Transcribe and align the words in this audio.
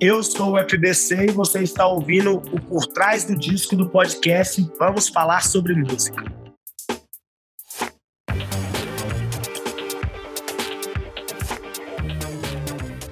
Eu 0.00 0.22
sou 0.22 0.52
o 0.52 0.56
FBC 0.56 1.26
e 1.26 1.30
você 1.32 1.60
está 1.60 1.84
ouvindo 1.84 2.36
o 2.36 2.60
Por 2.60 2.86
Trás 2.86 3.24
do 3.24 3.34
Disco 3.34 3.74
do 3.74 3.88
podcast 3.88 4.64
Vamos 4.78 5.08
Falar 5.08 5.42
sobre 5.42 5.74
Música. 5.74 6.24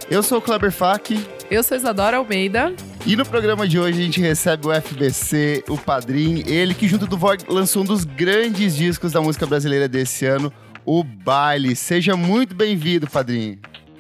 Eu 0.09 0.23
sou 0.23 0.39
o 0.39 0.41
Kleber 0.41 0.71
Fak. 0.71 1.19
Eu 1.51 1.65
sou 1.65 1.77
Isadora 1.77 2.19
Almeida. 2.19 2.73
E 3.05 3.17
no 3.17 3.27
programa 3.27 3.67
de 3.67 3.81
hoje 3.81 4.01
a 4.01 4.05
gente 4.05 4.21
recebe 4.21 4.69
o 4.69 4.81
FBC, 4.81 5.65
o 5.69 5.77
padrinho, 5.77 6.45
ele 6.47 6.73
que 6.73 6.87
junto 6.87 7.09
do 7.09 7.19
Vogue 7.19 7.43
lançou 7.49 7.83
um 7.83 7.87
dos 7.87 8.05
grandes 8.05 8.77
discos 8.77 9.11
da 9.11 9.21
música 9.21 9.45
brasileira 9.45 9.89
desse 9.89 10.25
ano, 10.25 10.53
o 10.85 11.03
Baile. 11.03 11.75
Seja 11.75 12.17
muito 12.17 12.55
bem-vindo, 12.55 13.11
padrinho. 13.11 13.59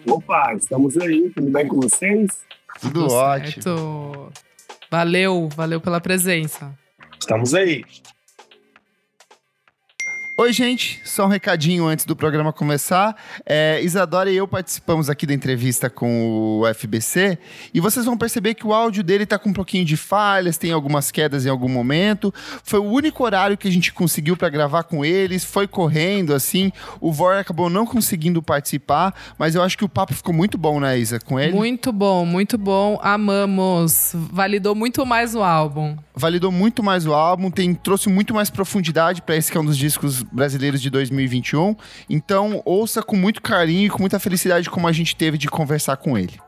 Opa, 0.08 0.54
estamos 0.54 0.96
aí, 0.96 1.32
tudo 1.34 1.50
bem 1.50 1.66
com 1.66 1.80
vocês? 1.80 2.46
Tudo, 2.80 3.02
Tudo 3.02 3.14
ótimo. 3.14 3.62
Certo. 3.62 4.32
Valeu, 4.90 5.48
valeu 5.54 5.80
pela 5.80 6.00
presença. 6.00 6.72
Estamos 7.18 7.54
aí. 7.54 7.84
Oi, 10.38 10.52
gente. 10.52 11.00
Só 11.02 11.24
um 11.24 11.28
recadinho 11.28 11.86
antes 11.86 12.04
do 12.04 12.14
programa 12.14 12.52
começar. 12.52 13.16
É, 13.46 13.80
Isadora 13.82 14.30
e 14.30 14.36
eu 14.36 14.46
participamos 14.46 15.08
aqui 15.08 15.26
da 15.26 15.32
entrevista 15.32 15.88
com 15.88 16.60
o 16.60 16.74
FBC 16.74 17.38
e 17.72 17.80
vocês 17.80 18.04
vão 18.04 18.18
perceber 18.18 18.52
que 18.52 18.66
o 18.66 18.74
áudio 18.74 19.02
dele 19.02 19.24
tá 19.24 19.38
com 19.38 19.48
um 19.48 19.52
pouquinho 19.54 19.82
de 19.82 19.96
falhas, 19.96 20.58
tem 20.58 20.72
algumas 20.72 21.10
quedas 21.10 21.46
em 21.46 21.48
algum 21.48 21.70
momento. 21.70 22.34
Foi 22.62 22.78
o 22.78 22.84
único 22.84 23.24
horário 23.24 23.56
que 23.56 23.66
a 23.66 23.72
gente 23.72 23.94
conseguiu 23.94 24.36
para 24.36 24.50
gravar 24.50 24.82
com 24.82 25.02
eles, 25.02 25.42
foi 25.42 25.66
correndo 25.66 26.34
assim. 26.34 26.70
O 27.00 27.10
Vor 27.10 27.34
acabou 27.36 27.70
não 27.70 27.86
conseguindo 27.86 28.42
participar, 28.42 29.14
mas 29.38 29.54
eu 29.54 29.62
acho 29.62 29.78
que 29.78 29.86
o 29.86 29.88
papo 29.88 30.12
ficou 30.12 30.34
muito 30.34 30.58
bom, 30.58 30.78
né, 30.78 30.98
Isa, 30.98 31.18
com 31.18 31.40
ele? 31.40 31.54
Muito 31.54 31.90
bom, 31.90 32.26
muito 32.26 32.58
bom. 32.58 33.00
Amamos. 33.02 34.12
Validou 34.14 34.74
muito 34.74 35.06
mais 35.06 35.34
o 35.34 35.42
álbum. 35.42 35.96
Validou 36.14 36.52
muito 36.52 36.82
mais 36.82 37.06
o 37.06 37.14
álbum, 37.14 37.50
tem 37.50 37.72
trouxe 37.74 38.10
muito 38.10 38.34
mais 38.34 38.50
profundidade 38.50 39.22
para 39.22 39.34
esse 39.34 39.50
que 39.50 39.56
é 39.56 39.60
um 39.60 39.64
dos 39.64 39.78
discos 39.78 40.25
brasileiros 40.32 40.80
de 40.80 40.90
2021. 40.90 41.76
Então, 42.08 42.62
ouça 42.64 43.02
com 43.02 43.16
muito 43.16 43.42
carinho 43.42 43.86
e 43.86 43.90
com 43.90 44.00
muita 44.00 44.18
felicidade 44.18 44.70
como 44.70 44.88
a 44.88 44.92
gente 44.92 45.16
teve 45.16 45.38
de 45.38 45.48
conversar 45.48 45.96
com 45.96 46.16
ele. 46.16 46.38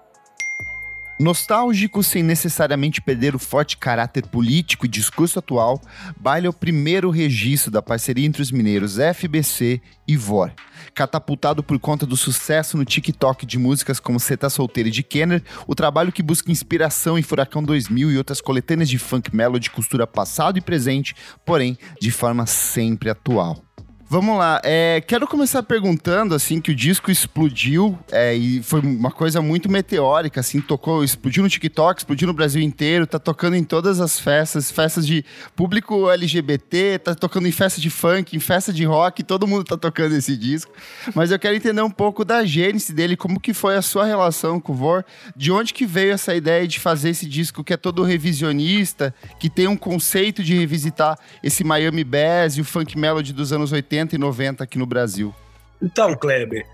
Nostálgico 1.21 2.01
sem 2.01 2.23
necessariamente 2.23 3.01
perder 3.01 3.35
o 3.35 3.41
forte 3.41 3.77
caráter 3.77 4.25
político 4.25 4.87
e 4.87 4.89
discurso 4.89 5.41
atual, 5.41 5.81
Baile 6.17 6.47
é 6.47 6.51
o 6.51 6.53
primeiro 6.53 7.11
registro 7.11 7.73
da 7.73 7.83
parceria 7.83 8.25
entre 8.25 8.41
os 8.41 8.53
mineiros 8.53 8.99
FBC 8.99 9.81
e 10.07 10.17
VOR. 10.17 10.53
Catapultado 10.95 11.61
por 11.61 11.77
conta 11.81 12.07
do 12.07 12.17
sucesso 12.17 12.77
no 12.77 12.85
TikTok 12.85 13.45
de 13.45 13.59
músicas 13.59 13.99
como 13.99 14.21
Cê 14.21 14.37
Tá 14.37 14.49
Solteira 14.49 14.89
e 14.89 14.93
de 14.93 15.03
Kenner, 15.03 15.43
o 15.67 15.75
trabalho 15.75 16.13
que 16.13 16.23
busca 16.23 16.53
inspiração 16.53 17.19
em 17.19 17.23
Furacão 17.23 17.65
2000 17.65 18.13
e 18.13 18.17
outras 18.17 18.41
coletâneas 18.41 18.89
de 18.89 18.97
funk 18.97 19.35
melody 19.35 19.71
costura 19.71 20.07
passado 20.07 20.57
e 20.57 20.61
presente, 20.61 21.17
porém 21.45 21.77
de 22.01 22.13
forma 22.13 22.47
sempre 22.47 23.11
atual. 23.11 23.68
Vamos 24.11 24.39
lá. 24.39 24.59
É, 24.65 25.03
quero 25.07 25.29
começar 25.29 25.63
perguntando, 25.63 26.35
assim, 26.35 26.63
que 26.63 26.71
o 26.71 26.75
disco 26.75 27.11
explodiu 27.11 27.99
é, 28.11 28.35
e 28.35 28.63
foi 28.63 28.81
uma 28.81 29.11
coisa 29.11 29.43
muito 29.43 29.71
meteórica, 29.71 30.41
assim, 30.41 30.63
tocou, 30.63 31.05
explodiu 31.05 31.43
no 31.43 31.49
TikTok, 31.51 32.01
explodiu 32.01 32.27
no 32.27 32.33
Brasil 32.33 32.63
inteiro, 32.63 33.07
tá 33.07 33.19
tocando 33.19 33.55
em 33.55 33.63
todas 33.63 34.01
as 34.01 34.19
festas, 34.19 34.71
festas 34.71 35.07
de 35.07 35.23
público 35.55 36.09
LGBT, 36.09 37.01
tá 37.01 37.15
tocando 37.15 37.49
em 37.49 37.53
festa 37.53 37.83
de 37.83 37.91
funk, 37.91 38.35
em 38.35 38.41
festa 38.41 38.73
de 38.73 38.83
rock, 38.83 39.23
todo 39.23 39.47
mundo 39.47 39.65
tá 39.65 39.77
tocando 39.77 40.15
esse 40.15 40.39
disco. 40.39 40.73
Mas 41.15 41.31
eu 41.31 41.39
quero 41.39 41.57
entender 41.57 41.83
um 41.83 41.91
pouco 41.91 42.25
da 42.25 42.47
gênese 42.47 42.95
dele, 42.95 43.15
como 43.15 43.39
que 43.39 43.53
foi 43.53 43.77
a 43.77 43.83
sua 43.83 44.07
relação 44.07 44.59
com 44.59 44.73
o 44.73 44.75
Vor, 44.75 45.05
de 45.37 45.53
onde 45.53 45.75
que 45.75 45.85
veio 45.85 46.13
essa 46.13 46.35
ideia 46.35 46.67
de 46.67 46.81
fazer 46.81 47.11
esse 47.11 47.27
disco 47.27 47.63
que 47.63 47.75
é 47.75 47.77
todo 47.77 48.03
revisionista, 48.03 49.15
que 49.39 49.51
tem 49.51 49.69
um 49.69 49.77
conceito 49.77 50.43
de 50.43 50.57
revisitar 50.57 51.19
esse 51.43 51.63
Miami 51.63 52.05
Bass 52.05 52.57
e 52.57 52.63
o 52.63 52.65
funk 52.65 52.97
melody 52.97 53.35
dos 53.35 53.53
anos 53.53 53.71
80 53.71 53.98
80 53.99 54.15
e 54.15 54.19
90 54.19 54.65
aqui 54.65 54.79
no 54.79 54.87
Brasil. 54.87 55.35
Então, 55.83 56.15
Kleber, 56.15 56.67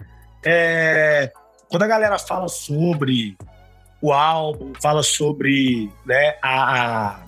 é... 0.44 1.32
quando 1.68 1.82
a 1.82 1.86
galera 1.86 2.18
fala 2.18 2.48
sobre 2.48 3.36
o 4.00 4.12
álbum, 4.12 4.72
fala 4.80 5.02
sobre 5.02 5.90
né, 6.04 6.36
a, 6.42 7.20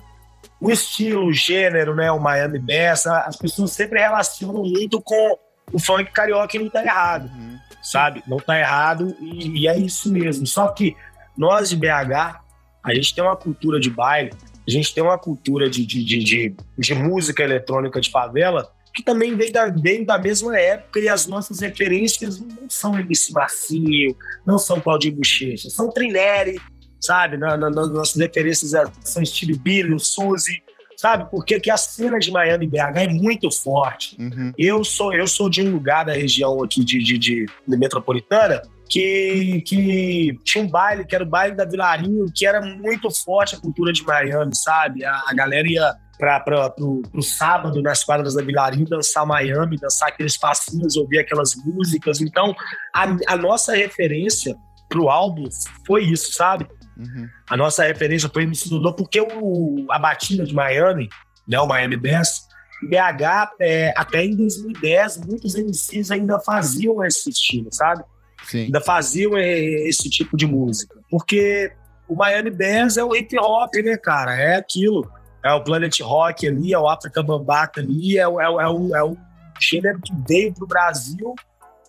o 0.61 0.69
estilo, 0.69 1.25
o 1.25 1.33
gênero, 1.33 1.95
né, 1.95 2.11
o 2.11 2.19
Miami 2.19 2.59
Bass, 2.59 3.07
as 3.07 3.35
pessoas 3.35 3.71
sempre 3.71 3.99
relacionam 3.99 4.63
muito 4.63 5.01
com 5.01 5.37
o 5.73 5.79
funk 5.79 6.11
carioca 6.11 6.55
e 6.55 6.59
não 6.59 6.69
tá 6.69 6.83
errado, 6.83 7.29
uhum. 7.29 7.57
sabe? 7.81 8.23
Não 8.27 8.37
tá 8.37 8.57
errado 8.59 9.15
e, 9.19 9.61
e 9.61 9.67
é 9.67 9.77
isso 9.77 10.11
mesmo. 10.11 10.45
Só 10.45 10.67
que 10.69 10.95
nós 11.35 11.69
de 11.69 11.75
BH, 11.75 12.39
a 12.83 12.93
gente 12.93 13.13
tem 13.13 13.23
uma 13.23 13.35
cultura 13.35 13.79
de 13.79 13.89
baile, 13.89 14.31
a 14.67 14.71
gente 14.71 14.93
tem 14.93 15.03
uma 15.03 15.17
cultura 15.17 15.69
de, 15.69 15.85
de, 15.85 16.03
de, 16.03 16.23
de, 16.23 16.55
de 16.77 16.95
música 16.95 17.43
eletrônica 17.43 17.99
de 17.99 18.11
favela 18.11 18.71
que 18.97 19.03
também 19.03 19.35
vem 19.35 19.51
da, 19.51 19.69
da 19.69 20.17
mesma 20.17 20.59
época 20.59 20.99
e 20.99 21.07
as 21.07 21.27
nossas 21.27 21.59
referências 21.59 22.39
não 22.39 22.67
são 22.67 22.99
MC 22.99 23.31
Marcinho, 23.31 24.15
não 24.43 24.57
são 24.57 24.81
Claudinho 24.81 25.17
Bochecha, 25.17 25.69
são 25.69 25.91
Trineri, 25.91 26.59
sabe? 26.99 27.37
Na, 27.37 27.55
na, 27.55 27.69
nossas 27.69 28.15
referências 28.15 28.73
é, 28.73 28.83
são 29.03 29.23
Steve 29.23 29.53
Billy, 29.53 29.99
Suzy, 29.99 30.63
sabe? 30.95 31.29
Porque 31.29 31.53
aqui 31.53 31.69
a 31.69 31.77
cena 31.77 32.17
de 32.17 32.31
Miami 32.31 32.65
e 32.65 32.69
BH 32.69 32.97
é 32.97 33.07
muito 33.07 33.51
forte. 33.51 34.19
Uhum. 34.19 34.51
Eu 34.57 34.83
sou 34.83 35.13
eu 35.13 35.27
sou 35.27 35.47
de 35.47 35.61
um 35.61 35.71
lugar 35.71 36.03
da 36.03 36.13
região 36.13 36.63
aqui 36.63 36.83
de, 36.83 36.97
de, 36.97 37.19
de, 37.19 37.45
de 37.45 37.77
metropolitana 37.77 38.63
que, 38.89 39.61
que 39.61 40.39
tinha 40.43 40.63
um 40.63 40.67
baile, 40.67 41.05
que 41.05 41.13
era 41.13 41.23
o 41.23 41.27
baile 41.27 41.55
da 41.55 41.65
Vilarinho, 41.65 42.25
que 42.33 42.47
era 42.47 42.59
muito 42.61 43.11
forte 43.11 43.53
a 43.53 43.59
cultura 43.59 43.93
de 43.93 44.03
Miami, 44.03 44.55
sabe? 44.55 45.05
A, 45.05 45.21
a 45.27 45.33
galera 45.35 45.67
ia 45.69 45.95
para 46.17 46.73
o 46.79 47.21
sábado 47.21 47.81
nas 47.81 48.03
quadras 48.03 48.33
da 48.33 48.43
Vilarinho 48.43 48.85
dançar 48.85 49.25
Miami, 49.25 49.77
dançar 49.77 50.09
aqueles 50.09 50.37
passinhos, 50.37 50.97
ouvir 50.97 51.19
aquelas 51.19 51.55
músicas. 51.55 52.21
Então, 52.21 52.55
a, 52.93 53.05
a 53.27 53.37
nossa 53.37 53.75
referência 53.75 54.55
para 54.89 54.99
o 54.99 55.09
álbum 55.09 55.47
foi 55.85 56.03
isso, 56.05 56.33
sabe? 56.33 56.67
Uhum. 56.97 57.27
A 57.47 57.55
nossa 57.55 57.83
referência 57.83 58.29
foi 58.29 58.43
MC 58.43 58.69
Dodô, 58.69 58.93
porque 58.93 59.21
o, 59.21 59.85
a 59.89 59.99
batida 59.99 60.43
de 60.43 60.53
Miami, 60.53 61.07
né, 61.47 61.59
o 61.59 61.67
Miami 61.67 61.97
Bass, 61.97 62.47
BH, 62.81 63.53
é, 63.59 63.93
até 63.95 64.23
em 64.25 64.35
2010, 64.35 65.17
muitos 65.25 65.55
MCs 65.55 66.09
ainda 66.09 66.39
faziam 66.39 67.03
esse 67.05 67.29
estilo, 67.29 67.69
sabe? 67.71 68.03
Sim. 68.43 68.65
Ainda 68.65 68.81
faziam 68.81 69.37
é, 69.37 69.59
esse 69.87 70.09
tipo 70.09 70.35
de 70.35 70.47
música. 70.47 70.99
Porque 71.09 71.71
o 72.07 72.15
Miami 72.15 72.49
Bass 72.49 72.97
é 72.97 73.03
o 73.03 73.15
hip 73.15 73.37
hop, 73.37 73.73
né, 73.75 73.97
cara? 73.97 74.35
É 74.35 74.55
aquilo 74.55 75.07
é 75.43 75.53
o 75.53 75.63
Planet 75.63 75.99
Rock 76.01 76.47
ali, 76.47 76.73
é 76.73 76.79
o 76.79 76.87
África 76.87 77.23
Bambata 77.23 77.79
ali, 77.79 78.17
é 78.17 78.27
o, 78.27 78.39
é, 78.39 78.49
o, 78.49 78.61
é, 78.61 78.69
o, 78.69 78.95
é 78.95 79.03
o 79.03 79.17
gênero 79.59 79.99
que 80.01 80.13
veio 80.27 80.53
para 80.53 80.63
o 80.63 80.67
Brasil, 80.67 81.35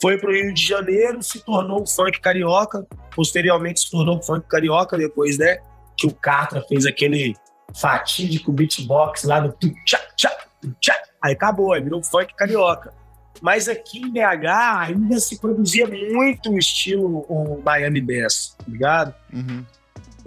foi 0.01 0.17
para 0.19 0.31
o 0.31 0.33
Rio 0.33 0.55
de 0.55 0.65
Janeiro, 0.65 1.23
se 1.23 1.45
tornou 1.45 1.87
funk 1.87 2.21
carioca, 2.21 2.87
posteriormente 3.15 3.81
se 3.81 3.91
tornou 3.91 4.23
funk 4.23 4.47
carioca 4.47 4.97
depois, 4.97 5.39
né? 5.39 5.59
Que 5.97 6.07
o 6.07 6.15
Catra 6.15 6.63
fez 6.69 6.87
aquele 6.87 7.35
fatídico 7.75 8.53
beatbox 8.53 9.25
lá 9.25 9.41
no 9.41 9.53
tchá, 9.85 9.99
tchá, 10.17 10.37
tchá. 10.81 10.95
Aí 11.23 11.33
acabou, 11.33 11.73
aí 11.73 11.83
virou 11.83 12.03
funk 12.03 12.33
carioca. 12.35 12.93
Mas 13.41 13.69
aqui 13.69 13.99
em 13.99 14.11
BH 14.11 14.47
ainda 14.79 15.19
se 15.19 15.41
produzia 15.41 15.87
muito 15.87 16.51
o 16.51 16.59
estilo 16.59 17.25
o 17.29 17.61
Miami 17.65 18.01
Bass, 18.01 18.57
tá 18.59 18.65
ligado? 18.67 19.15
Uhum. 19.33 19.65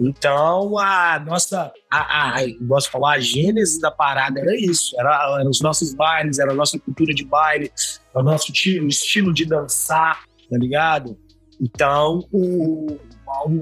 Então, 0.02 0.78
a 0.78 1.18
nossa, 1.20 1.72
a, 1.90 2.40
a, 2.40 2.46
gosto 2.62 2.86
de 2.86 2.92
falar, 2.92 3.14
a 3.14 3.20
gênese 3.20 3.80
da 3.80 3.90
parada 3.90 4.40
era 4.40 4.54
isso. 4.56 4.98
Era, 4.98 5.38
eram 5.40 5.50
os 5.50 5.60
nossos 5.60 5.94
bailes, 5.94 6.38
era 6.38 6.50
a 6.50 6.54
nossa 6.54 6.78
cultura 6.78 7.14
de 7.14 7.24
baile, 7.24 7.70
o 8.12 8.22
nosso 8.22 8.50
estilo, 8.50 8.88
estilo 8.88 9.32
de 9.32 9.44
dançar, 9.44 10.22
tá 10.50 10.58
ligado? 10.58 11.16
Então, 11.60 12.26
o, 12.32 12.98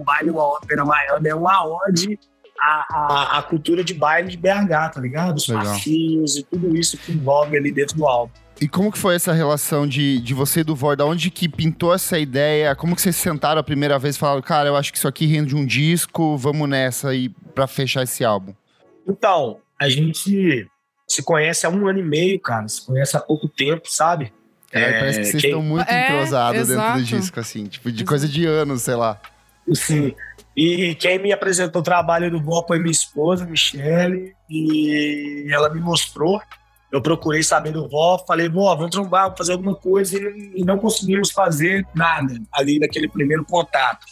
baile, 0.05 0.31
uma 0.31 0.45
ópera 0.45 0.85
Miami 0.85 1.29
é 1.29 1.35
uma 1.35 1.67
ode 1.67 2.19
à, 2.61 2.87
à, 2.91 3.39
à, 3.39 3.43
cultura 3.43 3.85
de 3.85 3.93
baile 3.93 4.31
de 4.31 4.37
BH, 4.37 4.93
tá 4.95 5.01
ligado? 5.01 5.37
Os 5.37 5.47
passinhos 5.47 6.37
e 6.37 6.43
tudo 6.45 6.75
isso 6.77 6.97
que 6.97 7.13
envolve 7.13 7.57
ali 7.57 7.71
dentro 7.71 7.97
do 7.97 8.07
álbum. 8.07 8.33
E 8.61 8.69
como 8.69 8.93
que 8.93 8.99
foi 8.99 9.15
essa 9.15 9.33
relação 9.33 9.87
de, 9.87 10.21
de 10.21 10.35
você 10.35 10.61
e 10.61 10.65
do 10.65 10.77
Vor? 10.77 10.95
Da 10.95 11.07
onde 11.07 11.31
que 11.31 11.49
pintou 11.49 11.95
essa 11.95 12.19
ideia? 12.19 12.77
Como 12.77 12.95
que 12.95 13.01
vocês 13.01 13.17
sentaram 13.17 13.59
a 13.59 13.65
primeira 13.65 13.99
vez 13.99 14.17
e 14.17 14.19
falaram, 14.19 14.43
cara, 14.43 14.69
eu 14.69 14.77
acho 14.77 14.93
que 14.93 14.99
isso 14.99 15.09
aqui 15.09 15.25
rende 15.25 15.57
um 15.57 15.65
disco, 15.65 16.37
vamos 16.37 16.69
nessa 16.69 17.09
aí 17.09 17.31
para 17.55 17.67
fechar 17.67 18.03
esse 18.03 18.23
álbum? 18.23 18.53
Então, 19.09 19.61
a 19.81 19.89
gente 19.89 20.69
se 21.09 21.23
conhece 21.23 21.65
há 21.65 21.71
um 21.71 21.89
ano 21.89 22.01
e 22.01 22.03
meio, 22.03 22.39
cara. 22.39 22.69
Se 22.69 22.85
conhece 22.85 23.17
há 23.17 23.21
pouco 23.21 23.49
tempo, 23.49 23.91
sabe? 23.91 24.31
É, 24.71 24.83
é 24.83 24.99
parece 25.01 25.19
que 25.21 25.25
vocês 25.25 25.43
quem... 25.43 25.51
estão 25.51 25.63
muito 25.63 25.91
é, 25.91 26.05
entrosados 26.05 26.69
dentro 26.69 26.93
do 26.93 27.03
disco, 27.03 27.41
assim, 27.41 27.65
tipo, 27.65 27.91
de 27.91 28.05
coisa 28.05 28.29
de 28.29 28.45
anos, 28.45 28.83
sei 28.83 28.95
lá. 28.95 29.19
Sim. 29.73 30.15
E 30.55 30.95
quem 30.97 31.19
me 31.19 31.33
apresentou 31.33 31.81
o 31.81 31.85
trabalho 31.85 32.31
do 32.31 32.43
Vor 32.43 32.67
foi 32.67 32.79
minha 32.79 32.91
esposa, 32.91 33.47
Michele, 33.47 34.35
e 34.51 35.47
ela 35.51 35.73
me 35.73 35.81
mostrou 35.81 36.43
eu 36.93 37.01
procurei 37.01 37.43
saber 37.43 37.73
do 37.73 37.89
vó, 37.89 38.19
falei, 38.27 38.49
vó, 38.49 38.75
vamos 38.75 38.91
trombar, 38.91 39.25
vamos 39.25 39.39
fazer 39.39 39.53
alguma 39.53 39.75
coisa, 39.75 40.19
e, 40.19 40.65
não 40.65 40.79
conseguimos 40.79 41.31
fazer 41.31 41.87
nada 41.95 42.41
ali 42.53 42.79
naquele 42.79 43.09
primeiro 43.09 43.45
contato. 43.45 44.05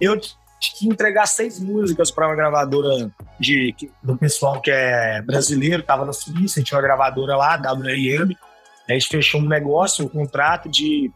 Eu 0.00 0.20
que 0.60 0.86
entregar 0.86 1.26
seis 1.26 1.58
músicas 1.58 2.10
para 2.10 2.28
uma 2.28 2.36
gravadora 2.36 3.10
de, 3.38 3.74
do 4.02 4.16
pessoal 4.18 4.60
que 4.60 4.70
é 4.70 5.22
brasileiro, 5.22 5.80
estava 5.80 6.04
na 6.04 6.12
Suíça, 6.12 6.62
tinha 6.62 6.76
uma 6.76 6.82
gravadora 6.82 7.34
lá, 7.34 7.56
WRM. 7.56 8.36
A 8.86 8.92
gente 8.92 9.08
fechou 9.08 9.40
um 9.40 9.48
negócio, 9.48 10.04
um 10.04 10.08
contrato 10.08 10.68
de 10.68 11.10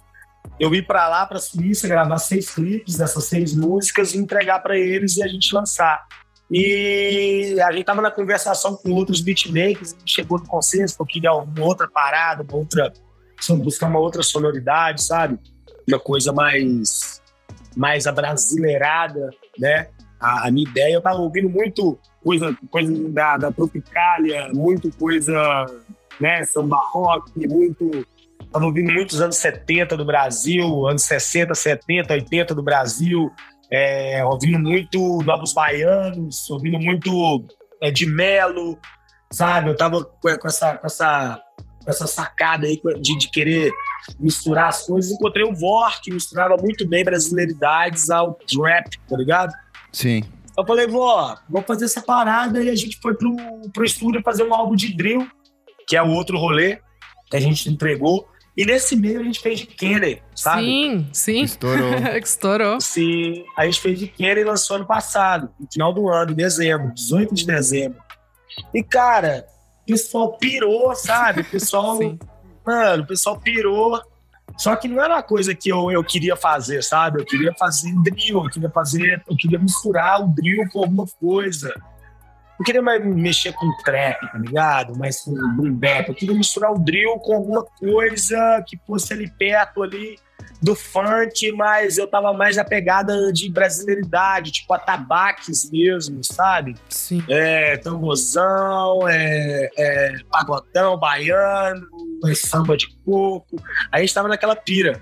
eu 0.59 0.75
ir 0.75 0.87
para 0.87 1.07
lá, 1.09 1.27
para 1.27 1.37
a 1.37 1.41
Suíça, 1.41 1.87
gravar 1.87 2.17
seis 2.19 2.51
clipes 2.51 2.97
dessas 2.97 3.25
seis 3.25 3.55
músicas 3.55 4.15
e 4.15 4.19
entregar 4.19 4.61
para 4.61 4.79
eles 4.79 5.19
e 5.19 5.23
a 5.23 5.29
gente 5.29 5.55
lançar. 5.55 6.07
E 6.51 7.57
a 7.61 7.71
gente 7.73 7.81
estava 7.81 8.03
na 8.03 8.11
conversação 8.11 8.77
com 8.77 8.91
outros 8.93 9.21
beatmakers, 9.21 9.97
chegou 10.05 10.39
no 10.39 10.47
consenso 10.47 10.97
que 10.97 11.03
eu 11.03 11.07
queria 11.07 11.33
uma 11.33 11.65
outra 11.65 11.89
parada, 11.89 12.43
uma 12.43 12.59
outra, 12.59 12.93
buscar 13.63 13.89
uma 13.89 13.99
outra 13.99 14.23
sonoridade, 14.23 15.03
sabe? 15.03 15.39
Uma 15.89 15.99
coisa 15.99 16.33
mais 16.33 17.23
mais 17.77 18.07
abrasileirada, 18.07 19.31
né? 19.59 19.89
A, 20.21 20.49
a 20.49 20.51
minha 20.51 20.69
ideia, 20.69 20.95
eu 20.95 21.03
tava 21.03 21.19
ouvindo 21.19 21.51
muito 21.51 21.99
coisa, 22.23 22.57
coisa 22.71 23.09
da, 23.11 23.37
da 23.37 23.53
Tropicália, 23.53 24.49
muito 24.55 24.91
coisa, 24.97 25.67
né, 26.21 26.45
samba 26.45 26.79
rock, 26.93 27.31
muito... 27.47 28.07
Tava 28.51 28.67
ouvindo 28.67 28.93
muitos 28.93 29.21
anos 29.21 29.37
70 29.37 29.97
do 29.97 30.05
Brasil, 30.05 30.87
anos 30.87 31.03
60, 31.03 31.55
70, 31.55 32.15
80 32.15 32.55
do 32.55 32.63
Brasil, 32.63 33.31
é, 33.75 34.25
ouvindo 34.25 34.59
muito 34.59 35.19
Novos 35.23 35.53
Baianos, 35.53 36.49
ouvindo 36.51 36.79
muito 36.79 37.45
é, 37.83 37.91
de 37.91 38.07
Melo, 38.07 38.79
sabe? 39.31 39.71
Eu 39.71 39.77
tava 39.77 40.05
com 40.05 40.29
essa, 40.47 40.77
com 40.77 40.87
essa, 40.87 41.43
com 41.83 41.91
essa 41.91 42.07
sacada 42.07 42.67
aí 42.67 42.81
de, 43.01 43.19
de 43.19 43.31
querer 43.31 43.73
misturar 44.19 44.69
as 44.69 44.87
coisas. 44.87 45.13
Encontrei 45.13 45.45
o 45.45 45.55
Vor, 45.55 46.01
que 46.01 46.13
misturava 46.13 46.57
muito 46.57 46.87
bem 46.87 47.05
brasileiridades 47.05 48.11
ao 48.11 48.35
trap, 48.35 48.99
tá 49.09 49.17
ligado? 49.17 49.53
Sim. 49.93 50.23
Eu 50.57 50.65
falei, 50.65 50.87
vó, 50.87 51.37
vamos 51.49 51.67
fazer 51.67 51.87
essa 51.87 52.01
parada 52.01 52.63
e 52.63 52.71
a 52.71 52.77
gente 52.77 52.99
foi 53.03 53.15
pro, 53.15 53.35
pro 53.73 53.85
estúdio 53.85 54.23
fazer 54.23 54.45
um 54.45 54.55
álbum 54.55 54.77
de 54.77 54.97
drill, 54.97 55.29
que 55.87 55.97
é 55.97 56.03
o 56.03 56.11
outro 56.11 56.39
rolê 56.39 56.79
que 57.29 57.37
a 57.37 57.41
gente 57.41 57.69
entregou. 57.69 58.29
E 58.57 58.65
nesse 58.65 58.95
meio 58.95 59.21
a 59.21 59.25
gente 59.25 59.41
fez 59.41 59.61
de 59.61 59.67
Kenner, 59.67 60.23
sabe? 60.35 60.63
Sim, 60.63 61.09
sim. 61.13 61.41
Estourou. 61.43 61.95
Estourou. 62.17 62.81
Sim, 62.81 63.45
a 63.57 63.65
gente 63.65 63.81
fez 63.81 63.99
de 63.99 64.07
Kenner 64.07 64.39
e 64.39 64.45
lançou 64.45 64.77
ano 64.77 64.87
passado, 64.87 65.51
no 65.59 65.67
final 65.71 65.93
do 65.93 66.09
ano, 66.09 66.33
em 66.33 66.37
dezembro, 66.37 66.95
18 66.95 67.35
de 67.35 67.47
dezembro. 67.47 67.99
E, 68.73 68.83
cara, 68.83 69.45
o 69.83 69.87
pessoal 69.87 70.39
pirou, 70.39 70.95
sabe? 70.95 71.41
O 71.41 71.45
pessoal 71.45 71.97
Sim. 71.99 72.19
Mano, 72.65 73.03
o 73.03 73.07
pessoal 73.07 73.39
pirou. 73.39 74.01
Só 74.57 74.77
que 74.77 74.87
não 74.87 75.03
era 75.03 75.15
uma 75.15 75.23
coisa 75.23 75.55
que 75.55 75.69
eu, 75.69 75.91
eu 75.91 76.03
queria 76.05 76.37
fazer, 76.37 76.83
sabe? 76.83 77.21
Eu 77.21 77.25
queria 77.25 77.53
fazer 77.59 77.93
drill, 78.03 78.45
eu 78.45 78.51
queria 78.51 78.71
fazer, 78.71 79.23
eu 79.29 79.37
queria 79.37 79.59
misturar 79.59 80.23
o 80.23 80.29
drill 80.29 80.69
com 80.71 80.81
alguma 80.81 81.07
coisa. 81.21 81.75
Eu 82.59 82.65
queria 82.65 82.83
mais 82.83 83.05
mexer 83.05 83.53
com 83.53 83.71
trap, 83.83 84.21
tá 84.31 84.39
ligado? 84.39 84.97
Mas 84.97 85.23
com 85.23 85.33
boom 85.57 85.73
bap. 85.73 86.09
Eu 86.09 86.15
queria 86.15 86.35
misturar 86.37 86.73
o 86.73 86.79
drill 86.79 87.19
com 87.19 87.35
alguma 87.35 87.65
coisa 87.65 88.63
que 88.67 88.79
fosse 88.87 89.13
ali 89.13 89.29
perto 89.29 89.83
ali 89.83 90.17
do 90.63 90.75
funk, 90.75 91.53
mas 91.53 91.99
eu 91.99 92.07
tava 92.07 92.33
mais 92.33 92.57
na 92.57 92.65
pegada 92.65 93.31
de 93.33 93.51
brasileiridade, 93.51 94.51
tipo 94.51 94.73
atabaques 94.73 95.71
mesmo, 95.71 96.25
sabe? 96.25 96.75
Sim. 96.89 97.23
É, 97.29 97.77
tambozão, 97.77 99.07
é, 99.07 99.69
é 99.77 100.17
pagodão, 100.31 100.97
baiano, 100.97 101.87
samba 102.35 102.77
de 102.77 102.89
coco. 103.05 103.57
Aí 103.93 104.01
a 104.03 104.07
gente 104.07 104.15
tava 104.15 104.29
naquela 104.29 104.57
pira. 104.57 104.99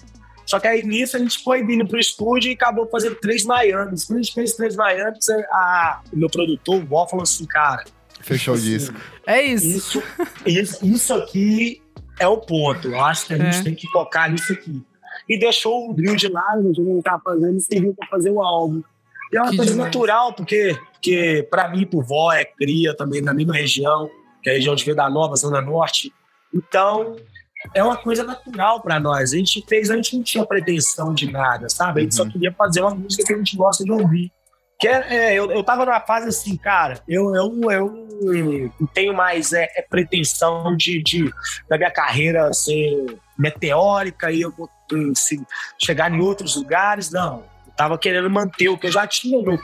Só 0.46 0.58
que 0.58 0.66
aí 0.66 0.82
nisso 0.82 1.16
a 1.16 1.20
gente 1.20 1.42
foi 1.42 1.64
vindo 1.64 1.86
pro 1.86 1.98
estúdio 1.98 2.50
e 2.50 2.54
acabou 2.54 2.88
fazendo 2.88 3.16
três 3.16 3.44
Miamis. 3.44 4.04
Quando 4.04 4.18
a 4.18 4.22
gente 4.22 4.34
fez 4.34 4.54
três 4.54 4.76
Miamis, 4.76 5.28
a, 5.50 6.02
o 6.12 6.16
meu 6.16 6.28
produtor, 6.28 6.76
o 6.76 6.86
Vó, 6.86 7.06
falou 7.06 7.22
assim, 7.22 7.46
cara. 7.46 7.84
Fechou 8.20 8.54
o 8.54 8.56
assim, 8.56 8.66
disco. 8.66 9.00
É 9.26 9.42
isso. 9.42 9.66
Isso, 9.66 10.02
isso. 10.46 10.86
isso 10.86 11.14
aqui 11.14 11.82
é 12.18 12.26
o 12.26 12.38
ponto. 12.38 12.88
Eu 12.88 13.00
acho 13.04 13.26
que 13.26 13.34
a 13.34 13.38
gente 13.38 13.58
é. 13.58 13.62
tem 13.62 13.74
que 13.74 13.88
focar 13.88 14.30
nisso 14.30 14.52
aqui 14.52 14.82
e 15.28 15.38
deixou 15.38 15.90
o 15.90 15.94
drill 15.94 16.16
de 16.16 16.28
lado, 16.28 16.72
não 16.78 16.98
estava 16.98 17.22
fazendo, 17.22 17.56
e 17.56 17.60
serviu 17.60 17.94
para 17.94 18.08
fazer 18.08 18.30
o 18.30 18.42
álbum. 18.42 18.82
E 19.32 19.36
é 19.36 19.40
uma 19.40 19.50
que 19.50 19.56
coisa 19.56 19.72
demais. 19.72 19.88
natural, 19.88 20.32
porque, 20.34 20.76
porque 20.92 21.46
para 21.50 21.68
mim, 21.68 21.86
por 21.86 22.04
vó, 22.04 22.32
é 22.32 22.44
cria 22.44 22.94
também 22.94 23.22
na 23.22 23.32
mesma 23.32 23.54
região, 23.54 24.10
que 24.42 24.50
é 24.50 24.52
a 24.52 24.56
região 24.56 24.74
de 24.74 24.84
Venda 24.84 25.08
Nova, 25.08 25.36
Zona 25.36 25.60
Norte. 25.60 26.12
Então, 26.54 27.16
é 27.74 27.82
uma 27.82 27.96
coisa 27.96 28.24
natural 28.24 28.80
para 28.80 28.98
nós. 28.98 29.32
A 29.32 29.36
gente 29.36 29.64
fez, 29.68 29.90
a 29.90 29.96
gente 29.96 30.16
não 30.16 30.22
tinha 30.22 30.44
pretensão 30.44 31.14
de 31.14 31.30
nada, 31.30 31.68
sabe? 31.68 32.00
A 32.00 32.02
gente 32.04 32.18
uhum. 32.18 32.24
só 32.24 32.30
queria 32.30 32.52
fazer 32.52 32.80
uma 32.80 32.94
música 32.94 33.24
que 33.24 33.32
a 33.32 33.36
gente 33.36 33.56
gosta 33.56 33.84
de 33.84 33.92
ouvir. 33.92 34.32
Que 34.78 34.88
é, 34.88 35.14
é, 35.14 35.34
eu, 35.34 35.50
eu 35.50 35.62
tava 35.62 35.84
numa 35.84 36.00
fase 36.00 36.28
assim, 36.28 36.56
cara, 36.56 37.00
eu, 37.06 37.34
eu, 37.36 37.70
eu 37.70 38.70
não 38.80 38.86
tenho 38.88 39.14
mais 39.14 39.52
é, 39.52 39.68
é 39.76 39.82
pretensão 39.82 40.76
de, 40.76 41.00
de, 41.02 41.32
da 41.68 41.78
minha 41.78 41.90
carreira 41.90 42.52
ser 42.52 43.16
meteórica 43.38 44.30
e 44.32 44.40
eu 44.40 44.50
vou 44.50 44.68
assim, 45.12 45.44
chegar 45.80 46.12
em 46.12 46.20
outros 46.20 46.56
lugares, 46.56 47.10
não. 47.10 47.44
Eu 47.66 47.72
tava 47.76 47.96
querendo 47.96 48.28
manter 48.28 48.68
o 48.68 48.76
que 48.76 48.88
eu 48.88 48.92
já 48.92 49.06
tinha, 49.06 49.38
o 49.38 49.58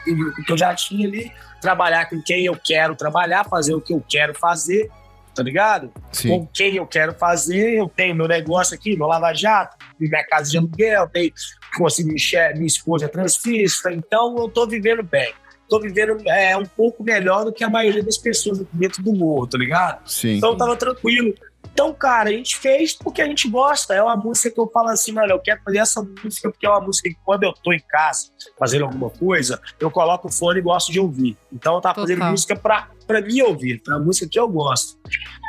que 0.44 0.52
eu 0.52 0.56
já 0.56 0.74
tinha 0.74 1.06
ali, 1.06 1.32
trabalhar 1.60 2.08
com 2.08 2.22
quem 2.22 2.44
eu 2.44 2.56
quero 2.56 2.94
trabalhar, 2.94 3.44
fazer 3.44 3.74
o 3.74 3.80
que 3.80 3.92
eu 3.92 4.02
quero 4.08 4.34
fazer, 4.34 4.88
tá 5.38 5.44
ligado? 5.44 5.92
Sim. 6.10 6.30
Com 6.30 6.46
quem 6.48 6.74
eu 6.76 6.86
quero 6.86 7.14
fazer, 7.14 7.78
eu 7.78 7.88
tenho 7.88 8.12
meu 8.12 8.26
negócio 8.26 8.74
aqui, 8.74 8.96
meu 8.96 9.06
Lava 9.06 9.32
Jato, 9.32 9.76
minha 9.98 10.24
casa 10.26 10.50
de 10.50 10.58
aluguel, 10.58 11.08
tenho 11.08 11.32
consegui 11.76 12.16
minha 12.54 12.66
esposa 12.66 13.04
é 13.04 13.08
transfista, 13.08 13.92
então 13.92 14.36
eu 14.36 14.48
tô 14.48 14.66
vivendo 14.66 15.02
bem. 15.02 15.32
Tô 15.68 15.78
vivendo 15.78 16.18
é, 16.26 16.56
um 16.56 16.64
pouco 16.64 17.04
melhor 17.04 17.44
do 17.44 17.52
que 17.52 17.62
a 17.62 17.70
maioria 17.70 18.02
das 18.02 18.18
pessoas 18.18 18.64
dentro 18.72 19.00
do 19.00 19.12
morro, 19.12 19.46
tá 19.46 19.58
ligado? 19.58 20.00
Sim. 20.10 20.38
Então 20.38 20.50
eu 20.50 20.56
tava 20.56 20.74
tranquilo. 20.76 21.32
Então, 21.72 21.94
cara, 21.94 22.28
a 22.28 22.32
gente 22.32 22.56
fez 22.56 22.92
porque 22.92 23.22
a 23.22 23.26
gente 23.26 23.48
gosta. 23.48 23.94
É 23.94 24.02
uma 24.02 24.16
música 24.16 24.50
que 24.50 24.58
eu 24.58 24.68
falo 24.68 24.88
assim, 24.88 25.12
mano, 25.12 25.30
eu 25.32 25.38
quero 25.38 25.60
fazer 25.62 25.78
essa 25.78 26.02
música 26.02 26.50
porque 26.50 26.66
é 26.66 26.70
uma 26.70 26.80
música 26.80 27.08
que 27.08 27.16
quando 27.24 27.44
eu 27.44 27.52
tô 27.52 27.72
em 27.72 27.78
casa 27.78 28.30
fazendo 28.58 28.84
alguma 28.84 29.10
coisa, 29.10 29.60
eu 29.78 29.88
coloco 29.88 30.26
o 30.26 30.32
fone 30.32 30.58
e 30.58 30.62
gosto 30.62 30.90
de 30.90 30.98
ouvir. 30.98 31.36
Então 31.52 31.76
eu 31.76 31.80
tava 31.80 31.94
Total. 31.94 32.08
fazendo 32.08 32.30
música 32.32 32.56
pra, 32.56 32.88
pra 33.06 33.20
mim 33.20 33.42
ouvir, 33.42 33.80
tá? 33.80 33.92
Uma 33.96 34.06
música 34.06 34.28
que 34.28 34.38
eu 34.38 34.48
gosto. 34.48 34.98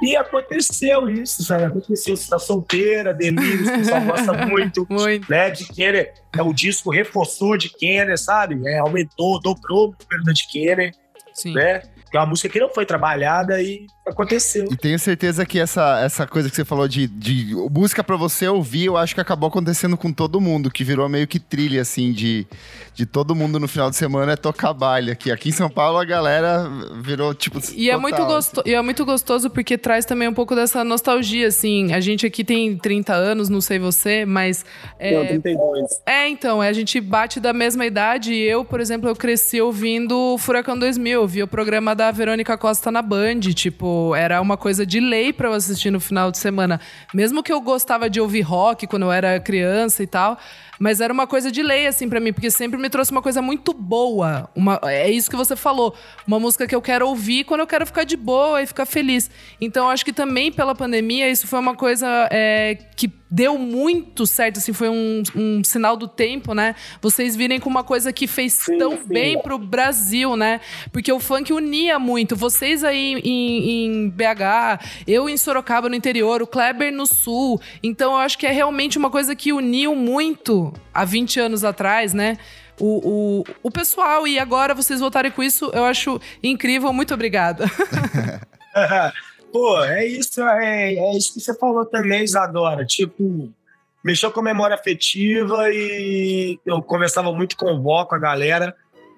E 0.04 0.16
aconteceu 0.16 1.10
isso, 1.10 1.44
sabe? 1.44 1.64
Aconteceu, 1.64 2.16
você 2.16 2.30
tá 2.30 2.38
solteira, 2.38 3.12
delírio, 3.12 3.68
o 3.68 3.78
pessoal 3.80 4.02
gosta 4.02 4.34
muito, 4.46 4.86
muito. 4.88 5.30
né? 5.32 5.50
De 5.50 5.66
Kenner, 5.66 6.14
é, 6.38 6.44
o 6.44 6.54
disco 6.54 6.92
reforçou 6.92 7.58
de 7.58 7.70
Kenner, 7.70 8.20
sabe? 8.20 8.62
É, 8.68 8.78
aumentou, 8.78 9.40
dobrou 9.40 9.90
o 9.90 9.96
número 10.16 10.34
de 10.34 10.48
Kenner, 10.48 10.92
Sim. 11.34 11.54
né? 11.56 11.82
Que 12.10 12.18
é 12.18 12.20
uma 12.20 12.26
música 12.26 12.50
que 12.50 12.60
não 12.60 12.70
foi 12.70 12.86
trabalhada 12.86 13.62
e 13.62 13.86
aconteceu. 14.10 14.68
E 14.72 14.76
tenho 14.76 14.98
certeza 15.00 15.46
que 15.46 15.60
essa, 15.60 16.00
essa 16.02 16.28
coisa 16.28 16.50
que 16.50 16.56
você 16.56 16.66
falou 16.66 16.88
de, 16.88 17.08
de 17.08 17.56
música 17.72 18.04
para 18.04 18.16
você 18.16 18.48
ouvir, 18.48 18.86
eu 18.86 18.98
acho 18.98 19.14
que 19.14 19.22
acabou 19.22 19.48
acontecendo 19.48 19.96
com 19.96 20.12
todo 20.12 20.42
mundo, 20.42 20.72
que 20.72 20.84
virou 20.84 21.08
meio 21.08 21.28
que 21.28 21.40
trilha, 21.40 21.82
assim, 21.82 22.12
de, 22.12 22.48
de 22.94 23.06
todo 23.06 23.36
mundo 23.36 23.60
no 23.60 23.68
final 23.68 23.90
de 23.90 23.96
semana 23.96 24.34
é 24.34 24.36
tocar 24.36 24.74
baile 24.74 25.12
aqui. 25.12 25.32
Aqui 25.32 25.50
em 25.50 25.54
São 25.54 25.70
Paulo 25.70 25.98
a 25.98 26.06
galera 26.06 26.70
virou, 27.02 27.34
tipo, 27.34 27.60
e 27.74 27.90
é 27.90 27.98
muito 27.98 28.26
gostoso 28.26 28.68
E 28.68 28.74
é 28.74 28.82
muito 28.82 29.06
gostoso 29.06 29.50
porque 29.50 29.78
traz 29.78 30.06
também 30.06 30.28
um 30.28 30.34
pouco 30.34 30.56
dessa 30.56 30.84
nostalgia, 30.84 31.48
assim. 31.48 31.94
A 31.94 32.00
gente 32.00 32.26
aqui 32.26 32.44
tem 32.44 32.78
30 32.78 33.14
anos, 33.14 33.50
não 33.50 33.62
sei 33.62 33.80
você, 33.80 34.26
mas... 34.26 34.66
É, 34.98 35.14
não, 35.14 35.26
32. 35.26 36.02
É, 36.06 36.28
então, 36.28 36.62
a 36.62 36.74
gente 36.74 37.00
bate 37.00 37.40
da 37.40 37.54
mesma 37.54 37.86
idade 37.86 38.34
e 38.34 38.42
eu, 38.42 38.66
por 38.66 38.80
exemplo, 38.80 39.10
eu 39.10 39.16
cresci 39.16 39.62
ouvindo 39.62 40.38
Furacão 40.38 40.78
2000, 40.78 41.28
vi 41.28 41.44
o 41.44 41.48
programa 41.48 41.96
da 42.00 42.12
Verônica 42.12 42.58
Costa 42.58 42.90
na 42.90 43.02
Band, 43.02 43.42
tipo, 43.54 44.16
era 44.16 44.40
uma 44.40 44.56
coisa 44.56 44.86
de 44.86 45.02
lei 45.02 45.34
para 45.34 45.50
eu 45.50 45.54
assistir 45.54 45.92
no 45.92 46.00
final 46.00 46.32
de 46.32 46.38
semana. 46.38 46.80
Mesmo 47.14 47.44
que 47.44 47.52
eu 47.52 47.60
gostava 47.60 48.10
de 48.10 48.22
ouvir 48.22 48.40
rock 48.40 48.88
quando 48.88 49.04
eu 49.04 49.12
era 49.12 49.38
criança 49.38 50.02
e 50.02 50.08
tal, 50.08 50.38
mas 50.80 51.02
era 51.02 51.12
uma 51.12 51.28
coisa 51.28 51.52
de 51.52 51.62
lei, 51.62 51.86
assim, 51.86 52.08
para 52.08 52.22
mim, 52.22 52.32
porque 52.32 52.50
sempre 52.50 52.80
me 52.80 52.90
trouxe 52.90 53.12
uma 53.12 53.22
coisa 53.22 53.42
muito 53.42 53.74
boa. 53.74 54.50
Uma, 54.56 54.80
é 54.84 55.12
isso 55.12 55.30
que 55.30 55.36
você 55.36 55.56
falou. 55.56 55.94
Uma 56.26 56.40
música 56.40 56.66
que 56.66 56.74
eu 56.74 56.82
quero 56.82 57.08
ouvir 57.08 57.44
quando 57.44 57.60
eu 57.60 57.68
quero 57.68 57.86
ficar 57.86 58.06
de 58.06 58.16
boa 58.16 58.64
e 58.64 58.66
ficar 58.66 58.86
feliz. 58.86 59.30
Então, 59.60 59.90
acho 59.90 60.06
que 60.06 60.14
também 60.14 60.52
pela 60.52 60.74
pandemia, 60.74 61.30
isso 61.30 61.46
foi 61.46 61.60
uma 61.60 61.76
coisa 61.76 62.08
é, 62.32 62.76
que 62.96 63.12
deu 63.30 63.58
muito 63.58 64.26
certo, 64.26 64.58
assim, 64.58 64.74
foi 64.74 64.90
um, 64.90 65.22
um, 65.36 65.64
sinal 65.64 65.96
do 65.96 66.08
tempo, 66.08 66.54
né? 66.54 66.76
Vocês 67.00 67.36
virem 67.36 67.60
com 67.60 67.70
uma 67.70 67.84
coisa 67.84 68.12
que 68.12 68.26
fez 68.26 68.54
sim, 68.54 68.78
tão 68.78 68.98
sim. 68.98 69.08
bem 69.08 69.40
pro 69.40 69.58
Brasil, 69.60 70.36
né? 70.36 70.60
Porque 70.92 71.12
o 71.12 71.20
funk 71.20 71.54
unia 71.54 72.00
muito. 72.00 72.36
Vocês 72.36 72.84
aí 72.84 73.14
em, 73.24 73.86
em, 73.86 74.10
BH, 74.10 75.04
eu 75.06 75.30
em 75.30 75.38
Sorocaba, 75.38 75.88
no 75.90 75.96
interior, 75.96 76.42
o 76.42 76.48
Kleber 76.48 76.92
no 76.92 77.06
sul. 77.06 77.62
Então 77.84 78.14
eu 78.14 78.18
acho 78.18 78.38
que 78.38 78.48
é 78.48 78.52
realmente 78.52 78.98
uma 78.98 79.12
coisa 79.12 79.36
que 79.36 79.54
uniu 79.54 79.94
muito 79.96 80.69
há 80.94 81.06
20 81.06 81.40
anos 81.40 81.64
atrás, 81.64 82.14
né? 82.14 82.38
O, 82.80 83.42
o, 83.42 83.44
o 83.64 83.72
pessoal, 83.72 84.26
e 84.28 84.40
agora 84.40 84.74
vocês 84.74 85.00
voltarem 85.00 85.32
com 85.32 85.44
isso, 85.44 85.70
eu 85.74 85.84
acho 85.84 86.20
incrível. 86.42 86.94
Muito 86.94 87.14
obrigada. 87.14 87.66
Pô, 89.52 89.84
é 89.84 90.06
isso, 90.06 90.42
é, 90.42 90.94
é 90.94 91.18
isso 91.18 91.34
que 91.34 91.42
você 91.42 91.58
falou 91.58 91.86
também, 91.86 92.24
Isadora. 92.24 92.86
Tipo, 92.86 93.52
mexeu 94.04 94.32
com 94.32 94.40
a 94.40 94.44
memória 94.44 94.76
afetiva 94.76 95.70
e 95.72 96.60
eu 96.66 96.82
conversava 96.82 97.32
muito 97.34 97.58
com 97.58 97.74
o 97.74 97.82
Vó, 97.82 98.06
com 98.06 98.16
a 98.16 98.20
galera. 98.20 98.76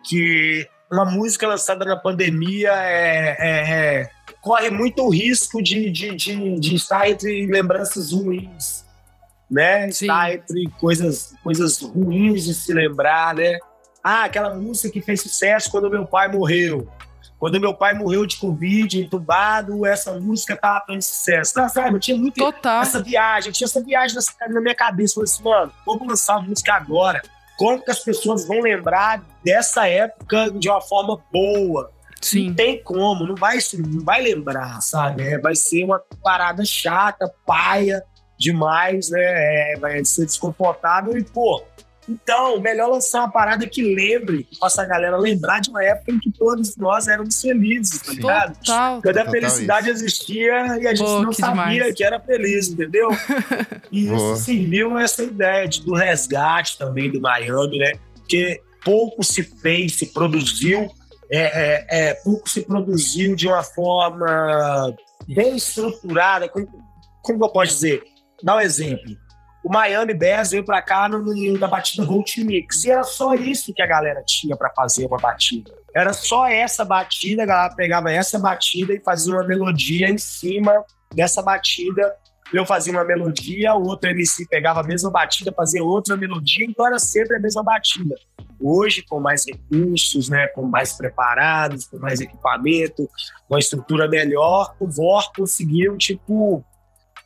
que 0.08 0.68
uma 0.92 1.06
música 1.06 1.48
lançada 1.48 1.86
na 1.86 1.96
pandemia 1.96 2.72
é, 2.74 3.38
é, 3.40 4.02
é, 4.02 4.10
corre 4.42 4.70
muito 4.70 5.08
risco 5.10 5.62
de, 5.64 5.90
de, 5.90 6.14
de, 6.16 6.60
de, 6.60 6.76
estar 6.76 7.10
entre 7.10 7.46
lembranças 7.46 8.12
ruins, 8.12 8.84
né? 9.52 9.92
Sim. 9.92 10.06
Estar 10.06 10.34
entre 10.34 10.70
coisas, 10.80 11.36
coisas 11.44 11.82
ruins 11.82 12.46
de 12.46 12.54
se 12.54 12.74
lembrar, 12.74 13.36
né? 13.36 13.60
Ah, 14.02 14.24
aquela 14.24 14.56
música 14.56 14.90
que 14.90 15.02
fez 15.02 15.22
sucesso 15.22 15.70
quando 15.70 15.90
meu 15.90 16.08
pai 16.08 16.32
morreu. 16.32 16.90
Quando 17.38 17.60
meu 17.60 17.74
pai 17.74 17.94
morreu 17.94 18.26
de 18.26 18.38
Covid, 18.38 19.02
entubado, 19.02 19.86
essa 19.86 20.20
música 20.20 20.56
tava 20.56 20.86
fazendo 20.86 21.02
sucesso. 21.02 21.54
Tá, 21.56 21.68
sabe? 21.68 21.96
Eu 21.96 22.00
tinha 22.00 22.18
muito 22.18 22.36
Total. 22.36 22.84
essa 22.84 23.02
viagem, 23.02 23.50
eu 23.50 23.54
tinha 23.54 23.66
essa 23.66 23.84
viagem 23.84 24.18
na 24.50 24.62
minha 24.62 24.76
cabeça. 24.76 25.20
Eu 25.20 25.26
falei 25.26 25.32
assim, 25.32 25.44
mano, 25.44 25.72
vamos 25.86 26.08
lançar 26.08 26.38
a 26.38 26.42
música 26.42 26.74
agora 26.74 27.22
como 27.58 27.84
que 27.84 27.92
as 27.92 28.00
pessoas 28.00 28.48
vão 28.48 28.60
lembrar 28.62 29.24
dessa 29.44 29.88
época 29.88 30.50
de 30.50 30.68
uma 30.68 30.82
forma 30.82 31.22
boa. 31.32 31.92
Sim. 32.20 32.50
Não 32.50 32.56
tem 32.56 32.84
como, 32.84 33.26
não 33.26 33.36
vai, 33.36 33.58
não 33.78 34.04
vai 34.04 34.22
lembrar, 34.22 34.82
sabe? 34.82 35.24
É, 35.24 35.40
vai 35.40 35.56
ser 35.56 35.84
uma 35.84 36.02
parada 36.24 36.64
chata, 36.66 37.32
paia 37.46 38.04
demais, 38.42 39.10
né? 39.10 39.22
É, 39.22 39.76
vai 39.80 40.04
ser 40.04 40.26
desconfortável 40.26 41.18
e, 41.18 41.24
pô, 41.24 41.64
então, 42.10 42.60
melhor 42.60 42.90
lançar 42.90 43.20
uma 43.20 43.32
parada 43.32 43.68
que 43.68 43.82
lembre, 43.82 44.44
que 44.44 44.58
faça 44.58 44.82
a 44.82 44.86
galera 44.86 45.16
lembrar 45.18 45.62
de 45.62 45.70
uma 45.70 45.84
época 45.84 46.12
em 46.12 46.20
que 46.20 46.32
todos 46.32 46.76
nós 46.76 47.08
éramos 47.08 47.40
felizes, 47.40 48.02
tá 48.02 48.12
ligado? 48.12 48.58
Total. 48.58 49.02
Quando 49.02 49.18
a 49.18 49.30
felicidade 49.30 49.90
isso. 49.90 50.04
existia 50.04 50.80
e 50.80 50.88
a 50.88 50.96
gente 50.96 51.06
Pô, 51.06 51.22
não 51.22 51.30
que 51.30 51.36
sabia 51.36 51.74
demais. 51.74 51.96
que 51.96 52.04
era 52.04 52.20
feliz, 52.20 52.70
entendeu? 52.70 53.10
E 53.92 54.06
isso 54.06 54.36
serviu 54.38 54.98
essa 54.98 55.22
ideia 55.22 55.68
de, 55.68 55.82
do 55.82 55.94
resgate 55.94 56.78
também 56.78 57.12
do 57.12 57.20
Miami, 57.20 57.78
né? 57.78 57.92
Porque 58.16 58.62
pouco 58.86 59.22
se 59.22 59.44
fez, 59.44 59.96
se 59.96 60.06
produziu, 60.08 60.90
é, 61.30 61.40
é, 61.40 61.86
é, 61.90 62.14
pouco 62.14 62.50
se 62.50 62.62
produziu 62.62 63.36
de 63.36 63.50
uma 63.50 63.62
forma 63.64 64.96
bem 65.28 65.58
estruturada. 65.58 66.48
Como, 66.48 66.68
como 67.22 67.44
eu 67.44 67.50
posso 67.50 67.74
dizer? 67.74 68.11
Dá 68.44 68.56
um 68.56 68.60
exemplo 68.60 69.18
o 69.64 69.70
Miami 69.72 70.14
Bears 70.14 70.52
veio 70.52 70.66
para 70.66 70.82
cá 70.82 71.08
no, 71.08 71.20
no, 71.20 71.58
na 71.58 71.68
batida 71.68 72.04
Road 72.04 72.44
Mix. 72.44 72.84
E 72.84 72.92
era 72.92 73.04
só 73.04 73.36
isso 73.36 73.74
que 73.74 73.82
a 73.82 73.88
galera 73.88 74.24
tinha 74.26 74.56
para 74.56 74.72
fazer 74.72 75.06
uma 75.06 75.18
batida. 75.18 75.72
Era 75.96 76.14
só 76.14 76.48
essa 76.48 76.84
batida, 76.84 77.44
a 77.44 77.46
galera 77.46 77.76
pegava 77.76 78.12
essa 78.12 78.40
batida 78.40 78.94
e 78.94 79.00
fazia 79.00 79.34
uma 79.34 79.44
melodia 79.44 80.10
em 80.10 80.18
cima 80.18 80.84
dessa 81.14 81.42
batida. 81.42 82.16
Eu 82.52 82.66
fazia 82.66 82.92
uma 82.92 83.04
melodia, 83.04 83.74
o 83.76 83.88
outro 83.88 84.10
MC 84.10 84.48
pegava 84.48 84.82
a 84.82 84.84
mesma 84.84 85.12
batida, 85.12 85.54
fazia 85.56 85.84
outra 85.84 86.18
melodia, 86.18 86.66
então 86.66 86.86
era 86.86 87.00
sempre 87.00 87.38
a 87.38 87.40
mesma 87.40 87.64
batida. 87.64 88.16
Hoje, 88.60 89.04
com 89.04 89.20
mais 89.20 89.46
recursos, 89.46 90.28
né, 90.28 90.48
com 90.48 90.64
mais 90.64 90.94
preparados, 90.94 91.88
com 91.88 91.98
mais 91.98 92.20
equipamento, 92.20 93.08
com 93.48 93.56
uma 93.56 93.60
estrutura 93.60 94.08
melhor, 94.08 94.76
o 94.80 94.88
VOR 94.88 95.32
conseguiu, 95.34 95.98
tipo, 95.98 96.64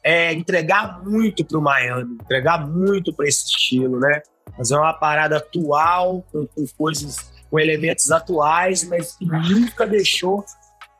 é, 0.05 0.31
entregar 0.33 1.03
muito 1.03 1.43
para 1.43 1.57
o 1.57 1.61
Miami, 1.61 2.13
entregar 2.21 2.67
muito 2.67 3.11
para 3.11 3.27
esse 3.27 3.45
estilo, 3.45 3.99
né? 3.99 4.21
Fazer 4.55 4.75
uma 4.75 4.93
parada 4.93 5.37
atual, 5.37 6.23
com, 6.31 6.45
com, 6.45 6.63
coisas, 6.77 7.31
com 7.49 7.59
elementos 7.59 8.11
atuais, 8.11 8.87
mas 8.87 9.15
que 9.15 9.25
nunca 9.25 9.87
deixou 9.87 10.45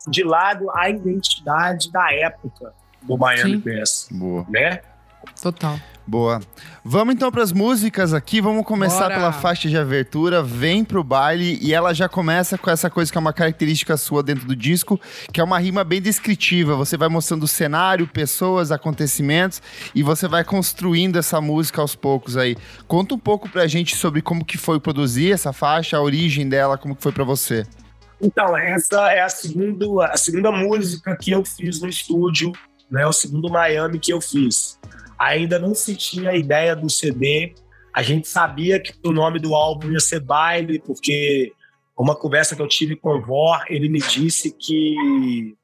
de 0.08 0.24
lado 0.24 0.72
a 0.72 0.90
identidade 0.90 1.92
da 1.92 2.12
época 2.12 2.74
do 3.04 3.16
Miami 3.16 3.58
Bass, 3.58 4.10
né? 4.50 4.82
Total. 5.42 5.80
Boa. 6.08 6.40
Vamos 6.84 7.16
então 7.16 7.32
para 7.32 7.42
as 7.42 7.52
músicas 7.52 8.14
aqui. 8.14 8.40
Vamos 8.40 8.64
começar 8.64 9.06
Bora. 9.06 9.16
pela 9.16 9.34
faixa 9.34 9.68
de 9.68 9.76
abertura. 9.76 10.44
Vem 10.44 10.84
pro 10.84 11.04
baile 11.04 11.58
e 11.60 11.74
ela 11.74 11.94
já 11.94 12.08
começa 12.08 12.60
com 12.60 12.70
essa 12.70 12.92
coisa 12.92 13.12
que 13.12 13.18
é 13.18 13.22
uma 13.22 13.34
característica 13.34 13.98
sua 13.98 14.22
dentro 14.22 14.46
do 14.46 14.56
disco, 14.56 15.00
que 15.34 15.42
é 15.42 15.44
uma 15.44 15.58
rima 15.58 15.84
bem 15.84 16.00
descritiva. 16.00 16.76
Você 16.76 16.96
vai 16.96 17.10
mostrando 17.10 17.44
o 17.44 17.48
cenário, 17.48 18.08
pessoas, 18.08 18.72
acontecimentos 18.72 19.62
e 19.96 20.04
você 20.04 20.28
vai 20.28 20.44
construindo 20.44 21.18
essa 21.18 21.42
música 21.42 21.82
aos 21.82 21.96
poucos 21.96 22.38
aí. 22.38 22.56
Conta 22.88 23.16
um 23.16 23.20
pouco 23.20 23.50
pra 23.50 23.66
gente 23.66 23.96
sobre 23.96 24.22
como 24.22 24.46
que 24.46 24.60
foi 24.60 24.80
produzir 24.80 25.32
essa 25.32 25.52
faixa, 25.52 25.98
a 25.98 26.02
origem 26.02 26.48
dela, 26.48 26.78
como 26.78 26.96
que 26.96 27.02
foi 27.02 27.12
para 27.12 27.24
você. 27.24 27.66
Então, 28.22 28.56
essa 28.56 29.12
é 29.12 29.22
a 29.22 29.30
segunda, 29.30 30.06
a 30.06 30.18
segunda 30.18 30.52
música 30.52 31.18
que 31.18 31.32
eu 31.32 31.44
fiz 31.44 31.82
no 31.82 31.90
estúdio, 31.90 32.52
né? 32.90 33.06
O 33.08 33.12
segundo 33.12 33.50
Miami 33.50 34.00
que 34.00 34.14
eu 34.14 34.22
fiz 34.22 34.75
ainda 35.18 35.60
não 35.60 35.74
se 35.74 35.96
tinha 35.96 36.32
a 36.32 36.36
ideia 36.36 36.76
do 36.76 36.90
CD. 36.90 37.54
A 37.94 38.02
gente 38.02 38.28
sabia 38.28 38.80
que 38.80 38.94
o 39.06 39.12
nome 39.12 39.40
do 39.40 39.56
álbum 39.56 39.92
ia 39.92 40.00
ser 40.00 40.20
Baile, 40.20 40.80
porque 40.80 41.54
uma 41.98 42.16
conversa 42.16 42.56
que 42.56 42.62
eu 42.62 42.68
tive 42.68 42.96
com 42.96 43.18
o 43.18 43.22
Vor, 43.22 43.64
ele 43.70 43.88
me 43.88 44.00
disse 44.00 44.52
que 44.52 45.56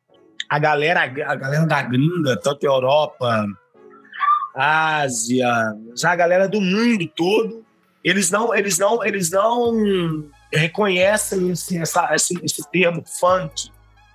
a 0.49 0.57
galera, 0.57 1.03
a 1.03 1.35
galera 1.35 1.65
da 1.65 1.81
gringa, 1.81 2.37
tanto 2.37 2.65
Europa, 2.65 3.45
Ásia, 4.55 5.47
já 5.97 6.11
a 6.11 6.15
galera 6.15 6.47
do 6.47 6.61
mundo 6.61 7.07
todo, 7.15 7.65
eles 8.03 8.31
não, 8.31 8.53
eles 8.55 8.77
não, 8.77 9.03
eles 9.03 9.29
não 9.29 10.25
reconhecem 10.53 11.51
esse, 11.51 11.77
essa, 11.77 12.13
esse, 12.13 12.39
esse 12.43 12.69
termo 12.71 13.03
funk 13.05 13.69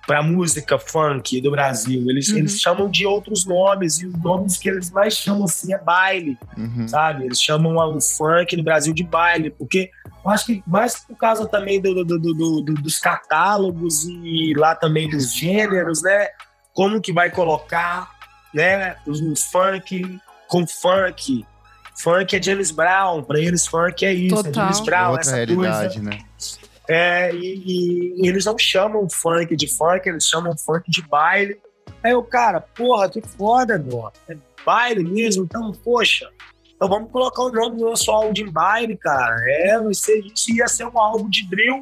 para 0.07 0.23
música 0.23 0.79
funk 0.79 1.41
do 1.41 1.51
Brasil. 1.51 2.09
Eles, 2.09 2.29
uhum. 2.29 2.37
eles 2.37 2.61
chamam 2.61 2.89
de 2.89 3.05
outros 3.05 3.45
nomes, 3.45 3.99
e 3.99 4.07
os 4.07 4.17
nomes 4.17 4.55
que 4.55 4.69
eles 4.69 4.89
mais 4.89 5.13
chamam 5.13 5.43
assim 5.43 5.73
é 5.73 5.77
baile, 5.77 6.37
uhum. 6.57 6.87
sabe? 6.87 7.25
Eles 7.25 7.41
chamam 7.41 7.75
o 7.75 8.01
funk 8.01 8.55
no 8.55 8.63
Brasil 8.63 8.93
de 8.93 9.03
baile, 9.03 9.51
porque 9.51 9.91
eu 10.23 10.31
acho 10.31 10.45
que 10.45 10.63
mais 10.65 10.95
por 10.95 11.17
causa 11.17 11.45
também 11.45 11.81
do, 11.81 12.05
do, 12.05 12.17
do, 12.17 12.33
do, 12.33 12.73
dos 12.75 12.97
catálogos 12.97 14.05
e 14.05 14.53
lá 14.55 14.73
também 14.73 15.09
dos 15.09 15.35
gêneros, 15.35 16.01
né? 16.01 16.29
Como 16.73 17.01
que 17.01 17.11
vai 17.11 17.29
colocar 17.29 18.09
né, 18.53 18.95
os, 19.05 19.19
os 19.19 19.43
funk 19.43 20.19
com 20.47 20.65
funk. 20.65 21.45
Funk 21.97 22.33
é 22.33 22.41
James 22.41 22.71
Brown, 22.71 23.23
para 23.23 23.39
eles 23.39 23.67
funk 23.67 24.05
é 24.05 24.13
isso, 24.13 24.35
Total. 24.35 24.51
é 24.51 24.55
James 24.55 24.79
Brown, 24.85 25.09
Outra 25.09 25.21
essa 25.21 25.35
realidade, 25.35 25.95
coisa. 25.95 26.09
né? 26.09 26.19
É, 26.89 27.33
e, 27.33 28.13
e, 28.15 28.27
eles 28.27 28.45
não 28.45 28.57
chamam 28.57 29.07
funk 29.09 29.55
de 29.55 29.67
funk, 29.67 30.07
eles 30.07 30.23
chamam 30.23 30.57
funk 30.57 30.89
de 30.89 31.01
baile. 31.01 31.59
Aí 32.03 32.13
o 32.13 32.23
cara, 32.23 32.61
porra, 32.61 33.09
que 33.09 33.21
foda, 33.21 33.77
meu. 33.77 34.11
É 34.29 34.37
baile 34.65 35.03
mesmo, 35.03 35.43
então, 35.43 35.71
poxa. 35.83 36.29
Então 36.75 36.87
vamos 36.87 37.11
colocar 37.11 37.43
o 37.43 37.51
nome 37.51 37.77
do 37.77 37.85
nosso 37.85 38.09
álbum 38.11 38.31
de 38.31 38.45
baile, 38.45 38.95
cara. 38.95 39.35
É, 39.45 39.79
vai 39.79 39.93
ser 39.93 40.19
isso. 40.19 40.53
Ia 40.55 40.67
ser 40.67 40.85
um 40.85 40.97
álbum 40.97 41.29
de 41.29 41.49
drill, 41.49 41.81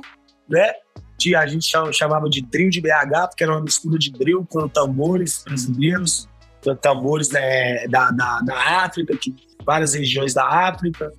né? 0.49 0.73
Que 1.19 1.35
a 1.35 1.45
gente 1.45 1.69
chamava 1.93 2.29
de 2.29 2.41
drill 2.41 2.69
de 2.69 2.81
BH, 2.81 3.27
porque 3.29 3.43
era 3.43 3.53
uma 3.53 3.61
mistura 3.61 3.97
de 3.99 4.11
drill 4.11 4.45
com 4.49 4.67
tambores 4.67 5.43
brasileiros, 5.43 6.29
com 6.63 6.75
tambores 6.75 7.29
né, 7.29 7.87
da, 7.87 8.09
da, 8.11 8.41
da 8.41 8.83
África, 8.83 9.15
que, 9.17 9.35
várias 9.65 9.93
regiões 9.93 10.33
da 10.33 10.47
África. 10.47 11.11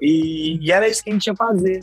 E, 0.00 0.58
e 0.60 0.72
era 0.72 0.88
isso 0.88 1.02
que 1.02 1.10
a 1.10 1.12
gente 1.12 1.26
ia 1.26 1.36
fazer. 1.36 1.80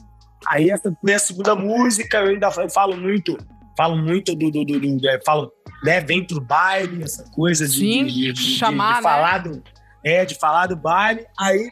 Aí 0.50 0.70
essa 0.70 0.96
minha 1.04 1.20
segunda 1.20 1.56
música, 1.56 2.20
eu 2.20 2.30
ainda 2.30 2.50
falo 2.70 2.96
muito, 2.96 3.38
falo 3.75 3.98
muito 3.98 4.34
do, 4.34 4.50
do, 4.50 4.63
do, 4.63 4.80
do 4.80 5.10
é, 5.10 5.20
falo, 5.25 5.51
né, 5.84 6.00
vem 6.00 6.25
pro 6.25 6.39
baile, 6.39 7.04
essa 7.04 7.24
coisa 7.32 7.68
de, 7.68 7.77
Sim, 7.77 8.06
de, 8.06 8.32
de, 8.32 8.42
chamar, 8.58 8.96
de, 8.96 8.96
né? 8.96 9.01
falar 9.04 9.38
do, 9.39 9.63
é, 10.04 10.25
de 10.25 10.36
falar 10.36 10.68
do 10.68 10.75
baile. 10.77 11.25
Aí, 11.38 11.70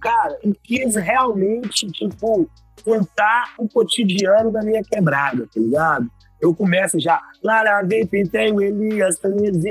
cara, 0.00 0.38
eu 0.42 0.54
quis 0.62 0.94
realmente, 0.96 1.86
tipo, 1.86 2.48
contar 2.84 3.54
o 3.58 3.66
cotidiano 3.66 4.52
da 4.52 4.62
minha 4.62 4.82
quebrada, 4.82 5.46
tá 5.46 5.60
ligado? 5.60 6.06
Eu 6.40 6.54
começo 6.54 7.00
já, 7.00 7.20
Lara, 7.42 7.82
vem, 7.82 8.06
tem 8.06 8.52
o 8.52 8.60
Elias, 8.60 9.18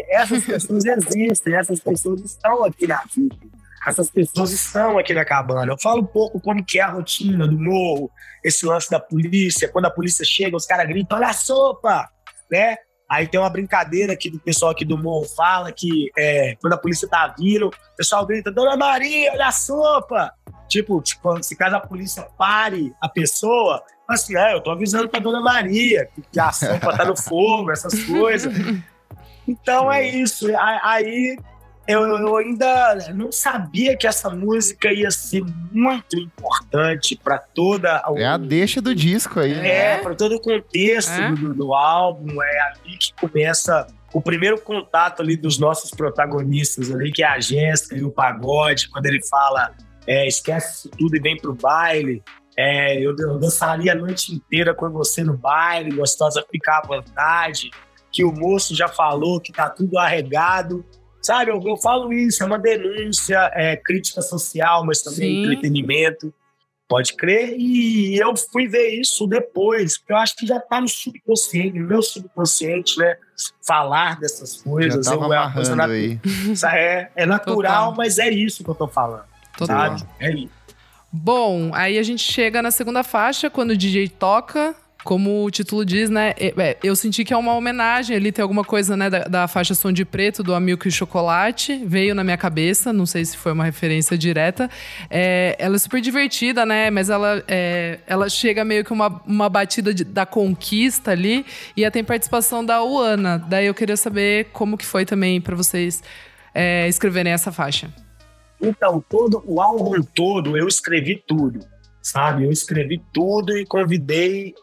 essas 0.10 0.44
pessoas 0.46 0.84
existem, 0.84 1.56
essas 1.56 1.80
pessoas 1.80 2.22
estão 2.22 2.66
aqui 2.66 2.88
na 2.88 3.02
vida 3.16 3.36
essas 3.88 4.10
pessoas 4.10 4.52
estão 4.52 4.98
aqui 4.98 5.14
na 5.14 5.24
cabana. 5.24 5.72
Eu 5.72 5.78
falo 5.80 6.02
um 6.02 6.06
pouco 6.06 6.40
como 6.40 6.64
que 6.64 6.80
é 6.80 6.84
a 6.84 6.92
rotina 6.92 7.48
do 7.48 7.58
morro, 7.58 8.12
esse 8.44 8.66
lance 8.66 8.90
da 8.90 9.00
polícia. 9.00 9.70
Quando 9.70 9.86
a 9.86 9.90
polícia 9.92 10.26
chega, 10.26 10.58
os 10.58 10.66
caras 10.66 10.88
gritam, 10.88 11.18
olha 11.18 11.30
a 11.30 11.34
sopa, 11.34 12.10
né? 12.52 12.76
Aí 13.10 13.26
tem 13.26 13.40
uma 13.40 13.50
brincadeira 13.50 14.18
que 14.18 14.28
o 14.28 14.40
pessoal 14.40 14.72
aqui 14.72 14.84
do 14.84 14.98
morro 14.98 15.26
fala 15.26 15.72
que 15.72 16.12
é, 16.18 16.56
quando 16.60 16.74
a 16.74 16.78
polícia 16.78 17.08
tá 17.08 17.34
vindo, 17.40 17.68
o 17.68 17.96
pessoal 17.96 18.26
grita, 18.26 18.52
Dona 18.52 18.76
Maria, 18.76 19.32
olha 19.32 19.48
a 19.48 19.52
sopa! 19.52 20.34
Tipo, 20.68 21.02
tipo 21.02 21.42
se 21.42 21.56
caso 21.56 21.78
a 21.78 21.80
polícia 21.80 22.24
pare 22.38 22.94
a 23.02 23.08
pessoa, 23.08 23.82
assim, 24.10 24.36
é, 24.36 24.54
eu 24.54 24.62
tô 24.62 24.72
avisando 24.72 25.08
pra 25.08 25.22
Dona 25.22 25.40
Maria 25.40 26.10
que 26.30 26.38
a 26.38 26.52
sopa 26.52 26.98
tá 26.98 27.06
no 27.06 27.16
fogo, 27.16 27.72
essas 27.72 28.04
coisas. 28.04 28.54
Então 29.48 29.90
é 29.90 30.06
isso. 30.06 30.46
Aí 30.84 31.38
eu, 31.88 32.02
eu, 32.02 32.36
ainda 32.36 32.98
não 33.14 33.32
sabia 33.32 33.96
que 33.96 34.06
essa 34.06 34.30
música 34.30 34.92
ia 34.92 35.10
ser 35.10 35.44
muito 35.72 36.18
importante 36.18 37.16
para 37.16 37.38
toda 37.38 37.98
a, 37.98 38.14
é 38.18 38.26
a 38.26 38.38
deixa 38.38 38.82
do 38.82 38.94
disco 38.94 39.40
aí. 39.40 39.54
É, 39.54 39.94
é. 39.94 39.98
para 40.00 40.14
todo 40.14 40.36
o 40.36 40.42
contexto 40.42 41.12
é. 41.12 41.32
do, 41.32 41.54
do, 41.54 41.74
álbum. 41.74 42.42
É 42.42 42.62
ali 42.62 42.98
que 42.98 43.14
começa 43.14 43.88
o 44.14 44.22
primeiro 44.22 44.60
contato 44.60 45.22
ali 45.22 45.38
dos 45.38 45.58
nossos 45.58 45.92
protagonistas 45.92 46.92
ali, 46.92 47.12
que 47.12 47.24
é 47.24 47.28
a 47.28 47.40
Jéssica 47.40 47.96
e 47.96 48.04
o 48.04 48.12
Pagode, 48.12 48.90
quando 48.90 49.06
ele 49.06 49.26
fala 49.26 49.74
é, 50.06 50.28
esquece 50.28 50.90
tudo 50.90 51.16
e 51.16 51.20
vem 51.20 51.38
pro 51.38 51.54
baile. 51.54 52.24
É, 52.58 52.98
eu, 52.98 53.16
eu 53.20 53.38
dançaria 53.38 53.92
a 53.92 53.96
noite 53.96 54.34
inteira 54.34 54.74
com 54.74 54.90
você 54.90 55.24
no 55.24 55.38
baile, 55.38 55.96
gostosa 55.96 56.44
ficar 56.50 56.80
à 56.80 56.88
vontade, 56.88 57.70
que 58.12 58.24
o 58.24 58.32
moço 58.32 58.76
já 58.76 58.88
falou 58.88 59.40
que 59.40 59.52
tá 59.52 59.70
tudo 59.70 59.98
arregado. 59.98 60.84
Sabe, 61.28 61.52
eu, 61.52 61.62
eu 61.62 61.76
falo 61.76 62.14
isso, 62.14 62.42
é 62.42 62.46
uma 62.46 62.58
denúncia, 62.58 63.52
é 63.54 63.76
crítica 63.76 64.22
social, 64.22 64.86
mas 64.86 65.02
também 65.02 65.20
Sim. 65.20 65.44
entretenimento. 65.44 66.34
Pode 66.88 67.16
crer. 67.18 67.54
E 67.58 68.18
eu 68.18 68.34
fui 68.38 68.66
ver 68.66 68.92
isso 68.92 69.28
depois, 69.28 69.98
porque 69.98 70.14
eu 70.14 70.18
acho 70.18 70.38
que 70.38 70.48
já 70.48 70.58
tá 70.58 70.80
no 70.80 70.88
subconsciente, 70.88 71.78
no 71.78 71.86
meu 71.86 72.02
subconsciente, 72.02 72.98
né? 72.98 73.18
Falar 73.62 74.18
dessas 74.22 74.62
coisas. 74.62 75.06
Já 75.06 75.12
tava 75.12 75.26
eu, 75.26 75.34
é, 75.34 75.52
coisa 75.52 75.84
aí. 75.84 76.18
É, 76.74 77.10
é 77.14 77.26
natural, 77.26 77.90
Total. 77.90 77.96
mas 77.98 78.20
é 78.20 78.30
isso 78.30 78.64
que 78.64 78.70
eu 78.70 78.76
tô 78.76 78.88
falando. 78.88 79.26
Total. 79.58 79.98
Sabe? 79.98 80.10
É 80.22 80.32
isso. 80.32 80.50
Bom, 81.12 81.72
aí 81.74 81.98
a 81.98 82.04
gente 82.04 82.24
chega 82.24 82.62
na 82.62 82.72
segunda 82.72 83.04
faixa, 83.04 83.50
quando 83.50 83.72
o 83.72 83.78
DJ 83.78 84.08
toca. 84.08 84.74
Como 85.08 85.46
o 85.46 85.50
título 85.50 85.86
diz, 85.86 86.10
né? 86.10 86.34
É, 86.38 86.76
eu 86.84 86.94
senti 86.94 87.24
que 87.24 87.34
é 87.34 87.38
uma 87.38 87.54
homenagem 87.54 88.14
ali, 88.14 88.30
tem 88.30 88.44
alguma 88.44 88.66
coisa, 88.66 88.98
né, 88.98 89.10
da, 89.10 89.20
da 89.20 89.48
faixa 89.48 89.74
Som 89.74 89.94
de 89.94 90.04
Preto, 90.04 90.44
do 90.44 90.54
Amilco 90.54 90.86
e 90.86 90.92
Chocolate. 90.92 91.82
Veio 91.86 92.14
na 92.14 92.26
minha 92.26 92.36
cabeça, 92.36 92.92
não 92.92 93.06
sei 93.06 93.24
se 93.24 93.38
foi 93.38 93.54
uma 93.54 93.64
referência 93.64 94.18
direta. 94.18 94.70
É, 95.10 95.56
ela 95.58 95.78
é 95.78 95.80
super 95.80 96.02
divertida, 96.02 96.66
né? 96.66 96.90
Mas 96.90 97.10
ela, 97.10 97.42
é, 97.48 98.00
ela 98.06 98.28
chega 98.28 98.66
meio 98.66 98.84
que 98.84 98.92
uma, 98.92 99.22
uma 99.26 99.48
batida 99.48 99.94
de, 99.94 100.04
da 100.04 100.26
conquista 100.26 101.12
ali. 101.12 101.46
E 101.78 101.90
tem 101.90 102.04
participação 102.04 102.66
da 102.66 102.84
Uana. 102.84 103.38
Daí 103.48 103.68
eu 103.68 103.74
queria 103.74 103.96
saber 103.96 104.50
como 104.52 104.78
que 104.78 104.86
foi 104.86 105.06
também 105.06 105.40
para 105.40 105.56
vocês 105.56 106.04
é, 106.54 106.86
escreverem 106.90 107.32
essa 107.32 107.50
faixa. 107.50 107.90
Então, 108.62 109.02
todo 109.08 109.42
o 109.46 109.62
álbum 109.62 110.02
todo 110.02 110.58
eu 110.58 110.68
escrevi 110.68 111.24
tudo, 111.26 111.60
sabe? 112.08 112.46
Eu 112.46 112.52
escrevi 112.52 113.02
tudo 113.12 113.58
e 113.58 113.66
convidei 113.66 114.56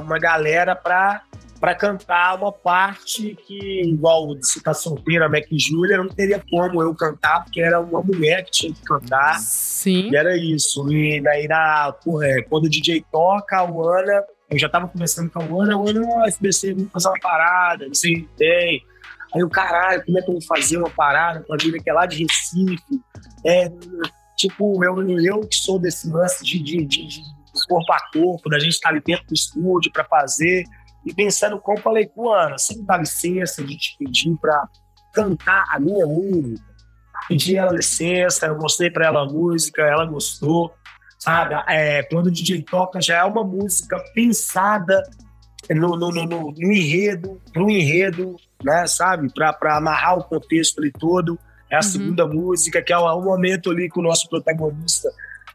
uma 0.00 0.18
galera 0.18 0.76
para 0.76 1.22
para 1.60 1.76
cantar 1.76 2.34
uma 2.34 2.50
parte 2.50 3.36
que, 3.46 3.82
igual 3.82 4.36
se 4.42 4.60
tá 4.60 4.74
solteira, 4.74 5.26
a 5.26 5.28
Mac 5.28 5.46
Júlia, 5.52 5.96
não 5.96 6.08
teria 6.08 6.42
como 6.50 6.82
eu 6.82 6.92
cantar, 6.92 7.44
porque 7.44 7.60
era 7.60 7.78
uma 7.78 8.02
mulher 8.02 8.44
que 8.44 8.50
tinha 8.50 8.74
que 8.74 8.82
cantar. 8.82 9.38
Sim. 9.38 10.10
E 10.10 10.16
era 10.16 10.36
isso. 10.36 10.92
E 10.92 11.20
daí, 11.20 11.46
na, 11.46 11.94
porra, 12.04 12.26
é, 12.26 12.42
quando 12.42 12.64
o 12.64 12.68
DJ 12.68 13.04
toca, 13.12 13.58
a 13.58 13.62
Ana, 13.62 14.24
eu 14.50 14.58
já 14.58 14.68
tava 14.68 14.88
conversando 14.88 15.30
com 15.30 15.38
a 15.38 15.62
Ana, 15.62 15.76
a 15.76 15.88
Ana, 15.88 16.00
o 16.00 16.32
FBC, 16.32 16.74
vamos 16.74 16.90
fazer 16.90 17.08
uma 17.08 17.20
parada, 17.20 17.86
assim, 17.86 18.28
tem. 18.36 18.82
Aí 19.32 19.44
o 19.44 19.48
caralho, 19.48 20.04
como 20.04 20.18
é 20.18 20.20
que 20.20 20.30
eu 20.30 20.34
vou 20.34 20.42
fazer 20.42 20.78
uma 20.78 20.90
parada 20.90 21.44
com 21.46 21.54
a 21.54 21.58
Júlia 21.58 21.80
que 21.80 21.88
é 21.88 21.92
lá 21.92 22.06
de 22.06 22.24
Recife? 22.24 23.00
É, 23.46 23.70
tipo, 24.48 24.84
eu, 24.84 25.20
eu 25.20 25.40
que 25.40 25.56
sou 25.56 25.78
desse 25.78 26.08
lance 26.08 26.44
de, 26.44 26.62
de, 26.62 26.84
de, 26.84 27.06
de 27.06 27.22
corpo 27.68 27.92
a 27.92 27.98
corpo, 28.12 28.48
da 28.48 28.58
gente 28.58 28.72
estar 28.72 28.90
ali 28.90 29.02
dentro 29.04 29.26
do 29.26 29.34
estúdio 29.34 29.92
para 29.92 30.04
fazer. 30.04 30.64
E 31.04 31.12
pensando 31.12 31.60
como 31.60 31.80
falei, 31.80 32.06
pô, 32.06 32.32
Ana, 32.32 32.58
você 32.58 32.76
me 32.76 32.84
dá 32.84 32.96
licença 32.96 33.62
de 33.62 33.76
te 33.76 33.96
pedir 33.98 34.36
para 34.40 34.68
cantar 35.12 35.64
a 35.68 35.78
minha 35.78 36.06
música. 36.06 36.72
Pedi 37.28 37.56
ela 37.56 37.72
licença, 37.72 38.46
eu 38.46 38.58
mostrei 38.58 38.90
para 38.90 39.06
ela 39.06 39.22
a 39.22 39.26
música, 39.26 39.82
ela 39.82 40.04
gostou, 40.04 40.74
sabe? 41.18 41.54
É, 41.68 42.02
quando 42.04 42.26
o 42.26 42.30
DJ 42.30 42.62
toca, 42.62 43.00
já 43.00 43.18
é 43.18 43.24
uma 43.24 43.44
música 43.44 43.96
pensada 44.14 45.02
no, 45.70 45.96
no, 45.96 46.10
no, 46.10 46.24
no, 46.24 46.52
no 46.52 46.72
enredo, 46.72 47.40
pro 47.52 47.70
enredo, 47.70 48.36
né, 48.62 48.86
sabe? 48.86 49.28
Para 49.32 49.76
amarrar 49.76 50.18
o 50.18 50.24
contexto 50.24 50.80
ali 50.80 50.90
todo. 50.92 51.38
É 51.72 51.76
a 51.76 51.78
uhum. 51.78 51.82
segunda 51.82 52.26
música, 52.26 52.82
que 52.82 52.92
é 52.92 52.98
o, 52.98 53.20
momento 53.22 53.70
ali 53.70 53.88
que 53.88 53.98
o 53.98 54.02
nosso 54.02 54.28
protagonista 54.28 55.10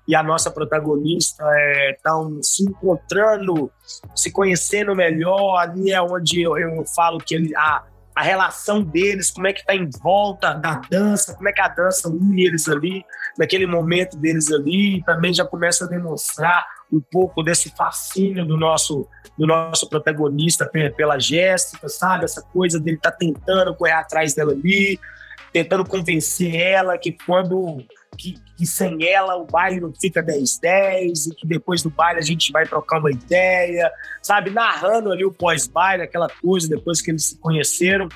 e 0.08 0.16
a 0.16 0.24
nossa 0.24 0.50
protagonista 0.50 1.44
estão 1.92 2.38
é, 2.40 2.42
se 2.42 2.64
encontrando, 2.64 3.70
se 4.16 4.32
conhecendo 4.32 4.96
melhor. 4.96 5.58
Ali 5.58 5.92
é 5.92 6.02
onde 6.02 6.42
eu, 6.42 6.58
eu 6.58 6.84
falo 6.96 7.20
que 7.20 7.36
ele, 7.36 7.56
a, 7.56 7.84
a 8.16 8.22
relação 8.24 8.82
deles, 8.82 9.30
como 9.30 9.46
é 9.46 9.54
que 9.54 9.60
está 9.60 9.76
em 9.76 9.88
volta 10.02 10.54
da 10.54 10.82
dança, 10.90 11.36
como 11.36 11.50
é 11.50 11.52
que 11.52 11.62
a 11.62 11.68
dança 11.68 12.10
une 12.10 12.46
eles 12.46 12.68
ali, 12.68 13.06
naquele 13.38 13.68
momento 13.68 14.18
deles 14.18 14.52
ali, 14.52 15.04
também 15.04 15.32
já 15.32 15.46
começa 15.46 15.86
a 15.86 15.88
demonstrar 15.88 16.66
um 16.92 17.00
pouco 17.12 17.44
desse 17.44 17.70
fascínio 17.76 18.44
do 18.44 18.58
nosso 18.58 19.08
do 19.38 19.46
nosso 19.46 19.88
protagonista 19.88 20.68
pela 20.96 21.20
Jéssica, 21.20 21.88
sabe? 21.88 22.26
Essa 22.26 22.42
coisa 22.42 22.80
dele 22.80 22.98
tá 22.98 23.12
tentando 23.12 23.76
correr 23.76 23.92
atrás 23.92 24.34
dela 24.34 24.52
ali, 24.52 25.00
tentando 25.52 25.86
convencer 25.86 26.56
ela 26.56 26.98
que 26.98 27.12
quando 27.26 27.84
que, 28.18 28.36
que, 28.58 28.66
sem 28.66 29.06
ela 29.08 29.36
o 29.36 29.46
baile 29.46 29.80
não 29.80 29.94
fica 29.94 30.24
10-10 30.24 31.28
e 31.28 31.36
que 31.36 31.46
depois 31.46 31.84
do 31.84 31.90
baile 31.90 32.20
a 32.20 32.24
gente 32.24 32.52
vai 32.52 32.66
trocar 32.66 33.00
uma 33.00 33.12
ideia, 33.12 33.92
sabe? 34.24 34.50
Narrando 34.50 35.12
ali 35.12 35.24
o 35.24 35.32
pós-baile, 35.32 36.04
aquela 36.04 36.28
coisa 36.28 36.68
depois 36.68 37.02
que 37.02 37.12
eles 37.12 37.26
se 37.26 37.38
conheceram, 37.38 38.08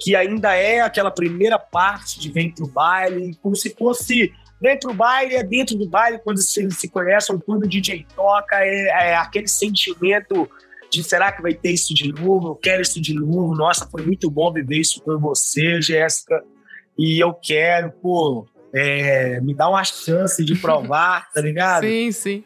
que 0.00 0.14
ainda 0.14 0.54
é 0.54 0.80
aquela 0.80 1.10
primeira 1.10 1.58
parte 1.58 2.20
de 2.20 2.30
Vem 2.30 2.50
pro 2.50 2.66
Baile, 2.66 3.36
como 3.42 3.56
se 3.56 3.70
fosse 3.70 4.32
dentro 4.60 4.90
do 4.90 4.94
baile, 4.94 5.34
é 5.34 5.42
dentro 5.42 5.76
do 5.76 5.88
baile, 5.88 6.18
quando 6.18 6.38
eles 6.38 6.76
se 6.76 6.88
conhecem, 6.88 7.38
quando 7.38 7.64
o 7.64 7.68
DJ 7.68 8.06
toca, 8.14 8.56
é, 8.56 9.10
é 9.10 9.16
aquele 9.16 9.48
sentimento 9.48 10.48
de 10.90 11.02
será 11.04 11.32
que 11.32 11.40
vai 11.40 11.54
ter 11.54 11.70
isso 11.70 11.94
de 11.94 12.12
novo? 12.12 12.48
Eu 12.48 12.54
quero 12.56 12.82
isso 12.82 13.00
de 13.00 13.14
novo. 13.14 13.54
Nossa, 13.54 13.88
foi 13.88 14.04
muito 14.04 14.30
bom 14.30 14.52
viver 14.52 14.78
isso 14.78 15.00
com 15.02 15.18
você, 15.18 15.80
Jéssica. 15.80 16.42
E 17.00 17.18
eu 17.18 17.32
quero, 17.32 17.90
pô, 17.92 18.46
é, 18.74 19.40
me 19.40 19.54
dá 19.54 19.70
uma 19.70 19.82
chance 19.82 20.44
de 20.44 20.54
provar, 20.54 21.28
tá 21.32 21.40
ligado? 21.40 21.82
Sim, 21.82 22.12
sim. 22.12 22.44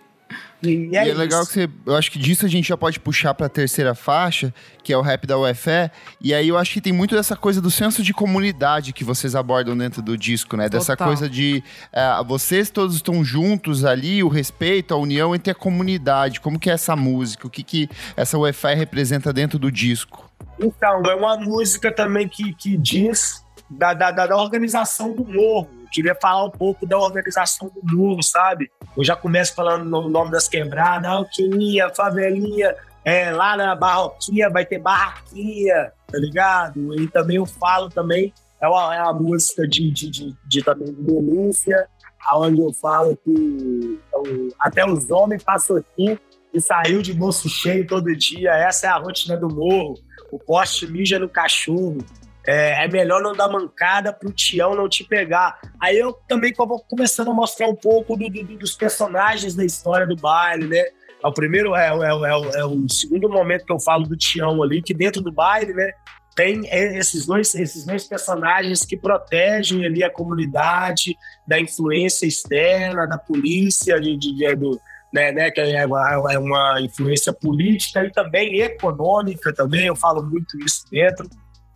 E 0.63 0.97
é, 0.97 1.09
e 1.09 1.11
é 1.11 1.15
legal 1.15 1.45
que 1.45 1.53
você. 1.53 1.69
Eu 1.85 1.97
acho 1.97 2.09
que 2.09 2.21
disso 2.21 2.47
a 2.47 2.49
gente 2.49 2.69
já 2.69 2.77
pode 2.77 3.01
puxar 3.01 3.35
para 3.35 3.47
a 3.47 3.49
terceira 3.49 3.97
faixa, 3.97 4.55
que 4.85 4.93
é 4.93 4.97
o 4.97 5.03
rap 5.03 5.27
da 5.27 5.37
UFE. 5.37 5.91
E 6.21 6.33
aí 6.33 6.49
eu 6.49 6.57
acho 6.57 6.73
que 6.73 6.81
tem 6.81 6.93
muito 6.93 7.17
dessa 7.17 7.35
coisa 7.35 7.61
do 7.61 7.69
senso 7.69 8.01
de 8.01 8.15
comunidade 8.15 8.93
que 8.93 9.03
vocês 9.03 9.35
abordam 9.35 9.77
dentro 9.77 10.01
do 10.01 10.17
disco, 10.17 10.57
né? 10.57 10.67
Total. 10.67 10.79
Dessa 10.79 10.97
coisa 10.97 11.29
de 11.29 11.63
uh, 11.93 12.25
vocês 12.25 12.71
todos 12.71 12.95
estão 12.95 13.25
juntos 13.25 13.85
ali, 13.85 14.23
o 14.23 14.29
respeito, 14.29 14.95
a 14.95 14.97
união 14.97 15.35
entre 15.35 15.51
a 15.51 15.55
comunidade. 15.55 16.41
Como 16.41 16.61
que 16.61 16.71
é 16.71 16.75
essa 16.75 16.95
música? 16.95 17.49
O 17.49 17.51
que, 17.51 17.65
que 17.65 17.91
essa 18.17 18.39
UFE 18.39 18.75
representa 18.75 19.33
dentro 19.33 19.59
do 19.59 19.71
disco? 19.71 20.31
Então, 20.61 21.03
é 21.03 21.15
uma 21.17 21.37
música 21.37 21.93
também 21.93 22.29
que, 22.29 22.55
que 22.55 22.77
diz 22.77 23.44
da, 23.71 23.95
da, 23.95 24.11
da 24.11 24.37
organização 24.37 25.13
do 25.13 25.25
morro 25.25 25.69
queria 25.95 26.17
falar 26.21 26.45
um 26.45 26.51
pouco 26.51 26.85
da 26.85 26.99
organização 26.99 27.71
do 27.73 27.97
mundo, 27.97 28.21
sabe? 28.21 28.71
Eu 28.97 29.05
já 29.05 29.15
começo 29.15 29.55
falando 29.55 29.83
o 29.83 30.03
no 30.03 30.09
nome 30.09 30.33
das 30.33 30.49
quebradas, 30.49 31.09
alquimia, 31.09 31.89
favelinha, 31.95 32.75
é, 33.05 33.31
lá 33.31 33.57
na 33.57 33.77
Barroquinha 33.77 34.51
vai 34.51 34.67
ter 34.67 34.81
barraquinha, 34.81 35.93
tá 36.11 36.19
ligado? 36.19 37.01
E 37.01 37.07
também 37.07 37.37
eu 37.37 37.47
falo 37.47 37.89
também, 37.89 38.35
é 38.61 38.67
uma, 38.67 38.95
é 38.95 39.03
uma 39.03 39.13
música 39.13 39.69
de, 39.69 39.91
de, 39.93 40.11
de, 40.11 40.37
de 40.45 40.63
também 40.63 40.93
de 40.93 41.03
denúncia, 41.03 41.87
onde 42.35 42.61
eu 42.61 42.73
falo 42.73 43.17
que 43.17 44.01
então, 44.09 44.23
até 44.59 44.85
os 44.85 45.11
homens 45.11 45.45
passam 45.45 45.77
aqui 45.77 46.19
e 46.53 46.61
saiu 46.61 47.03
de 47.03 47.13
bolso 47.13 47.49
cheio 47.49 47.87
todo 47.87 48.15
dia, 48.17 48.53
essa 48.53 48.87
é 48.87 48.91
a 48.91 48.97
rotina 48.97 49.37
do 49.37 49.49
morro, 49.49 49.95
o 50.33 50.39
poste 50.39 50.87
mija 50.87 51.19
no 51.19 51.29
cachorro, 51.29 51.99
é, 52.47 52.85
é, 52.85 52.89
melhor 52.89 53.23
não 53.23 53.33
dar 53.33 53.49
mancada 53.49 54.13
pro 54.13 54.33
Tião 54.33 54.75
não 54.75 54.89
te 54.89 55.05
pegar. 55.05 55.59
Aí 55.81 55.99
eu 55.99 56.13
também 56.29 56.53
vou 56.57 56.81
começando 56.81 57.31
a 57.31 57.35
mostrar 57.35 57.69
um 57.69 57.75
pouco 57.75 58.17
do, 58.17 58.29
do, 58.29 58.59
dos 58.59 58.75
personagens 58.75 59.55
da 59.55 59.65
história 59.65 60.07
do 60.07 60.17
baile, 60.17 60.67
né? 60.67 60.85
É 61.23 61.27
o 61.27 61.33
primeiro, 61.33 61.75
é, 61.75 61.89
é, 61.89 61.91
é, 61.91 62.61
é, 62.61 62.65
o 62.65 62.89
segundo 62.89 63.31
momento 63.31 63.65
que 63.65 63.73
eu 63.73 63.81
falo 63.81 64.07
do 64.07 64.17
Tião 64.17 64.63
ali, 64.63 64.83
que 64.83 64.93
dentro 64.93 65.23
do 65.23 65.33
baile, 65.33 65.73
né? 65.73 65.91
Tem 66.37 66.67
esses 66.67 67.27
dois, 67.27 67.55
esses 67.55 67.87
dois 67.87 68.09
personagens 68.09 68.85
que 68.85 68.97
protegem 68.97 69.87
ali 69.87 70.03
a 70.03 70.11
comunidade 70.11 71.17
da 71.47 71.61
influência 71.61 72.27
externa, 72.27 73.07
da 73.07 73.17
polícia, 73.17 74.01
de, 74.01 74.17
de, 74.17 74.35
de 74.35 74.57
do, 74.57 74.81
né, 75.13 75.31
né, 75.31 75.51
que 75.53 75.61
é 75.61 75.87
uma, 75.87 76.33
é 76.33 76.39
uma 76.39 76.81
influência 76.81 77.33
política 77.33 78.05
e 78.05 78.11
também 78.11 78.61
econômica 78.61 79.55
também, 79.55 79.87
eu 79.87 79.95
falo 79.95 80.25
muito 80.25 80.59
isso 80.59 80.85
dentro. 80.91 81.29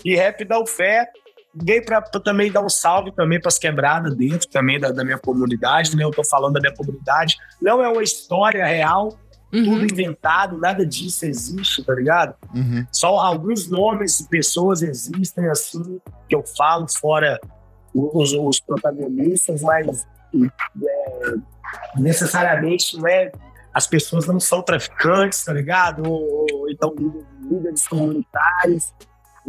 E 0.05 0.15
rap 0.17 0.45
da 0.45 0.65
fé. 0.67 1.11
Veio 1.55 1.85
para 1.85 2.03
também 2.03 2.53
dar 2.53 2.63
um 2.63 2.69
salve 2.69 3.11
também 3.11 3.41
para 3.41 3.49
as 3.49 3.59
quebradas 3.59 4.15
dentro 4.15 4.49
também 4.49 4.79
da, 4.79 4.91
da, 4.91 5.03
minha 5.03 5.19
comunidade, 5.19 5.97
né? 5.97 6.05
Eu 6.05 6.11
tô 6.11 6.23
falando 6.23 6.53
da 6.53 6.61
minha 6.61 6.75
comunidade. 6.75 7.37
Não 7.61 7.83
é 7.83 7.89
uma 7.89 8.03
história 8.03 8.65
real, 8.65 9.19
uhum. 9.53 9.65
tudo 9.65 9.85
inventado, 9.85 10.59
nada 10.59 10.87
disso 10.87 11.25
existe, 11.25 11.83
tá 11.83 11.95
ligado? 11.95 12.35
Uhum. 12.55 12.87
Só 12.93 13.19
alguns 13.19 13.69
nomes 13.69 14.19
de 14.19 14.29
pessoas 14.29 14.83
existem 14.83 15.49
assim, 15.49 16.01
que 16.29 16.37
eu 16.37 16.45
falo 16.57 16.87
fora 16.89 17.41
os, 17.95 18.33
os 18.33 18.61
protagonistas, 18.61 19.63
mas 19.63 20.07
é, 20.35 21.35
necessariamente 21.97 22.97
não 22.97 23.09
é 23.09 23.33
as 23.73 23.87
pessoas 23.87 24.27
não 24.27 24.41
são 24.41 24.63
traficantes, 24.63 25.45
tá 25.45 25.53
ligado? 25.53 26.03
Ou, 26.09 26.47
ou 26.53 26.71
então 26.71 26.95
líderes 27.41 27.87
comunitários. 27.87 28.93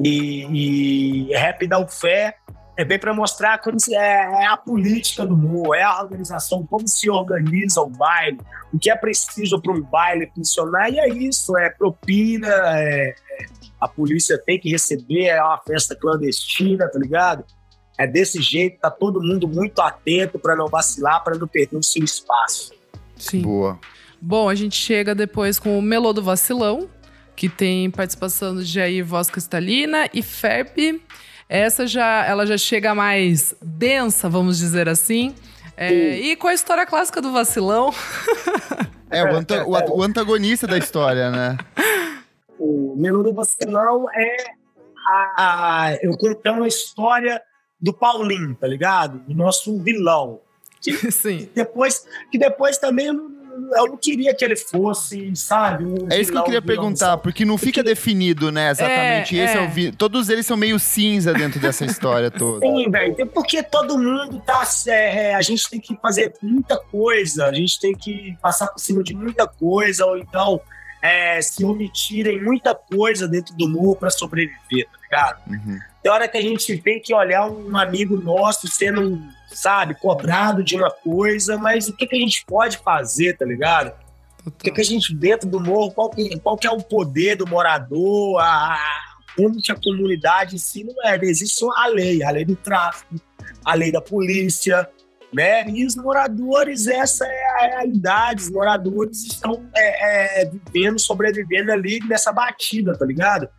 E, 0.03 1.27
e 1.29 1.33
rap 1.33 1.67
da 1.67 1.85
fé 1.87 2.37
É 2.79 2.85
bem 2.85 2.97
para 2.97 3.13
mostrar 3.13 3.57
como 3.57 3.77
se 3.77 3.93
é, 3.93 3.99
é, 3.99 4.45
a 4.45 4.55
política 4.55 5.25
do 5.25 5.33
humor, 5.33 5.75
é 5.75 5.83
a 5.83 6.01
organização, 6.01 6.65
como 6.65 6.87
se 6.87 7.09
organiza 7.09 7.81
o 7.81 7.89
baile, 7.89 8.39
o 8.73 8.79
que 8.79 8.89
é 8.89 8.95
preciso 8.95 9.61
para 9.61 9.73
um 9.73 9.81
baile 9.81 10.31
funcionar, 10.33 10.89
e 10.89 10.97
é 10.97 11.09
isso, 11.09 11.57
é 11.57 11.69
propina, 11.69 12.47
é, 12.79 13.09
é, 13.09 13.45
a 13.81 13.85
polícia 13.85 14.37
tem 14.37 14.57
que 14.57 14.69
receber, 14.69 15.25
é 15.25 15.43
uma 15.43 15.57
festa 15.57 15.93
clandestina, 15.93 16.89
tá 16.89 16.97
ligado? 16.97 17.43
É 17.97 18.07
desse 18.07 18.41
jeito, 18.41 18.79
tá 18.79 18.89
todo 18.89 19.21
mundo 19.21 19.45
muito 19.45 19.81
atento 19.81 20.39
para 20.39 20.55
não 20.55 20.67
vacilar, 20.67 21.21
para 21.21 21.37
não 21.37 21.49
perder 21.49 21.75
o 21.75 21.83
seu 21.83 22.01
espaço. 22.01 22.71
Sim. 23.17 23.41
Boa. 23.41 23.77
Bom, 24.21 24.47
a 24.47 24.55
gente 24.55 24.77
chega 24.77 25.13
depois 25.13 25.59
com 25.59 25.77
o 25.77 25.81
Melô 25.81 26.13
do 26.13 26.23
Vacilão, 26.23 26.89
que 27.39 27.47
tem 27.47 27.89
participação 27.89 28.57
de 28.57 28.65
Jair 28.65 29.05
Voz 29.05 29.29
Cristalina 29.29 30.09
e 30.13 30.21
Ferb. 30.21 31.01
Essa 31.47 31.87
já, 31.87 32.25
ela 32.25 32.45
já 32.45 32.57
chega 32.57 32.93
mais 32.93 33.55
densa, 33.61 34.27
vamos 34.27 34.57
dizer 34.57 34.89
assim. 34.89 35.33
É, 35.77 36.19
e 36.19 36.35
com 36.35 36.49
a 36.49 36.53
história 36.53 36.85
clássica 36.85 37.21
do 37.21 37.31
vacilão. 37.31 37.91
É, 39.11 39.23
o, 39.23 39.35
anta 39.35 39.65
o, 39.65 39.97
o 39.97 40.03
antagonista 40.03 40.67
da 40.67 40.77
história, 40.77 41.31
né? 41.31 41.57
O 42.59 42.95
Melô 42.95 43.23
do 43.23 43.33
Vacilão 43.33 44.05
é 44.13 44.35
a, 45.35 45.87
a, 45.87 45.95
eu 46.03 46.15
contando 46.15 46.63
a 46.63 46.67
história 46.67 47.41
do 47.81 47.91
Paulinho, 47.91 48.53
tá 48.53 48.67
ligado? 48.67 49.23
O 49.27 49.33
nosso 49.33 49.81
vilão. 49.81 50.41
Que, 50.79 50.93
Sim. 51.11 51.49
Depois, 51.55 52.05
que 52.31 52.37
depois 52.37 52.77
também 52.77 53.09
eu 53.75 53.87
não 53.87 53.97
queria 53.97 54.33
que 54.33 54.43
ele 54.43 54.55
fosse, 54.55 55.35
sabe? 55.35 55.85
Um 55.85 56.07
é 56.09 56.19
isso 56.19 56.31
que 56.31 56.37
eu 56.37 56.43
queria 56.43 56.61
perguntar, 56.61 57.17
porque 57.17 57.45
não 57.45 57.57
fica 57.57 57.81
porque... 57.81 57.95
definido, 57.95 58.51
né, 58.51 58.71
exatamente. 58.71 59.39
É, 59.39 59.45
Esse 59.45 59.57
é. 59.57 59.63
é 59.63 59.67
o 59.67 59.69
vi... 59.69 59.91
Todos 59.91 60.29
eles 60.29 60.45
são 60.45 60.57
meio 60.57 60.79
cinza 60.79 61.33
dentro 61.33 61.59
dessa 61.59 61.85
história 61.85 62.29
toda. 62.31 62.65
Sim, 62.65 62.89
velho. 62.89 63.27
Porque 63.27 63.61
todo 63.63 63.97
mundo 63.97 64.41
tá. 64.45 64.63
É, 64.87 65.35
a 65.35 65.41
gente 65.41 65.69
tem 65.69 65.79
que 65.79 65.95
fazer 66.01 66.33
muita 66.41 66.77
coisa, 66.77 67.45
a 67.45 67.53
gente 67.53 67.79
tem 67.79 67.93
que 67.93 68.37
passar 68.41 68.67
por 68.67 68.79
cima 68.79 69.03
de 69.03 69.15
muita 69.15 69.47
coisa, 69.47 70.05
ou 70.05 70.17
então 70.17 70.61
é, 71.01 71.41
se 71.41 71.63
omitirem 71.63 72.41
muita 72.41 72.75
coisa 72.75 73.27
dentro 73.27 73.55
do 73.55 73.67
muro 73.67 73.97
para 73.97 74.09
sobreviver, 74.09 74.87
tá 74.87 74.99
ligado? 75.03 75.47
Uhum. 75.47 75.79
Tem 76.01 76.11
hora 76.11 76.27
que 76.27 76.37
a 76.37 76.41
gente 76.41 76.77
tem 76.77 76.99
que 76.99 77.13
olhar 77.13 77.49
um 77.49 77.75
amigo 77.77 78.17
nosso 78.17 78.67
sendo, 78.67 79.21
sabe, 79.59 79.93
cobrado 79.95 80.63
de 80.63 80.75
uma 80.75 80.89
coisa, 80.89 81.57
mas 81.57 81.89
o 81.89 81.93
que, 81.93 82.07
que 82.07 82.15
a 82.15 82.19
gente 82.19 82.45
pode 82.45 82.77
fazer, 82.77 83.37
tá 83.37 83.45
ligado? 83.45 83.93
O 84.45 84.51
que, 84.51 84.71
que 84.71 84.81
a 84.81 84.83
gente, 84.83 85.13
dentro 85.13 85.49
do 85.49 85.59
morro, 85.59 85.91
qual 85.91 86.09
que, 86.09 86.39
qual 86.39 86.57
que 86.57 86.65
é 86.65 86.71
o 86.71 86.81
poder 86.81 87.35
do 87.35 87.45
morador, 87.45 88.39
a, 88.39 88.77
como 89.35 89.57
a 89.69 89.75
comunidade 89.75 90.55
em 90.55 90.59
si 90.59 90.83
não 90.83 90.95
é. 91.05 91.19
Existe 91.23 91.57
só 91.57 91.69
a 91.75 91.87
lei, 91.87 92.23
a 92.23 92.31
lei 92.31 92.45
do 92.45 92.55
tráfico, 92.55 93.15
a 93.65 93.73
lei 93.73 93.91
da 93.91 94.01
polícia, 94.01 94.89
né? 95.31 95.69
E 95.69 95.85
os 95.85 95.95
moradores, 95.97 96.87
essa 96.87 97.25
é 97.25 97.45
a 97.47 97.67
realidade, 97.75 98.43
os 98.43 98.51
moradores 98.51 99.25
estão 99.25 99.69
é, 99.75 100.41
é, 100.41 100.51
vivendo, 100.51 100.99
sobrevivendo 100.99 101.71
ali 101.71 101.99
nessa 102.07 102.31
batida, 102.31 102.97
tá 102.97 103.05
ligado? 103.05 103.49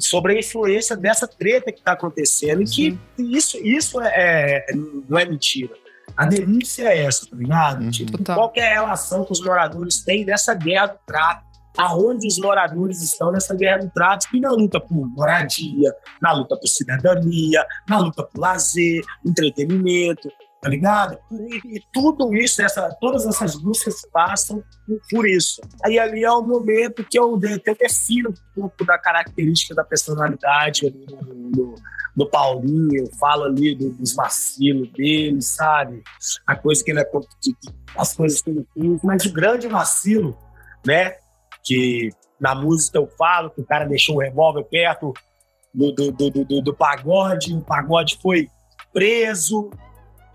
Sobre 0.00 0.34
a 0.34 0.38
influência 0.38 0.96
dessa 0.96 1.26
treta 1.26 1.72
que 1.72 1.78
está 1.78 1.92
acontecendo. 1.92 2.62
E 2.62 2.66
que 2.66 2.98
isso, 3.18 3.56
isso 3.58 4.00
é, 4.00 4.64
é, 4.68 4.74
não 5.08 5.18
é 5.18 5.24
mentira. 5.24 5.74
A 6.16 6.24
denúncia 6.24 6.88
é 6.88 7.04
essa, 7.04 7.26
tá 7.28 7.36
ligado? 7.36 7.82
Uhum. 7.82 7.90
Tipo, 7.90 8.24
qual 8.24 8.52
é 8.56 8.72
a 8.72 8.74
relação 8.80 9.24
que 9.24 9.32
os 9.32 9.40
moradores 9.40 10.02
têm 10.02 10.24
nessa 10.24 10.54
guerra 10.54 10.86
do 10.86 10.98
trato? 11.06 11.46
Aonde 11.76 12.26
os 12.26 12.38
moradores 12.38 13.02
estão 13.02 13.30
nessa 13.30 13.54
guerra 13.54 13.84
do 13.84 13.90
trato 13.90 14.26
e 14.32 14.40
na 14.40 14.50
luta 14.50 14.80
por 14.80 15.06
moradia, 15.10 15.94
na 16.22 16.32
luta 16.32 16.56
por 16.56 16.66
cidadania, 16.66 17.66
na 17.86 17.98
luta 17.98 18.22
por 18.22 18.40
lazer, 18.40 19.02
entretenimento, 19.22 20.32
tá 20.66 20.70
ligado? 20.70 21.16
E, 21.30 21.76
e, 21.76 21.82
tudo 21.92 22.34
isso, 22.34 22.60
essa, 22.60 22.92
todas 23.00 23.24
essas 23.24 23.54
buscas 23.54 24.04
passam 24.12 24.64
por, 25.08 25.24
isso. 25.24 25.60
Aí 25.84 25.96
ali 25.96 26.24
é 26.24 26.30
o 26.32 26.42
momento 26.42 27.04
que 27.04 27.16
eu, 27.16 27.40
eu 27.64 27.76
defino 27.76 28.30
um 28.30 28.62
pouco 28.62 28.84
da 28.84 28.98
característica 28.98 29.76
da 29.76 29.84
personalidade 29.84 30.90
do, 30.90 31.76
do, 32.16 32.28
Paulinho, 32.28 32.96
eu 32.96 33.06
falo 33.12 33.44
ali 33.44 33.76
do, 33.76 33.90
dos 33.90 34.12
vacilos 34.12 34.90
dele, 34.90 35.40
sabe? 35.40 36.02
A 36.44 36.56
coisa 36.56 36.82
que 36.82 36.90
ele 36.90 36.98
é, 36.98 37.10
as 37.96 38.12
coisas 38.12 38.42
que 38.42 38.50
ele 38.50 38.66
fez, 38.74 39.00
mas 39.04 39.24
o 39.24 39.32
grande 39.32 39.68
vacilo, 39.68 40.36
né? 40.84 41.14
Que 41.64 42.10
na 42.40 42.56
música 42.56 42.98
eu 42.98 43.06
falo 43.06 43.50
que 43.50 43.60
o 43.60 43.64
cara 43.64 43.84
deixou 43.84 44.16
o 44.16 44.20
revólver 44.20 44.64
perto 44.64 45.14
do, 45.72 45.92
do, 45.92 46.10
do, 46.10 46.44
do, 46.44 46.60
do 46.60 46.74
pagode, 46.74 47.54
o 47.54 47.60
pagode 47.60 48.18
foi 48.20 48.48
preso, 48.92 49.70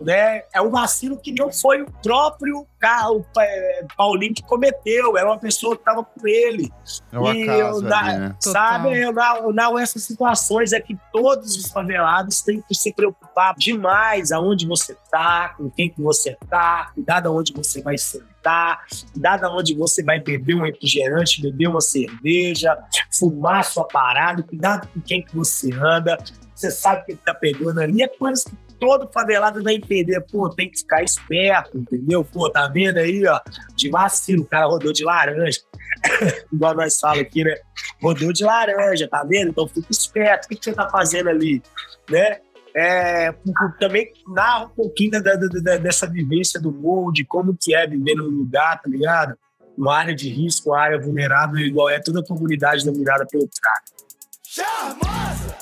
né? 0.04 0.44
É 0.54 0.62
um 0.62 0.70
vacilo 0.70 1.18
que 1.18 1.32
não 1.32 1.52
foi 1.52 1.82
o 1.82 1.92
próprio 2.04 2.66
carro, 2.80 3.26
é, 3.38 3.86
Paulinho 3.96 4.34
que 4.34 4.42
cometeu, 4.44 5.18
era 5.18 5.28
uma 5.28 5.38
pessoa 5.38 5.76
que 5.76 5.82
estava 5.82 6.04
com 6.04 6.28
ele. 6.28 6.72
É 7.12 7.20
um 7.20 7.34
e 7.34 7.44
acaso, 7.44 7.82
na, 7.82 8.00
ali, 8.00 8.20
né? 8.20 8.36
Sabe, 8.40 9.12
na, 9.12 9.52
na, 9.52 9.82
essas 9.82 10.04
situações 10.04 10.74
é 10.74 10.80
que 10.80 10.98
todos 11.12 11.56
os 11.56 11.72
favelados 11.72 12.42
têm 12.42 12.62
que 12.68 12.74
se 12.74 12.92
preocupar 12.94 13.56
demais 13.56 14.32
aonde 14.32 14.68
você 14.68 14.98
tá, 15.10 15.50
com 15.58 15.70
quem 15.70 15.90
que 15.90 16.02
você 16.02 16.38
tá, 16.50 16.92
cuidado 16.94 17.28
aonde 17.28 17.54
você 17.54 17.82
vai 17.82 17.98
sentar, 17.98 18.84
cuidado 19.14 19.46
aonde 19.46 19.76
você 19.76 20.04
vai 20.04 20.20
beber 20.20 20.56
um 20.56 20.64
refrigerante, 20.64 21.42
beber 21.42 21.68
uma 21.68 21.82
cerveja, 21.82 22.78
fumar 23.12 23.64
sua 23.64 23.86
parada, 23.86 24.42
cuidado 24.42 24.88
com 24.88 25.02
quem 25.02 25.24
que 25.24 25.36
você 25.36 25.72
anda, 25.74 26.18
você 26.56 26.72
sabe 26.72 27.06
que 27.06 27.12
ele 27.14 27.22
tá 27.24 27.34
pegando 27.34 27.80
ali, 27.80 28.02
é 28.04 28.08
coisas 28.08 28.44
que 28.44 28.71
todo 28.82 29.08
favelado 29.14 29.62
vai 29.62 29.76
entender, 29.76 30.20
pô, 30.22 30.50
tem 30.50 30.68
que 30.68 30.80
ficar 30.80 31.04
esperto, 31.04 31.78
entendeu? 31.78 32.26
Pô, 32.26 32.50
tá 32.50 32.68
vendo 32.68 32.98
aí, 32.98 33.24
ó, 33.28 33.40
de 33.76 33.92
vacilo, 33.92 34.42
o 34.42 34.46
cara 34.48 34.66
rodou 34.66 34.92
de 34.92 35.04
laranja. 35.04 35.62
Igual 36.52 36.74
nós 36.74 37.00
falamos 37.00 37.22
aqui, 37.22 37.44
né? 37.44 37.56
Rodou 38.02 38.34
de 38.34 38.44
laranja, 38.44 39.08
tá 39.08 39.24
vendo? 39.24 39.52
Então 39.52 39.68
fica 39.68 39.86
esperto, 39.92 40.46
o 40.46 40.50
que, 40.50 40.56
que 40.56 40.66
você 40.66 40.74
tá 40.74 40.90
fazendo 40.90 41.30
ali, 41.30 41.62
né? 42.10 42.40
É, 42.76 43.32
também 43.80 44.12
narra 44.28 44.66
um 44.66 44.70
pouquinho 44.70 45.12
da, 45.12 45.20
da, 45.20 45.36
da, 45.36 45.78
dessa 45.78 46.08
vivência 46.08 46.60
do 46.60 46.72
de 47.12 47.24
como 47.24 47.56
que 47.56 47.76
é 47.76 47.86
viver 47.86 48.16
num 48.16 48.24
lugar, 48.24 48.82
tá 48.82 48.90
ligado? 48.90 49.38
Uma 49.78 49.96
área 49.96 50.16
de 50.16 50.28
risco, 50.28 50.72
uma 50.72 50.80
área 50.80 51.00
vulnerável, 51.00 51.60
igual 51.60 51.88
é 51.88 52.00
toda 52.00 52.22
a 52.22 52.26
comunidade 52.26 52.84
dominada 52.84 53.28
pelo 53.28 53.48
tráfico. 53.48 54.08
Charmosa! 54.44 55.58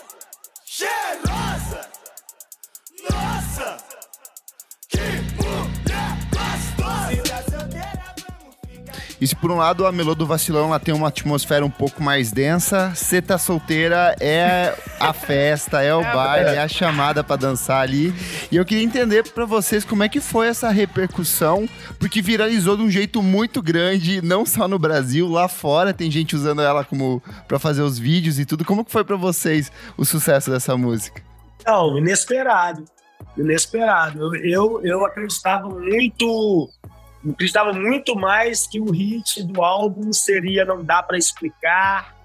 Cheirosa! 0.63 1.98
Nossa! 3.07 3.77
Que 4.87 4.97
mulher 5.37 6.17
gostosa! 6.31 7.39
E 9.21 9.27
se 9.27 9.35
por 9.35 9.51
um 9.51 9.57
lado 9.57 9.85
a 9.85 9.91
Melô 9.91 10.15
do 10.15 10.25
Vacilão 10.25 10.67
ela 10.67 10.79
tem 10.79 10.93
uma 10.93 11.09
atmosfera 11.09 11.65
um 11.65 11.69
pouco 11.69 12.01
mais 12.01 12.31
densa, 12.31 12.93
Cê 12.95 13.21
Tá 13.21 13.37
Solteira 13.37 14.15
é 14.17 14.73
a 14.97 15.11
festa, 15.11 15.81
é 15.81 15.93
o 15.93 15.99
é 15.99 16.13
baile, 16.13 16.49
é 16.51 16.61
a 16.61 16.69
chamada 16.69 17.21
para 17.21 17.35
dançar 17.35 17.81
ali. 17.81 18.13
E 18.49 18.55
eu 18.55 18.63
queria 18.63 18.83
entender 18.83 19.29
para 19.31 19.45
vocês 19.45 19.83
como 19.83 20.03
é 20.03 20.09
que 20.09 20.21
foi 20.21 20.47
essa 20.47 20.69
repercussão, 20.69 21.67
porque 21.99 22.21
viralizou 22.21 22.77
de 22.77 22.83
um 22.83 22.89
jeito 22.89 23.21
muito 23.21 23.61
grande, 23.61 24.21
não 24.21 24.45
só 24.45 24.69
no 24.69 24.79
Brasil, 24.79 25.27
lá 25.27 25.49
fora 25.49 25.93
tem 25.93 26.09
gente 26.09 26.33
usando 26.33 26.61
ela 26.61 26.85
como 26.85 27.21
para 27.45 27.59
fazer 27.59 27.81
os 27.81 27.99
vídeos 27.99 28.39
e 28.39 28.45
tudo. 28.45 28.63
Como 28.63 28.85
que 28.85 28.91
foi 28.91 29.03
para 29.03 29.17
vocês 29.17 29.69
o 29.97 30.05
sucesso 30.05 30.49
dessa 30.49 30.77
música? 30.77 31.28
Não, 31.65 31.97
inesperado. 31.97 32.85
Inesperado. 33.37 34.35
Eu, 34.37 34.81
eu 34.83 35.05
acreditava 35.05 35.69
muito. 35.69 36.69
Acreditava 37.29 37.73
muito 37.73 38.15
mais 38.15 38.65
que 38.65 38.79
o 38.79 38.91
hit 38.91 39.43
do 39.43 39.61
álbum 39.61 40.13
seria 40.13 40.63
Não 40.63 40.83
Dá 40.83 41.03
para 41.03 41.17
Explicar, 41.17 42.15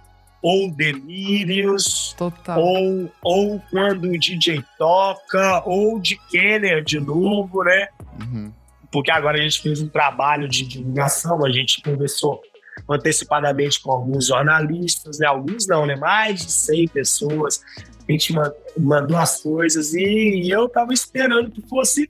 ou 0.44 0.70
Delírios, 0.70 2.14
Total. 2.18 2.60
Ou, 2.60 3.10
ou 3.22 3.62
quando 3.70 4.04
o 4.10 4.18
DJ 4.18 4.62
toca, 4.78 5.62
ou 5.64 5.98
de 5.98 6.16
Kenner 6.30 6.84
de 6.84 7.00
novo, 7.00 7.64
né? 7.64 7.88
Uhum. 8.20 8.52
Porque 8.92 9.10
agora 9.10 9.38
a 9.38 9.40
gente 9.40 9.62
fez 9.62 9.80
um 9.80 9.88
trabalho 9.88 10.46
de 10.46 10.66
divulgação, 10.66 11.44
a 11.44 11.50
gente 11.50 11.80
conversou 11.80 12.42
antecipadamente 12.88 13.80
com 13.80 13.90
alguns 13.90 14.26
jornalistas, 14.26 15.18
né? 15.18 15.26
Alguns 15.26 15.66
não, 15.66 15.86
né? 15.86 15.96
Mais 15.96 16.44
de 16.44 16.52
100 16.52 16.88
pessoas 16.88 17.62
a 18.08 18.12
gente 18.12 18.34
mandou 18.78 19.16
as 19.16 19.40
coisas 19.40 19.94
e, 19.94 20.50
eu 20.50 20.68
tava 20.68 20.92
esperando 20.92 21.50
que 21.50 21.62
fosse. 21.62 22.06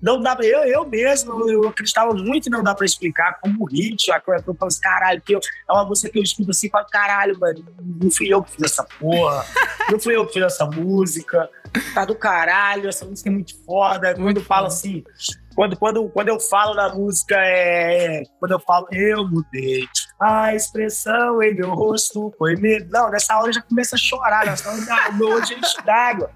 Não 0.00 0.18
dá 0.18 0.34
pra, 0.34 0.46
eu, 0.46 0.60
eu 0.60 0.88
mesmo, 0.88 1.50
eu 1.50 1.68
acreditava 1.68 2.14
muito 2.14 2.48
não 2.48 2.62
dá 2.62 2.74
pra 2.74 2.86
explicar 2.86 3.38
como 3.38 3.66
hit, 3.66 4.08
eu 4.08 4.54
falo 4.54 4.68
assim, 4.68 4.80
caralho, 4.80 5.20
que 5.20 5.34
eu, 5.34 5.40
é 5.68 5.72
uma 5.72 5.84
música 5.84 6.10
que 6.10 6.18
eu 6.18 6.22
escuto 6.22 6.50
assim 6.50 6.68
e 6.68 6.70
falo, 6.70 6.86
caralho, 6.86 7.38
mano, 7.38 7.62
não 8.00 8.10
fui 8.10 8.32
eu 8.32 8.42
que 8.42 8.52
fiz 8.52 8.64
essa 8.64 8.82
porra, 8.98 9.44
não 9.90 10.00
fui 10.00 10.16
eu 10.16 10.26
que 10.26 10.32
fiz 10.32 10.42
essa 10.42 10.64
música, 10.64 11.50
tá 11.92 12.06
do 12.06 12.14
caralho, 12.14 12.88
essa 12.88 13.04
música 13.04 13.28
é 13.28 13.32
muito 13.32 13.62
foda. 13.62 14.14
Quando 14.14 14.40
fala 14.40 14.68
assim, 14.68 15.04
quando, 15.54 15.76
quando, 15.76 16.08
quando 16.08 16.28
eu 16.28 16.40
falo 16.40 16.74
na 16.74 16.94
música, 16.94 17.36
é, 17.36 18.22
quando 18.38 18.52
eu 18.52 18.60
falo, 18.60 18.86
eu 18.92 19.28
mudei, 19.28 19.86
a 20.20 20.54
expressão 20.54 21.42
em 21.42 21.54
meu 21.54 21.70
rosto 21.70 22.32
foi 22.38 22.54
medo. 22.56 22.90
Não, 22.90 23.10
nessa 23.10 23.38
hora 23.38 23.52
já 23.52 23.62
começa 23.62 23.96
a 23.96 23.98
chorar, 23.98 24.44
nessa 24.44 24.70
hora 24.70 24.80
dá 24.84 25.12
noite 25.12 25.56
d'água. 25.84 26.30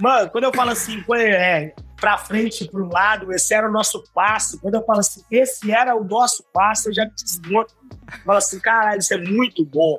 Mano, 0.00 0.30
quando 0.30 0.44
eu 0.44 0.52
falo 0.52 0.70
assim, 0.70 1.04
é, 1.14 1.74
pra 2.00 2.16
frente, 2.16 2.66
pro 2.68 2.88
lado, 2.88 3.32
esse 3.32 3.52
era 3.52 3.68
o 3.68 3.72
nosso 3.72 4.02
passo. 4.14 4.58
Quando 4.60 4.74
eu 4.74 4.84
falo 4.84 5.00
assim, 5.00 5.22
esse 5.30 5.70
era 5.70 5.94
o 5.94 6.02
nosso 6.02 6.42
passo, 6.52 6.88
eu 6.88 6.94
já 6.94 7.04
desmonto. 7.04 7.74
Falo 8.24 8.38
assim, 8.38 8.58
caralho, 8.58 8.98
isso 8.98 9.12
é 9.12 9.18
muito 9.18 9.64
bom. 9.64 9.98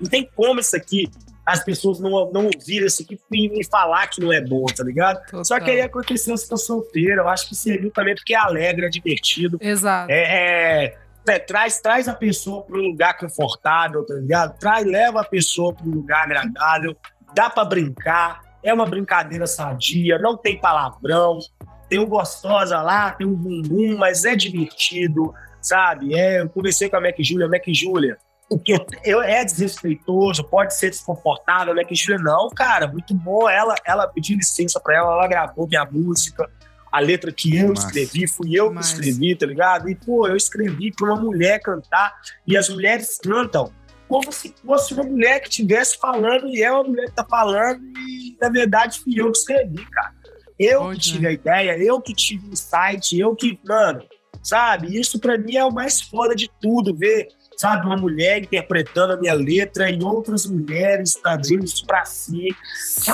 Não 0.00 0.08
tem 0.08 0.28
como 0.34 0.60
isso 0.60 0.76
aqui 0.76 1.10
as 1.48 1.64
pessoas 1.64 1.98
não, 1.98 2.10
não 2.30 2.44
ouvirem 2.44 2.86
isso 2.86 3.02
aqui 3.02 3.18
e 3.32 3.48
me 3.48 3.64
falar 3.64 4.06
que 4.08 4.20
não 4.20 4.30
é 4.30 4.38
bom, 4.38 4.66
tá 4.66 4.84
ligado? 4.84 5.24
Total. 5.24 5.44
Só 5.46 5.58
que 5.58 5.70
aí 5.70 5.80
aconteceu 5.80 6.34
a 6.34 6.36
situação 6.36 6.82
solteira. 6.82 7.22
Eu 7.22 7.28
acho 7.28 7.48
que 7.48 7.56
serviu 7.56 7.90
também 7.90 8.14
porque 8.14 8.34
é 8.34 8.36
alegre, 8.36 8.84
é 8.84 8.88
divertido. 8.90 9.56
Exato. 9.58 10.12
É, 10.12 10.18
é, 10.18 10.84
é, 10.84 10.98
traz, 11.36 11.80
traz 11.80 12.06
a 12.06 12.14
pessoa 12.14 12.62
para 12.62 12.78
um 12.78 12.82
lugar 12.82 13.18
confortável, 13.18 14.06
tá 14.06 14.14
ligado? 14.14 14.56
Traz, 14.58 14.86
leva 14.86 15.22
a 15.22 15.24
pessoa 15.24 15.74
para 15.74 15.84
um 15.84 15.90
lugar 15.90 16.22
agradável. 16.22 16.96
Dá 17.34 17.50
para 17.50 17.64
brincar. 17.64 18.40
É 18.62 18.72
uma 18.72 18.86
brincadeira 18.86 19.48
sadia, 19.48 20.16
não 20.18 20.36
tem 20.36 20.60
palavrão. 20.60 21.40
Tem 21.88 21.98
um 21.98 22.06
gostosa 22.06 22.80
lá, 22.80 23.10
tem 23.10 23.26
um 23.26 23.34
bumbum, 23.34 23.96
mas 23.98 24.24
é 24.24 24.36
divertido, 24.36 25.34
sabe? 25.60 26.14
É, 26.14 26.40
eu 26.40 26.48
conversei 26.48 26.88
com 26.88 26.96
a 26.96 27.00
Mac 27.00 27.16
Júlia, 27.18 27.48
Mac 27.48 27.64
Júlia 27.66 28.16
o 28.50 28.58
que 28.58 28.74
eu, 29.04 29.22
é 29.22 29.44
desrespeitoso, 29.44 30.42
pode 30.42 30.74
ser 30.74 30.90
desconfortável? 30.90 31.74
Que 31.86 31.94
Júlia, 31.94 32.18
não, 32.22 32.48
cara, 32.48 32.86
muito 32.86 33.14
bom. 33.14 33.48
Ela, 33.48 33.74
ela 33.84 34.08
pediu 34.08 34.36
licença 34.36 34.80
pra 34.80 34.96
ela, 34.96 35.12
ela 35.12 35.28
gravou 35.28 35.68
minha 35.68 35.84
música, 35.84 36.48
a 36.90 37.00
letra 37.00 37.32
que 37.32 37.56
eu 37.56 37.68
Mas, 37.68 37.84
escrevi, 37.84 38.26
fui 38.26 38.54
eu 38.54 38.72
que 38.72 38.80
escrevi, 38.80 39.34
tá 39.34 39.46
ligado? 39.46 39.88
E, 39.88 39.94
pô, 39.94 40.26
eu 40.26 40.36
escrevi 40.36 40.92
pra 40.92 41.12
uma 41.12 41.22
mulher 41.22 41.60
cantar, 41.60 42.14
e 42.46 42.56
as 42.56 42.68
mulheres 42.68 43.18
cantam 43.18 43.72
como 44.08 44.32
se 44.32 44.54
fosse 44.64 44.94
uma 44.94 45.04
mulher 45.04 45.40
que 45.40 45.50
estivesse 45.50 45.98
falando, 45.98 46.48
e 46.48 46.62
é 46.62 46.72
uma 46.72 46.84
mulher 46.84 47.06
que 47.06 47.14
tá 47.14 47.26
falando, 47.28 47.82
e 47.84 48.36
na 48.40 48.48
verdade 48.48 49.00
fui 49.00 49.20
eu 49.20 49.30
que 49.30 49.38
escrevi, 49.38 49.84
cara. 49.84 50.14
Eu 50.58 50.82
Onde? 50.82 50.98
que 50.98 51.12
tive 51.12 51.26
a 51.26 51.32
ideia, 51.32 51.78
eu 51.78 52.00
que 52.00 52.14
tive 52.14 52.48
o 52.48 52.56
site, 52.56 53.18
eu 53.18 53.36
que, 53.36 53.60
mano, 53.64 54.02
sabe? 54.42 54.98
Isso 54.98 55.20
para 55.20 55.36
mim 55.36 55.56
é 55.56 55.64
o 55.64 55.70
mais 55.70 56.00
foda 56.00 56.34
de 56.34 56.50
tudo, 56.60 56.96
ver 56.96 57.28
sabe? 57.58 57.86
Uma 57.86 57.96
mulher 57.96 58.42
interpretando 58.42 59.14
a 59.14 59.16
minha 59.16 59.34
letra 59.34 59.90
e 59.90 60.00
outras 60.02 60.46
mulheres 60.46 61.14
trazendo 61.16 61.64
isso 61.64 61.84
pra 61.84 62.04
si. 62.04 62.54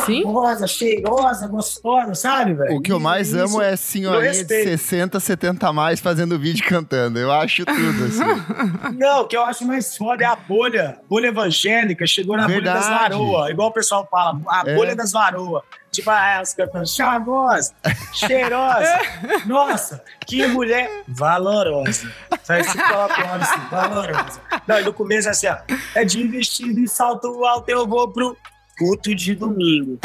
Cheirosa, 0.04 0.66
cheirosa, 0.66 1.48
gostosa, 1.48 2.14
sabe, 2.14 2.52
velho? 2.52 2.76
O 2.76 2.82
que 2.82 2.92
eu 2.92 3.00
mais 3.00 3.28
isso, 3.28 3.38
amo 3.38 3.62
é 3.62 3.74
senhorinha 3.74 4.44
de 4.44 4.44
60, 4.44 5.18
70 5.18 5.66
a 5.66 5.72
mais 5.72 5.98
fazendo 5.98 6.38
vídeo 6.38 6.64
cantando. 6.68 7.18
Eu 7.18 7.32
acho 7.32 7.64
tudo, 7.64 8.04
assim. 8.04 8.92
Não, 8.98 9.22
o 9.22 9.26
que 9.26 9.36
eu 9.36 9.42
acho 9.42 9.66
mais 9.66 9.96
foda 9.96 10.24
é 10.24 10.26
a 10.26 10.36
bolha. 10.36 10.98
Bolha 11.08 11.28
evangélica 11.28 12.06
chegou 12.06 12.36
na 12.36 12.46
Verdade. 12.46 12.64
bolha 12.64 12.90
das 12.90 13.00
varoas. 13.00 13.50
Igual 13.50 13.68
o 13.68 13.72
pessoal 13.72 14.06
fala, 14.10 14.38
a 14.46 14.62
é. 14.66 14.74
bolha 14.74 14.94
das 14.94 15.12
varoas. 15.12 15.62
As 16.06 16.54
cantando 16.54 16.86
charmosa, 16.86 17.74
cheirosa. 18.12 19.00
Nossa, 19.46 20.02
que 20.26 20.46
mulher 20.46 20.90
valorosa. 21.08 22.10
Aí 22.48 22.62
você 22.62 22.78
coloca 22.78 23.20
o 23.20 23.34
assim, 23.34 23.60
valorosa. 23.70 24.40
Não, 24.66 24.80
e 24.80 24.82
no 24.82 24.92
começo 24.92 25.28
é 25.28 25.30
assim, 25.30 25.48
ó. 25.48 25.56
É 25.94 26.04
de 26.04 26.26
vestido 26.26 26.80
e 26.80 26.88
salto 26.88 27.44
alto, 27.44 27.68
eu 27.68 27.86
vou 27.86 28.08
pro 28.08 28.36
culto 28.78 29.14
de 29.14 29.34
domingo. 29.34 29.98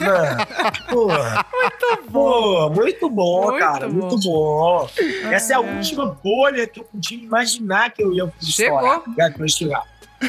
Mano, 0.00 0.46
porra. 0.88 1.46
Muito 1.52 2.10
bom. 2.10 2.70
muito 2.70 3.10
bom, 3.10 3.42
muito 3.42 3.58
cara. 3.58 3.88
Bom. 3.88 3.94
Muito 3.94 4.20
bom. 4.20 4.88
Essa 5.30 5.52
é 5.52 5.56
a 5.56 5.60
última 5.60 6.06
bolha 6.22 6.66
que 6.66 6.80
eu 6.80 6.84
podia 6.84 7.18
imaginar 7.18 7.90
que 7.90 8.02
eu 8.02 8.12
ia 8.12 8.32
estourar. 8.40 9.02
Chegou. 9.48 9.82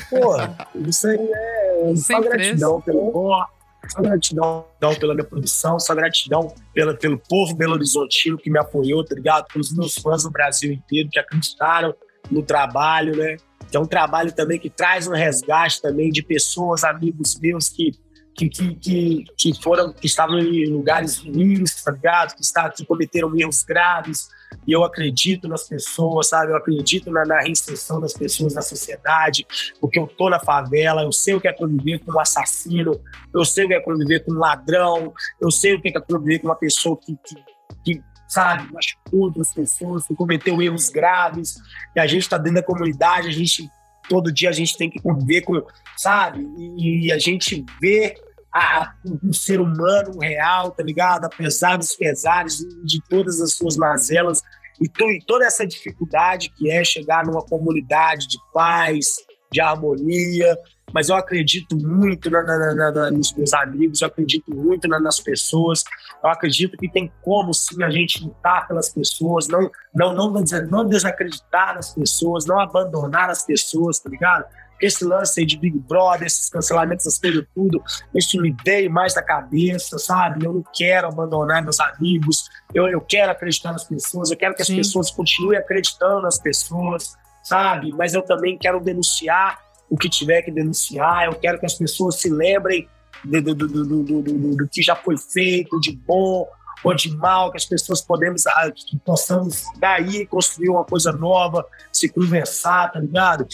Porra, 0.10 0.56
isso 0.76 1.08
aí 1.08 1.18
é 1.18 1.94
Sem 1.96 2.18
só 2.18 2.22
gratidão 2.22 2.82
pelo 2.82 3.10
amor 3.10 3.48
só 3.90 4.02
gratidão 4.02 4.66
pela 5.00 5.14
minha 5.14 5.26
produção, 5.26 5.80
só 5.80 5.96
gratidão 5.96 6.54
pela, 6.74 6.94
pelo 6.94 7.18
povo 7.18 7.56
Belo 7.56 7.74
Horizontino 7.74 8.38
que 8.38 8.50
me 8.50 8.60
apoiou, 8.60 9.04
tá 9.04 9.16
ligado? 9.16 9.48
Pelos 9.48 9.76
meus 9.76 9.96
fãs 9.96 10.24
no 10.24 10.32
Brasil 10.32 10.72
inteiro 10.72 11.10
que 11.10 11.20
acreditaram 11.20 11.94
no 12.30 12.44
trabalho, 12.44 13.16
né? 13.16 13.38
Que 13.70 13.78
é 13.78 13.80
um 13.80 13.86
trabalho 13.86 14.32
também 14.32 14.60
que 14.60 14.70
traz 14.70 15.08
um 15.08 15.14
resgate 15.14 15.82
também 15.82 16.10
de 16.10 16.22
pessoas, 16.22 16.84
amigos 16.84 17.40
meus 17.40 17.70
que 17.70 17.92
que, 18.38 18.50
que, 18.50 18.76
que, 18.76 19.26
que, 19.36 19.64
foram, 19.64 19.92
que 19.92 20.06
estavam 20.06 20.38
em 20.38 20.68
lugares 20.68 21.18
ruins, 21.18 21.84
tá 21.84 21.92
ligado? 21.92 22.36
Que, 22.36 22.44
está, 22.44 22.70
que 22.70 22.86
cometeram 22.86 23.36
erros 23.36 23.64
graves. 23.64 24.30
E 24.66 24.72
eu 24.72 24.84
acredito 24.84 25.48
nas 25.48 25.68
pessoas, 25.68 26.28
sabe? 26.28 26.52
Eu 26.52 26.58
acredito 26.58 27.10
na, 27.10 27.26
na 27.26 27.40
reinserção 27.40 28.02
das 28.02 28.14
pessoas 28.14 28.54
na 28.54 28.62
sociedade, 28.62 29.46
porque 29.80 29.98
eu 29.98 30.08
tô 30.08 30.30
na 30.30 30.40
favela, 30.40 31.04
eu 31.04 31.12
sei 31.12 31.36
o 31.36 31.42
que 31.42 31.48
é 31.48 31.54
conviver 31.54 32.00
com 32.00 32.12
um 32.12 32.20
assassino, 32.20 33.00
eu 33.34 33.46
sei 33.46 33.66
o 33.66 33.68
que 33.68 33.74
é 33.74 33.80
conviver 33.80 34.26
com 34.26 34.34
um 34.34 34.40
ladrão, 34.40 35.14
eu 35.42 35.50
sei 35.50 35.76
o 35.76 35.82
que 35.82 35.90
é 35.90 36.00
conviver 36.02 36.40
com 36.40 36.48
uma 36.48 36.56
pessoa 36.56 36.98
que, 36.98 37.18
que, 37.24 37.36
que 37.84 38.04
sabe, 38.28 38.72
machucou 38.74 39.22
outras 39.22 39.54
pessoas, 39.54 40.06
que 40.06 40.16
cometeu 40.16 40.62
erros 40.62 40.90
graves. 40.90 41.56
E 41.96 42.00
a 42.00 42.08
gente 42.08 42.24
está 42.24 42.38
dentro 42.38 42.62
da 42.62 42.64
comunidade, 42.64 43.28
a 43.28 43.32
gente 43.32 43.70
todo 44.10 44.32
dia 44.32 44.50
a 44.50 44.54
gente 44.54 44.78
tem 44.78 44.90
que 44.90 45.02
conviver 45.02 45.42
com, 45.42 45.62
sabe? 45.96 46.48
E, 46.58 47.08
e 47.08 47.12
a 47.12 47.18
gente 47.18 47.66
vê 47.82 48.16
a, 48.54 48.94
um 49.24 49.34
ser 49.34 49.60
humano 49.60 50.18
real, 50.20 50.72
tá 50.72 50.84
ligado? 50.84 51.26
Apesar 51.26 51.78
dos 51.78 51.96
pesares, 51.96 52.60
de 52.84 53.02
todas 53.10 53.42
as 53.42 53.54
suas 53.54 53.78
mazelas 53.78 54.42
e, 54.82 54.88
to, 54.88 55.06
e 55.12 55.24
toda 55.26 55.46
essa 55.46 55.66
dificuldade 55.66 56.50
que 56.56 56.70
é 56.70 56.84
chegar 56.84 57.26
numa 57.26 57.42
comunidade 57.42 58.28
de 58.28 58.38
paz, 58.54 59.18
de 59.52 59.62
harmonia. 59.62 60.58
Mas 60.94 61.10
eu 61.10 61.16
acredito 61.16 61.76
muito 61.76 62.30
na, 62.30 62.44
na, 62.44 62.92
na, 62.92 63.12
nos 63.12 63.34
meus 63.34 63.54
amigos, 63.54 64.02
eu 64.02 64.08
acredito 64.08 64.56
muito 64.56 64.88
nas 64.88 65.20
pessoas. 65.20 65.84
Eu 66.24 66.30
acredito 66.30 66.78
que 66.78 66.90
tem 66.90 67.12
como 67.22 67.54
sim 67.54 67.84
a 67.84 67.90
gente 67.90 68.24
lutar 68.24 68.68
pelas 68.68 68.90
pessoas, 68.90 69.48
não, 69.48 69.70
não, 69.94 70.14
não, 70.14 70.44
não 70.70 70.88
desacreditar 70.88 71.76
nas 71.76 71.94
pessoas, 71.94 72.46
não 72.46 72.60
abandonar 72.60 73.30
as 73.30 73.44
pessoas, 73.44 74.00
tá 74.00 74.10
ligado? 74.10 74.46
Esse 74.82 75.04
lance 75.04 75.40
aí 75.40 75.46
de 75.46 75.58
Big 75.58 75.78
Brother, 75.78 76.28
esses 76.28 76.50
cancelamentos, 76.50 77.06
essas 77.06 77.20
coisas 77.20 77.46
tudo, 77.54 77.84
isso 78.14 78.40
me 78.42 78.56
veio 78.64 78.92
mais 78.92 79.14
da 79.14 79.22
cabeça, 79.22 79.98
sabe? 79.98 80.46
Eu 80.46 80.54
não 80.54 80.64
quero 80.74 81.08
abandonar 81.08 81.64
meus 81.64 81.80
amigos, 81.80 82.50
eu, 82.74 82.88
eu 82.88 83.02
quero 83.02 83.32
acreditar 83.32 83.72
nas 83.72 83.84
pessoas, 83.84 84.32
eu 84.32 84.38
quero 84.38 84.56
que 84.56 84.62
as 84.62 84.68
Sim. 84.68 84.78
pessoas 84.78 85.12
continuem 85.12 85.58
acreditando 85.58 86.22
nas 86.22 86.40
pessoas, 86.40 87.16
sabe? 87.44 87.92
Mas 87.94 88.14
eu 88.14 88.22
também 88.22 88.58
quero 88.58 88.80
denunciar 88.80 89.60
o 89.90 89.98
que 89.98 90.10
tiver 90.10 90.42
que 90.42 90.52
denunciar, 90.52 91.26
eu 91.26 91.36
quero 91.36 91.60
que 91.60 91.66
as 91.66 91.74
pessoas 91.74 92.16
se 92.16 92.30
lembrem 92.30 92.88
do, 93.24 93.42
do, 93.42 93.56
do, 93.56 93.68
do, 93.68 94.04
do, 94.04 94.22
do, 94.22 94.56
do 94.58 94.68
que 94.68 94.82
já 94.82 94.96
foi 94.96 95.18
feito, 95.18 95.80
de 95.80 95.92
bom, 95.92 96.48
ou 96.84 96.94
de 96.94 97.16
mal, 97.16 97.52
que 97.52 97.58
as 97.58 97.66
pessoas 97.66 98.02
podemos, 98.02 98.46
ah, 98.48 98.72
que 98.72 98.98
possamos 99.00 99.64
daí 99.78 100.26
construir 100.28 100.70
uma 100.70 100.84
coisa 100.84 101.12
nova, 101.12 101.66
se 101.92 102.08
conversar, 102.10 102.92
tá 102.92 103.00
ligado? 103.00 103.48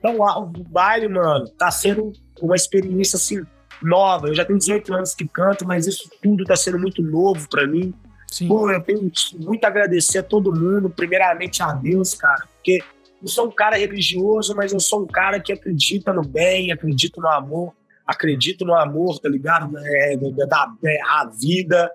Então, 0.00 0.16
o 0.18 0.46
baile, 0.64 1.08
mano, 1.08 1.46
tá 1.50 1.70
sendo 1.70 2.12
uma 2.40 2.56
experiência 2.56 3.16
assim 3.16 3.44
nova. 3.82 4.28
Eu 4.28 4.34
já 4.34 4.44
tenho 4.44 4.58
18 4.58 4.94
anos 4.94 5.14
que 5.14 5.28
canto, 5.28 5.66
mas 5.66 5.86
isso 5.86 6.10
tudo 6.22 6.44
tá 6.44 6.56
sendo 6.56 6.78
muito 6.78 7.02
novo 7.02 7.48
para 7.48 7.66
mim. 7.66 7.94
Sim. 8.26 8.48
Pô, 8.48 8.70
eu 8.70 8.80
tenho 8.80 9.10
muito 9.38 9.64
a 9.64 9.68
agradecer 9.68 10.18
a 10.18 10.22
todo 10.22 10.54
mundo, 10.54 10.88
primeiramente 10.88 11.62
a 11.62 11.72
Deus, 11.72 12.14
cara, 12.14 12.46
porque 12.54 12.80
eu 13.20 13.28
sou 13.28 13.48
um 13.48 13.50
cara 13.50 13.76
religioso, 13.76 14.54
mas 14.54 14.72
eu 14.72 14.80
sou 14.80 15.02
um 15.02 15.06
cara 15.06 15.38
que 15.40 15.52
acredita 15.52 16.12
no 16.12 16.22
bem, 16.22 16.72
acredita 16.72 17.20
no 17.20 17.28
amor, 17.28 17.74
acredito 18.06 18.64
no 18.64 18.74
amor, 18.74 19.18
tá 19.18 19.28
ligado? 19.28 19.76
É, 19.76 20.16
da, 20.16 20.46
da, 20.46 20.72
é, 20.84 20.98
a 21.02 21.26
vida, 21.26 21.90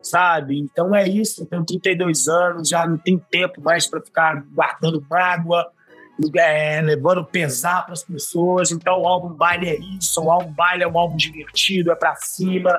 sabe? 0.00 0.58
Então 0.58 0.94
é 0.94 1.06
isso. 1.06 1.42
Eu 1.42 1.46
tenho 1.46 1.64
32 1.64 2.28
anos, 2.28 2.68
já 2.68 2.86
não 2.86 2.96
tenho 2.96 3.20
tempo 3.30 3.60
mais 3.60 3.86
para 3.86 4.00
ficar 4.00 4.42
guardando 4.54 5.04
mágoa, 5.10 5.70
é, 6.36 6.80
levando 6.80 7.24
pesar 7.24 7.84
para 7.84 7.92
as 7.92 8.02
pessoas. 8.02 8.70
Então, 8.70 9.00
o 9.00 9.06
álbum 9.06 9.34
baile 9.34 9.68
é 9.68 9.78
isso. 9.78 10.22
O 10.22 10.30
álbum 10.30 10.52
baile 10.52 10.82
é 10.82 10.88
um 10.88 10.98
álbum 10.98 11.16
divertido, 11.16 11.90
é 11.90 11.94
para 11.94 12.14
cima. 12.16 12.78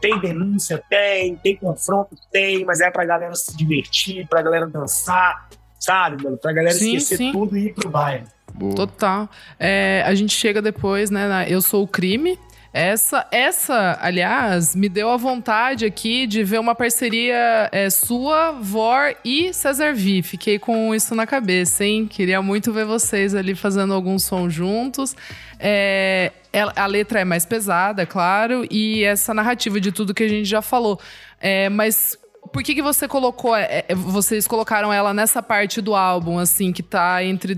Tem 0.00 0.18
denúncia, 0.18 0.82
tem. 0.88 1.36
Tem 1.36 1.56
confronto, 1.56 2.16
tem. 2.30 2.64
Mas 2.64 2.80
é 2.80 2.90
para 2.90 3.04
galera 3.04 3.34
se 3.34 3.56
divertir, 3.56 4.26
para 4.28 4.42
galera 4.42 4.66
dançar, 4.66 5.48
sabe, 5.78 6.22
mano? 6.22 6.36
Pra 6.36 6.52
galera 6.52 6.74
sim, 6.74 6.96
esquecer 6.96 7.16
sim. 7.16 7.32
tudo 7.32 7.56
e 7.56 7.66
ir 7.66 7.74
pro 7.74 7.88
baile. 7.90 8.24
Boa. 8.54 8.74
Total. 8.74 9.28
É, 9.58 10.02
a 10.06 10.14
gente 10.14 10.34
chega 10.34 10.60
depois, 10.60 11.10
né? 11.10 11.28
Na 11.28 11.48
Eu 11.48 11.62
Sou 11.62 11.84
o 11.84 11.88
Crime, 11.88 12.38
essa, 12.72 13.26
essa, 13.32 13.98
aliás, 14.00 14.76
me 14.76 14.88
deu 14.88 15.10
a 15.10 15.16
vontade 15.16 15.84
aqui 15.84 16.24
de 16.24 16.44
ver 16.44 16.60
uma 16.60 16.74
parceria 16.74 17.68
é, 17.72 17.90
sua, 17.90 18.52
Vor 18.52 19.14
e 19.24 19.52
Cesar 19.52 19.94
V. 19.94 20.22
Fiquei 20.22 20.56
com 20.56 20.94
isso 20.94 21.14
na 21.14 21.26
cabeça, 21.26 21.84
hein? 21.84 22.06
Queria 22.06 22.40
muito 22.40 22.72
ver 22.72 22.84
vocês 22.84 23.34
ali 23.34 23.56
fazendo 23.56 23.92
algum 23.92 24.18
som 24.20 24.48
juntos. 24.48 25.16
É, 25.58 26.30
a 26.76 26.86
letra 26.86 27.20
é 27.20 27.24
mais 27.24 27.44
pesada, 27.44 28.06
claro, 28.06 28.64
e 28.70 29.02
essa 29.02 29.34
narrativa 29.34 29.80
de 29.80 29.90
tudo 29.90 30.14
que 30.14 30.22
a 30.22 30.28
gente 30.28 30.48
já 30.48 30.62
falou. 30.62 31.00
É, 31.40 31.68
mas 31.68 32.16
por 32.52 32.62
que, 32.62 32.74
que 32.74 32.82
você 32.82 33.08
colocou. 33.08 33.52
Vocês 33.96 34.46
colocaram 34.46 34.92
ela 34.92 35.12
nessa 35.12 35.42
parte 35.42 35.80
do 35.80 35.94
álbum, 35.94 36.38
assim, 36.38 36.72
que 36.72 36.84
tá 36.84 37.22
entre. 37.24 37.56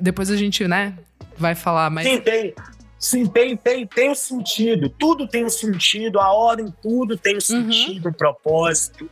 Depois 0.00 0.30
a 0.30 0.36
gente, 0.36 0.66
né, 0.68 0.94
vai 1.36 1.56
falar, 1.56 1.90
mas. 1.90 2.06
Sim, 2.06 2.20
tem. 2.20 2.54
Sim, 2.98 3.26
tem, 3.26 3.56
tem, 3.56 3.86
tem 3.86 4.10
um 4.10 4.14
sentido. 4.14 4.88
Tudo 4.88 5.28
tem 5.28 5.44
um 5.44 5.50
sentido, 5.50 6.18
a 6.18 6.32
ordem, 6.32 6.72
tudo 6.82 7.16
tem 7.16 7.34
um 7.34 7.36
uhum. 7.36 7.40
sentido, 7.40 8.06
uhum. 8.06 8.12
propósito. 8.12 9.08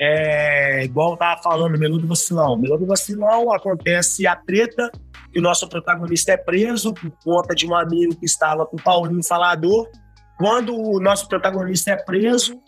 É, 0.00 0.84
igual 0.84 1.12
eu 1.12 1.16
tava 1.16 1.42
falando, 1.42 1.76
Melô 1.78 1.98
do 1.98 2.06
Vacilão. 2.06 2.56
Melô 2.56 2.78
do 2.78 2.86
Vacilão 2.86 3.52
acontece 3.52 4.26
a 4.26 4.36
treta 4.36 4.90
que 5.32 5.38
o 5.38 5.42
nosso 5.42 5.68
protagonista 5.68 6.32
é 6.32 6.36
preso 6.36 6.94
por 6.94 7.10
conta 7.22 7.54
de 7.54 7.66
um 7.66 7.74
amigo 7.74 8.16
que 8.16 8.24
estava 8.24 8.64
com 8.64 8.76
o 8.76 8.82
Paulinho 8.82 9.26
Falador. 9.26 9.90
Quando 10.38 10.74
o 10.74 11.00
nosso 11.00 11.28
protagonista 11.28 11.90
é 11.90 11.96
preso, 11.96 12.62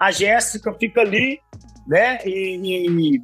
a 0.00 0.10
Jéssica 0.10 0.72
fica 0.72 1.02
ali, 1.02 1.38
né, 1.86 2.18
e, 2.24 2.56
e, 3.16 3.22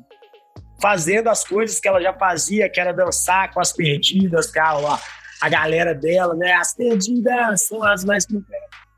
fazendo 0.80 1.28
as 1.28 1.42
coisas 1.42 1.80
que 1.80 1.88
ela 1.88 2.00
já 2.00 2.12
fazia, 2.12 2.68
que 2.68 2.78
era 2.78 2.92
dançar 2.92 3.52
com 3.52 3.60
as 3.60 3.72
perdidas, 3.72 4.52
com 4.52 4.60
a, 4.60 5.00
a 5.40 5.48
galera 5.48 5.94
dela, 5.94 6.34
né, 6.34 6.52
as 6.54 6.74
perdidas 6.74 7.66
são 7.66 7.82
as 7.82 8.04
mais 8.04 8.26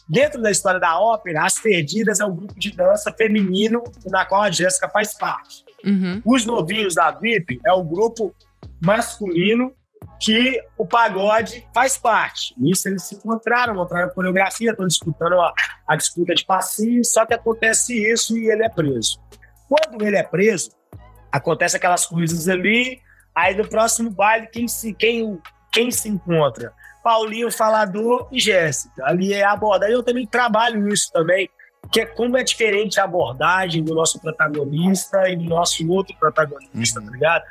Dentro 0.09 0.41
da 0.41 0.51
história 0.51 0.81
da 0.81 0.99
ópera, 0.99 1.45
As 1.45 1.59
Perdidas 1.59 2.19
é 2.19 2.25
um 2.25 2.35
grupo 2.35 2.59
de 2.59 2.73
dança 2.73 3.13
feminino 3.13 3.85
na 4.07 4.25
qual 4.25 4.43
a 4.43 4.51
Jéssica 4.51 4.89
faz 4.89 5.13
parte. 5.13 5.65
Uhum. 5.85 6.23
Os 6.25 6.47
Novinhos 6.47 6.95
da 6.95 7.11
VIP 7.11 7.61
é 7.67 7.73
o 7.73 7.85
grupo 7.85 8.35
masculino 8.83 9.71
que 10.19 10.61
o 10.79 10.87
pagode 10.87 11.67
faz 11.75 11.99
parte. 11.99 12.55
Nisso 12.57 12.89
eles 12.89 13.03
se 13.03 13.17
encontraram, 13.17 13.75
montaram 13.75 14.07
a 14.07 14.11
coreografia, 14.11 14.71
estão 14.71 14.87
disputando 14.87 15.35
a, 15.35 15.53
a 15.87 15.95
disputa 15.95 16.35
de 16.35 16.45
passinho, 16.45 17.05
só 17.05 17.27
que 17.27 17.35
acontece 17.35 17.95
isso 18.11 18.37
e 18.37 18.51
ele 18.51 18.65
é 18.65 18.69
preso. 18.69 19.21
Quando 19.69 20.03
ele 20.03 20.17
é 20.17 20.23
preso, 20.23 20.71
acontece 21.31 21.77
aquelas 21.77 22.07
coisas 22.07 22.49
ali, 22.49 23.01
aí 23.35 23.55
no 23.55 23.69
próximo 23.69 24.11
baile, 24.11 24.49
quem 24.49 24.67
se, 24.67 24.95
quem, 24.95 25.39
quem 25.73 25.91
se 25.91 26.09
encontra? 26.09 26.73
Paulinho 27.03 27.51
Falador 27.51 28.29
e 28.31 28.39
Jéssica. 28.39 29.05
Ali 29.07 29.33
é 29.33 29.45
abordagem. 29.45 29.95
Eu 29.95 30.03
também 30.03 30.27
trabalho 30.27 30.89
isso 30.89 31.11
também, 31.13 31.49
que 31.91 32.01
é 32.01 32.07
como 32.07 32.37
é 32.37 32.43
diferente 32.43 33.01
a 33.01 33.05
abordagem 33.05 33.83
do 33.83 33.95
nosso 33.95 34.21
protagonista 34.21 35.29
e 35.29 35.37
do 35.37 35.45
nosso 35.45 35.89
outro 35.91 36.15
protagonista, 36.19 37.01
uhum. 37.01 37.07
tá 37.07 37.13
ligado? 37.13 37.45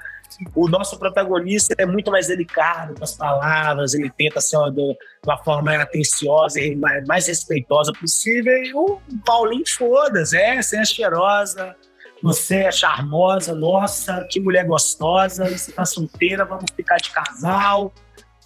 O 0.54 0.68
nosso 0.68 1.00
protagonista 1.00 1.74
é 1.78 1.86
muito 1.86 2.12
mais 2.12 2.28
delicado 2.28 2.94
com 2.96 3.04
as 3.04 3.16
palavras, 3.16 3.94
ele 3.94 4.12
tenta 4.16 4.42
ser 4.42 4.58
de 4.72 4.96
uma 5.26 5.38
forma 5.38 5.64
mais 5.64 5.82
atenciosa 5.82 6.60
e 6.60 6.76
mais 6.76 7.28
respeitosa 7.28 7.92
possível. 7.94 8.54
E 8.54 8.74
o 8.74 9.00
Paulinho, 9.26 9.64
foda-se, 9.68 10.38
é, 10.38 10.62
você 10.62 10.78
é 10.78 10.86
cheirosa, 10.86 11.76
você 12.22 12.58
é 12.58 12.72
charmosa, 12.72 13.56
nossa, 13.56 14.28
que 14.30 14.40
mulher 14.40 14.66
gostosa, 14.66 15.50
você 15.50 15.72
tá 15.72 15.86
solteira, 15.86 16.46
vamos 16.46 16.66
ficar 16.76 16.98
de 16.98 17.10
casal. 17.10 17.94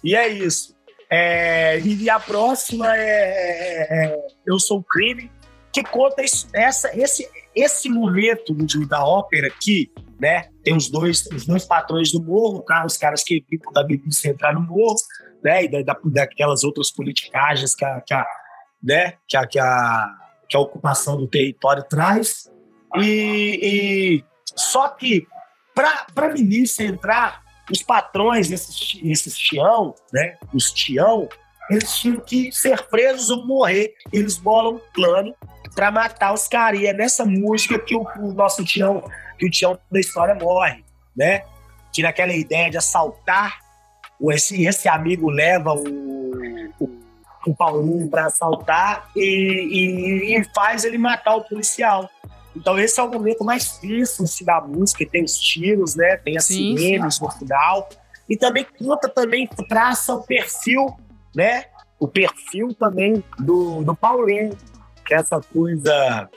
E 0.02 0.14
é 0.14 0.28
isso. 0.28 0.74
É, 1.10 1.78
e 1.80 2.08
a 2.08 2.18
próxima 2.18 2.96
é, 2.96 3.00
é, 3.00 4.06
é 4.06 4.18
Eu 4.46 4.58
Sou 4.58 4.78
o 4.78 4.82
Crime, 4.82 5.30
que 5.72 5.82
conta 5.82 6.22
isso, 6.22 6.48
essa, 6.54 6.90
esse, 6.96 7.28
esse 7.54 7.88
momento 7.88 8.54
da 8.86 9.04
ópera 9.04 9.50
que 9.50 9.90
né? 10.22 10.46
Tem 10.62 10.76
os 10.76 10.88
dois, 10.88 11.26
os 11.26 11.44
dois 11.44 11.64
patrões 11.64 12.12
do 12.12 12.22
morro, 12.22 12.62
tá? 12.62 12.86
os 12.86 12.96
caras 12.96 13.24
que 13.24 13.44
ficam 13.50 13.72
da 13.72 13.84
milícia 13.84 14.30
entrar 14.30 14.54
no 14.54 14.60
morro, 14.60 14.94
né? 15.42 15.64
E 15.64 15.82
da, 15.82 15.98
daquelas 16.04 16.62
outras 16.62 16.92
politicagens 16.92 17.74
que 17.74 17.84
a, 17.84 18.00
que 18.00 18.14
a, 18.14 18.24
né? 18.80 19.14
que 19.26 19.36
a, 19.36 19.44
que 19.44 19.58
a, 19.58 20.14
que 20.48 20.56
a 20.56 20.60
ocupação 20.60 21.16
do 21.16 21.26
território 21.26 21.82
traz. 21.82 22.48
E, 22.98 23.58
e 23.60 24.24
só 24.54 24.90
que 24.90 25.26
para 25.74 26.06
a 26.14 26.28
milícia 26.28 26.84
entrar, 26.84 27.41
os 27.70 27.82
patrões 27.82 28.48
desses, 28.48 29.00
desses 29.02 29.36
tião, 29.36 29.94
né? 30.12 30.36
Os 30.52 30.72
tião, 30.72 31.28
eles 31.70 31.96
tinham 31.96 32.20
que 32.20 32.50
ser 32.52 32.82
presos 32.86 33.30
ou 33.30 33.46
morrer. 33.46 33.94
Eles 34.12 34.36
bolam 34.36 34.76
um 34.76 34.80
plano 34.92 35.34
para 35.74 35.90
matar 35.90 36.32
os 36.32 36.48
caras. 36.48 36.80
E 36.80 36.86
é 36.86 36.92
nessa 36.92 37.24
música 37.24 37.78
que 37.78 37.94
o, 37.94 38.06
o 38.18 38.32
nosso 38.32 38.64
tião 38.64 39.04
que 39.42 39.46
o 39.46 39.50
Tião 39.50 39.78
da 39.90 39.98
história 39.98 40.34
morre, 40.36 40.84
né? 41.16 41.44
Que 41.92 42.02
naquela 42.02 42.32
ideia 42.32 42.70
de 42.70 42.78
assaltar, 42.78 43.58
esse, 44.30 44.64
esse 44.64 44.88
amigo 44.88 45.28
leva 45.28 45.74
o, 45.74 46.72
o, 46.78 47.00
o 47.46 47.54
Paulinho 47.54 48.08
para 48.08 48.26
assaltar 48.26 49.10
e, 49.16 49.20
e, 49.20 50.38
e, 50.38 50.44
faz 50.54 50.84
ele 50.84 50.96
matar 50.96 51.34
o 51.34 51.42
policial. 51.42 52.08
Então 52.54 52.78
esse 52.78 53.00
é 53.00 53.02
o 53.02 53.10
momento 53.10 53.44
mais 53.44 53.78
tenso 53.78 54.24
assim, 54.24 54.44
da 54.44 54.60
música, 54.60 55.06
tem 55.06 55.24
os 55.24 55.38
tiros, 55.38 55.94
né? 55.96 56.16
Tem 56.16 56.36
as 56.36 56.44
sim, 56.44 56.98
no 56.98 57.30
final. 57.30 57.88
E 58.28 58.36
também 58.36 58.66
conta, 58.78 59.08
também 59.08 59.46
traça 59.68 60.14
o 60.14 60.22
perfil, 60.22 60.86
né? 61.34 61.64
O 61.98 62.06
perfil 62.06 62.74
também 62.74 63.22
do, 63.38 63.82
do 63.82 63.94
Paulinho, 63.94 64.56
que 65.06 65.14
é 65.14 65.18
essa 65.18 65.40
coisa 65.40 66.28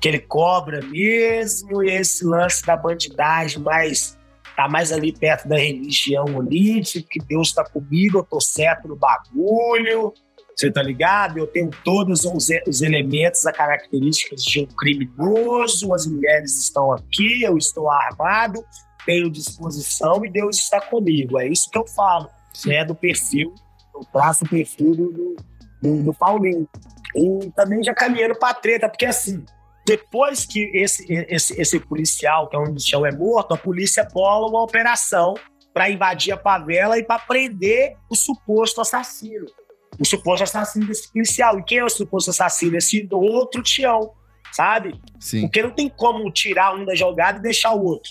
que 0.00 0.08
ele 0.08 0.18
cobra 0.18 0.80
mesmo, 0.82 1.82
e 1.82 1.90
esse 1.90 2.24
lance 2.24 2.64
da 2.64 2.76
bandidagem 2.76 3.60
mais 3.60 4.16
tá 4.56 4.68
mais 4.68 4.90
ali 4.90 5.12
perto 5.12 5.46
da 5.46 5.56
religião 5.56 6.24
olímpica, 6.34 7.06
que 7.10 7.18
Deus 7.20 7.48
está 7.48 7.62
comigo, 7.62 8.18
eu 8.18 8.24
tô 8.24 8.40
certo 8.40 8.88
no 8.88 8.96
bagulho, 8.96 10.14
você 10.56 10.70
tá 10.70 10.82
ligado? 10.82 11.38
Eu 11.38 11.46
tenho 11.46 11.70
todos 11.84 12.24
os, 12.24 12.48
os 12.66 12.80
elementos, 12.80 13.46
as 13.46 13.54
características 13.54 14.42
de 14.42 14.60
um 14.60 14.66
criminoso, 14.66 15.92
as 15.92 16.06
mulheres 16.06 16.58
estão 16.58 16.92
aqui, 16.92 17.42
eu 17.42 17.58
estou 17.58 17.90
armado, 17.90 18.64
tenho 19.04 19.30
disposição 19.30 20.24
e 20.24 20.30
Deus 20.30 20.56
está 20.56 20.80
comigo. 20.80 21.38
É 21.38 21.46
isso 21.46 21.70
que 21.70 21.76
eu 21.76 21.86
falo, 21.86 22.30
né? 22.64 22.86
Do 22.86 22.94
perfil, 22.94 23.54
eu 23.94 24.00
traço 24.10 24.44
o 24.44 24.48
perfil 24.48 24.94
do, 24.94 25.36
do, 25.82 26.02
do 26.04 26.14
Paulinho. 26.14 26.66
E 27.14 27.50
também 27.54 27.84
já 27.84 27.94
caminhando 27.94 28.38
pra 28.38 28.54
treta, 28.54 28.88
porque 28.88 29.04
assim, 29.04 29.44
depois 29.86 30.46
que 30.46 30.70
esse, 30.74 31.04
esse, 31.28 31.60
esse 31.60 31.78
policial, 31.80 32.48
que 32.48 32.56
é 32.56 32.58
um 32.58 32.64
policial, 32.64 33.04
é 33.04 33.12
morto, 33.12 33.52
a 33.52 33.58
polícia 33.58 34.08
bola 34.10 34.48
uma 34.48 34.62
operação 34.62 35.34
para 35.74 35.90
invadir 35.90 36.32
a 36.32 36.38
favela 36.38 36.98
e 36.98 37.04
para 37.04 37.18
prender 37.18 37.94
o 38.08 38.16
suposto 38.16 38.80
assassino. 38.80 39.44
O 39.98 40.04
suposto 40.04 40.44
assassino 40.44 40.86
desse 40.86 41.12
policial. 41.12 41.58
E 41.58 41.62
quem 41.62 41.78
é 41.78 41.84
o 41.84 41.88
suposto 41.88 42.30
assassino? 42.30 42.76
Esse 42.76 43.06
outro 43.12 43.62
Tião, 43.62 44.12
sabe? 44.52 45.00
Sim. 45.18 45.42
Porque 45.42 45.62
não 45.62 45.70
tem 45.70 45.88
como 45.88 46.30
tirar 46.30 46.74
um 46.74 46.84
da 46.84 46.94
jogada 46.94 47.38
e 47.38 47.42
deixar 47.42 47.72
o 47.72 47.84
outro. 47.84 48.10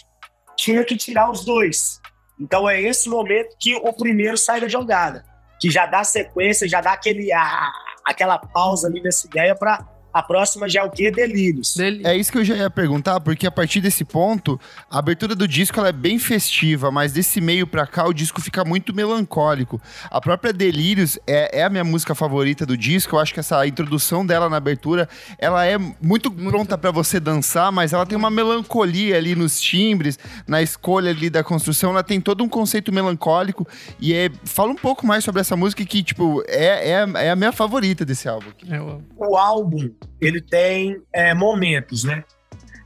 Tinha 0.55 0.83
que 0.83 0.95
tirar 0.95 1.29
os 1.29 1.45
dois. 1.45 2.01
Então 2.39 2.69
é 2.69 2.81
esse 2.81 3.09
momento 3.09 3.55
que 3.59 3.75
o 3.75 3.93
primeiro 3.93 4.37
sai 4.37 4.59
da 4.59 4.67
jogada. 4.67 5.25
Que 5.59 5.69
já 5.69 5.85
dá 5.85 6.03
sequência, 6.03 6.67
já 6.67 6.81
dá 6.81 6.93
aquele, 6.93 7.31
a, 7.31 7.71
aquela 8.03 8.37
pausa 8.37 8.87
ali 8.87 9.01
nessa 9.01 9.27
ideia 9.27 9.55
para 9.55 9.85
a 10.15 10.23
próxima 10.23 10.69
já 10.69 10.79
é 10.79 10.83
o 10.85 10.89
quê? 10.89 11.11
Delírios. 11.11 11.77
É 11.77 12.15
isso 12.15 12.31
que 12.31 12.37
eu 12.37 12.45
já 12.45 12.55
ia 12.55 12.69
perguntar, 12.69 13.19
porque 13.19 13.45
a 13.45 13.51
partir 13.51 13.81
desse 13.81 14.05
ponto, 14.05 14.57
a 14.89 14.97
abertura 14.97 15.35
do 15.35 15.45
disco 15.45 15.77
ela 15.77 15.89
é 15.89 15.91
bem 15.91 16.17
festiva, 16.17 16.89
mas 16.89 17.11
desse 17.11 17.41
meio 17.41 17.67
pra 17.67 17.85
cá 17.85 18.07
o 18.07 18.13
disco 18.13 18.39
fica 18.39 18.63
muito 18.63 18.95
melancólico. 18.95 19.81
A 20.09 20.21
própria 20.21 20.53
Delírios 20.53 21.19
é, 21.27 21.59
é 21.59 21.63
a 21.65 21.69
minha 21.69 21.83
música 21.83 22.15
favorita 22.15 22.65
do 22.65 22.77
disco. 22.77 23.17
Eu 23.17 23.19
acho 23.19 23.33
que 23.33 23.41
essa 23.41 23.67
introdução 23.67 24.25
dela 24.25 24.49
na 24.49 24.55
abertura, 24.55 25.09
ela 25.37 25.65
é 25.65 25.77
muito, 25.77 26.31
muito. 26.31 26.49
pronta 26.49 26.77
para 26.77 26.91
você 26.91 27.19
dançar, 27.19 27.69
mas 27.69 27.91
ela 27.91 28.05
tem 28.05 28.17
uma 28.17 28.29
melancolia 28.29 29.17
ali 29.17 29.35
nos 29.35 29.59
timbres, 29.59 30.17
na 30.47 30.61
escolha 30.61 31.11
ali 31.11 31.29
da 31.29 31.43
construção. 31.43 31.89
Ela 31.89 32.03
tem 32.03 32.21
todo 32.21 32.41
um 32.41 32.47
conceito 32.47 32.89
melancólico. 32.89 33.67
E 33.99 34.13
é, 34.13 34.29
fala 34.45 34.71
um 34.71 34.75
pouco 34.75 35.05
mais 35.05 35.25
sobre 35.25 35.41
essa 35.41 35.57
música 35.57 35.83
que, 35.83 36.01
tipo, 36.01 36.41
é, 36.47 36.91
é, 36.91 37.25
é 37.25 37.31
a 37.31 37.35
minha 37.35 37.51
favorita 37.51 38.05
desse 38.05 38.29
álbum. 38.29 38.47
É 38.69 38.79
o 39.17 39.35
álbum 39.35 39.89
ele 40.19 40.41
tem 40.41 41.01
é, 41.13 41.33
momentos, 41.33 42.03
né? 42.03 42.23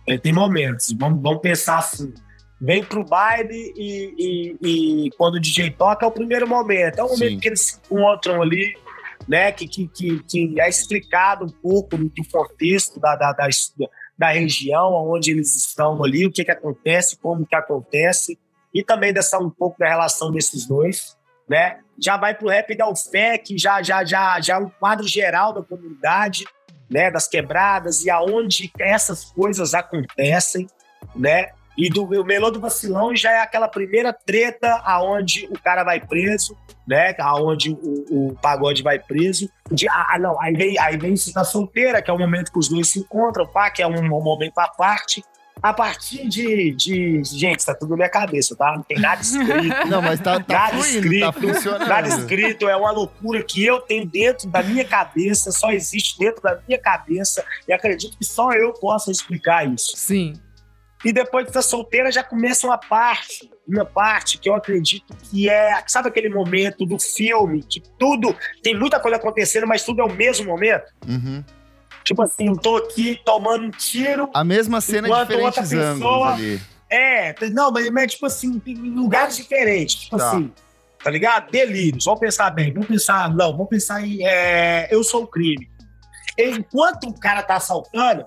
Ele 0.07 0.19
tem 0.19 0.33
momentos. 0.33 0.91
Vamos, 0.93 1.21
vamos 1.21 1.41
pensar 1.41 1.77
assim. 1.77 2.13
Vem 2.59 2.83
pro 2.83 3.05
baile 3.05 3.73
e, 3.77 4.13
e, 4.17 5.05
e, 5.05 5.11
quando 5.11 5.35
o 5.35 5.39
DJ 5.39 5.71
toca 5.71 6.05
é 6.05 6.09
o 6.09 6.11
primeiro 6.11 6.47
momento. 6.47 6.99
É 6.99 7.03
o 7.03 7.07
momento 7.07 7.29
Sim. 7.29 7.39
que 7.39 7.47
eles 7.47 7.61
se 7.61 7.79
encontram 7.85 8.41
ali, 8.41 8.75
né? 9.27 9.51
Que, 9.51 9.67
que, 9.67 9.87
que, 9.87 10.23
que, 10.23 10.59
é 10.59 10.67
explicado 10.67 11.45
um 11.45 11.49
pouco 11.49 11.95
do 11.97 12.11
contexto 12.29 12.99
da, 12.99 13.15
da, 13.15 13.31
da, 13.31 13.47
da 14.17 14.27
região 14.29 14.93
onde 15.09 15.31
eles 15.31 15.55
estão 15.55 16.03
ali, 16.03 16.25
o 16.25 16.31
que, 16.31 16.43
que 16.43 16.51
acontece, 16.51 17.17
como 17.17 17.45
que 17.45 17.55
acontece, 17.55 18.37
e 18.73 18.83
também 18.83 19.13
dessa 19.13 19.39
um 19.39 19.49
pouco 19.49 19.79
da 19.79 19.87
relação 19.87 20.31
desses 20.31 20.67
dois, 20.67 21.17
né? 21.47 21.79
Já 21.97 22.17
vai 22.17 22.35
pro 22.35 22.49
rap 22.49 22.75
da 22.75 22.89
UFEC, 22.89 23.57
já, 23.57 23.81
já, 23.81 24.03
já, 24.03 24.39
já 24.41 24.59
um 24.59 24.69
quadro 24.69 25.07
geral 25.07 25.53
da 25.53 25.63
comunidade, 25.63 26.45
né, 26.89 27.11
das 27.11 27.27
quebradas 27.27 28.03
e 28.03 28.09
aonde 28.09 28.71
essas 28.79 29.25
coisas 29.25 29.73
acontecem, 29.73 30.67
né? 31.15 31.49
E 31.77 31.89
do 31.89 32.03
o 32.03 32.25
melô 32.25 32.51
do 32.51 32.59
vacilão 32.59 33.15
já 33.15 33.31
é 33.31 33.39
aquela 33.39 33.67
primeira 33.67 34.11
treta 34.11 34.81
aonde 34.83 35.47
o 35.49 35.57
cara 35.57 35.81
vai 35.83 35.99
preso, 35.99 36.57
né? 36.85 37.15
Aonde 37.19 37.71
o, 37.71 38.31
o 38.31 38.35
pagode 38.41 38.83
vai 38.83 38.99
preso. 38.99 39.49
De, 39.71 39.87
ah, 39.87 40.07
ah 40.09 40.19
não, 40.19 40.41
aí 40.41 40.53
vem, 40.53 40.77
aí 40.77 40.97
vem 40.97 41.15
se 41.15 41.33
tá 41.33 41.45
solteira, 41.45 42.01
que 42.01 42.11
é 42.11 42.13
o 42.13 42.19
momento 42.19 42.51
que 42.51 42.59
os 42.59 42.67
dois 42.67 42.89
se 42.89 42.99
encontram, 42.99 43.47
pá, 43.47 43.69
que 43.69 43.81
é 43.81 43.87
um, 43.87 43.97
um 43.97 44.21
momento 44.21 44.57
à 44.57 44.67
parte. 44.67 45.23
A 45.61 45.73
partir 45.73 46.27
de, 46.27 46.71
de. 46.71 47.21
Gente, 47.23 47.65
tá 47.65 47.73
tudo 47.73 47.91
na 47.91 47.97
minha 47.97 48.09
cabeça, 48.09 48.55
tá? 48.55 48.73
Não 48.75 48.83
tem 48.83 48.99
nada 48.99 49.21
escrito. 49.21 49.75
Não, 49.87 50.01
mas 50.01 50.19
tá, 50.19 50.39
tá 50.39 50.53
nada 50.53 50.77
fluindo, 50.77 50.97
escrito, 50.97 51.25
tá 51.25 51.33
funcionando. 51.33 51.87
Nada 51.87 52.07
escrito, 52.07 52.69
é 52.69 52.75
uma 52.75 52.91
loucura 52.91 53.43
que 53.43 53.65
eu 53.65 53.81
tenho 53.81 54.05
dentro 54.05 54.47
da 54.47 54.63
minha 54.63 54.85
cabeça, 54.85 55.51
só 55.51 55.71
existe 55.71 56.17
dentro 56.17 56.41
da 56.41 56.59
minha 56.67 56.79
cabeça, 56.79 57.43
e 57.67 57.73
acredito 57.73 58.17
que 58.17 58.25
só 58.25 58.51
eu 58.53 58.73
possa 58.73 59.11
explicar 59.11 59.67
isso. 59.67 59.93
Sim. 59.95 60.33
E 61.03 61.13
depois 61.13 61.45
de 61.45 61.51
estar 61.51 61.61
solteira 61.61 62.11
já 62.11 62.23
começa 62.23 62.67
uma 62.67 62.77
parte, 62.77 63.49
uma 63.65 63.85
parte 63.85 64.37
que 64.37 64.49
eu 64.49 64.55
acredito 64.55 65.15
que 65.15 65.49
é, 65.49 65.81
sabe 65.87 66.09
aquele 66.09 66.29
momento 66.29 66.85
do 66.85 66.99
filme 66.99 67.63
que 67.63 67.81
tudo 67.97 68.35
tem 68.61 68.77
muita 68.77 68.99
coisa 68.99 69.15
acontecendo, 69.15 69.65
mas 69.65 69.83
tudo 69.83 70.01
é 70.01 70.03
o 70.03 70.11
mesmo 70.11 70.47
momento? 70.47 70.91
Uhum. 71.07 71.43
Tipo 72.09 72.23
assim, 72.23 72.47
eu 72.47 72.57
tô 72.57 72.75
aqui 72.75 73.21
tomando 73.23 73.65
um 73.65 73.69
tiro. 73.69 74.31
A 74.33 74.43
mesma 74.43 74.81
cena 74.81 75.07
diferentes 75.07 75.45
outra 75.45 75.61
pessoa- 75.61 76.33
ali. 76.33 76.59
É, 76.89 77.35
não, 77.51 77.69
mas, 77.71 77.87
mas 77.91 78.13
tipo 78.13 78.25
assim, 78.25 78.59
em 78.65 78.73
lugares 78.95 79.37
diferentes. 79.37 79.93
Tipo 80.05 80.17
Tá. 80.17 80.27
assim, 80.31 80.51
tá 81.03 81.11
ligado? 81.11 81.51
Delírios. 81.51 82.05
Vamos 82.05 82.19
pensar 82.19 82.49
bem. 82.49 82.73
Vamos 82.73 82.87
pensar, 82.87 83.29
não, 83.29 83.51
vamos 83.51 83.67
pensar 83.69 84.01
em 84.03 84.25
é, 84.25 84.87
eu 84.89 85.03
sou 85.03 85.21
o 85.21 85.27
crime. 85.27 85.69
Enquanto 86.35 87.09
o 87.09 87.13
cara 87.13 87.43
tá 87.43 87.57
assaltando, 87.57 88.25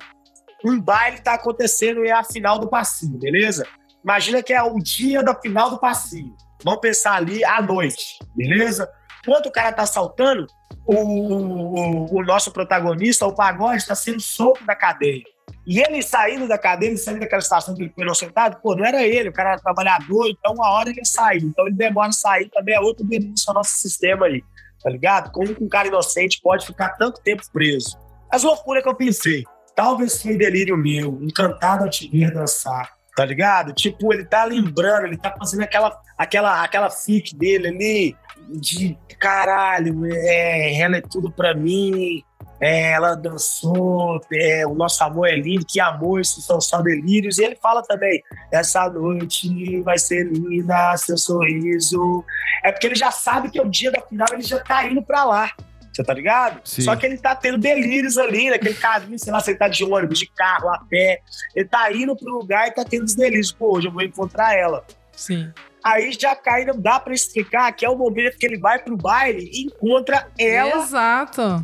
um 0.64 0.80
baile 0.80 1.18
tá 1.20 1.35
acontecendo 1.35 2.05
e 2.05 2.09
é 2.09 2.12
a 2.12 2.22
final 2.22 2.61
do 2.61 2.68
passinho, 2.68 3.18
beleza? 3.18 3.66
Imagina 4.05 4.45
que 4.45 4.53
é 4.53 4.62
o 4.62 4.76
dia 4.78 5.24
da 5.24 5.35
final 5.35 5.70
do 5.70 5.78
passinho. 5.80 6.37
Vamos 6.62 6.78
pensar 6.78 7.14
ali 7.14 7.45
à 7.45 7.61
noite, 7.61 8.16
beleza? 8.37 8.89
Enquanto 9.24 9.47
o 9.47 9.51
cara 9.51 9.72
tá 9.72 9.83
assaltando, 9.83 10.47
o, 10.86 10.94
o, 10.94 12.16
o 12.16 12.24
nosso 12.24 12.50
protagonista, 12.50 13.26
o 13.26 13.34
pagode, 13.34 13.78
está 13.78 13.94
sendo 13.94 14.20
solto 14.20 14.64
da 14.64 14.74
cadeia. 14.74 15.22
E 15.66 15.80
ele 15.80 16.02
saindo 16.02 16.48
da 16.48 16.58
cadeia, 16.58 16.90
ele 16.90 16.98
saindo 16.98 17.20
daquela 17.20 17.40
situação 17.40 17.74
que 17.74 17.82
ele 17.82 17.92
foi 17.94 18.04
inocentado, 18.04 18.58
pô, 18.60 18.74
não 18.74 18.84
era 18.84 19.04
ele, 19.04 19.28
o 19.28 19.32
cara 19.32 19.52
era 19.52 19.60
trabalhador, 19.60 20.28
então 20.28 20.54
uma 20.54 20.68
hora 20.70 20.90
ele 20.90 20.98
ia 20.98 21.04
sair. 21.04 21.44
Então 21.44 21.66
ele 21.66 21.76
demora 21.76 22.08
a 22.08 22.12
sair, 22.12 22.48
também 22.50 22.74
é 22.74 22.80
outro 22.80 23.06
denúncio 23.06 23.44
ao 23.48 23.54
nosso 23.54 23.76
sistema 23.76 24.26
aí, 24.26 24.42
tá 24.82 24.90
ligado? 24.90 25.30
Como 25.30 25.54
que 25.54 25.62
um 25.62 25.68
cara 25.68 25.88
inocente 25.88 26.40
pode 26.42 26.66
ficar 26.66 26.90
tanto 26.90 27.20
tempo 27.22 27.42
preso? 27.52 27.96
As 28.30 28.42
loucuras 28.42 28.82
que 28.82 28.88
eu 28.88 28.94
pensei. 28.94 29.44
Talvez 29.74 30.20
foi 30.20 30.36
delírio 30.36 30.76
meu, 30.76 31.18
encantado 31.22 31.84
a 31.84 31.88
te 31.88 32.08
ver 32.08 32.32
dançar, 32.32 32.92
tá 33.16 33.24
ligado? 33.24 33.72
Tipo, 33.72 34.12
ele 34.12 34.24
tá 34.24 34.44
lembrando, 34.44 35.06
ele 35.06 35.16
tá 35.16 35.34
fazendo 35.38 35.62
aquela, 35.62 35.98
aquela, 36.18 36.62
aquela 36.62 36.90
fic 36.90 37.34
dele 37.34 37.68
ali, 37.68 38.16
de 38.49 38.99
caralho, 39.18 40.05
é, 40.07 40.80
ela 40.80 40.97
é 40.97 41.01
tudo 41.01 41.30
pra 41.30 41.55
mim, 41.55 42.22
é, 42.62 42.93
ela 42.93 43.16
dançou, 43.16 44.20
é, 44.32 44.64
o 44.64 44.74
nosso 44.74 45.03
amor 45.03 45.26
é 45.26 45.34
lindo, 45.34 45.66
que 45.66 45.80
amor, 45.80 46.20
isso 46.20 46.40
são 46.40 46.61
só 46.61 46.80
delírios. 46.80 47.38
E 47.38 47.45
ele 47.45 47.57
fala 47.57 47.82
também: 47.82 48.22
essa 48.53 48.88
noite 48.88 49.80
vai 49.80 49.99
ser 49.99 50.24
linda, 50.28 50.97
seu 50.97 51.18
sorriso. 51.18 52.24
É 52.62 52.70
porque 52.70 52.86
ele 52.86 52.95
já 52.95 53.11
sabe 53.11 53.51
que 53.51 53.59
é 53.59 53.62
o 53.62 53.68
dia 53.68 53.90
da 53.90 54.01
final, 54.01 54.28
ele 54.32 54.43
já 54.43 54.61
tá 54.61 54.86
indo 54.86 55.03
pra 55.03 55.24
lá. 55.24 55.51
Você 55.93 56.05
tá 56.05 56.14
ligado? 56.14 56.61
Sim. 56.64 56.82
Só 56.82 56.95
que 56.95 57.05
ele 57.05 57.18
tá 57.18 57.34
tendo 57.34 57.59
delírios 57.59 58.16
ali, 58.16 58.49
naquele 58.49 58.74
caminho, 58.74 59.18
sei 59.18 59.32
lá, 59.32 59.40
se 59.40 59.51
ele 59.51 59.59
tá 59.59 59.66
de 59.66 59.84
ônibus, 59.84 60.20
de 60.20 60.26
carro, 60.26 60.68
a 60.68 60.78
pé. 60.88 61.20
Ele 61.57 61.68
tá 61.68 61.93
indo 61.93 62.16
pro 62.16 62.32
lugar 62.32 62.68
e 62.68 62.70
tá 62.70 62.84
tendo 62.84 63.05
os 63.05 63.14
delírios. 63.14 63.51
Pô, 63.51 63.76
hoje 63.76 63.88
eu 63.88 63.93
vou 63.93 64.03
encontrar 64.03 64.57
ela. 64.57 64.84
Sim. 65.11 65.53
Aí 65.85 66.12
já 66.12 66.37
cai, 66.37 66.64
não 66.64 66.78
dá 66.80 67.01
pra 67.01 67.12
explicar 67.12 67.72
que 67.72 67.85
é 67.85 67.91
o 67.91 67.97
momento 67.97 68.39
que 68.39 68.47
ele 68.47 68.59
vai 68.59 68.78
pro 68.78 68.97
baile 68.97 69.51
e 69.53 69.62
encontra 69.64 70.28
ela 70.39 70.83
Exato. 70.83 71.62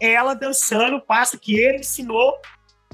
ela 0.00 0.34
dançando 0.34 0.96
o 0.96 1.00
passo 1.00 1.38
que 1.38 1.58
ele 1.58 1.78
ensinou 1.78 2.34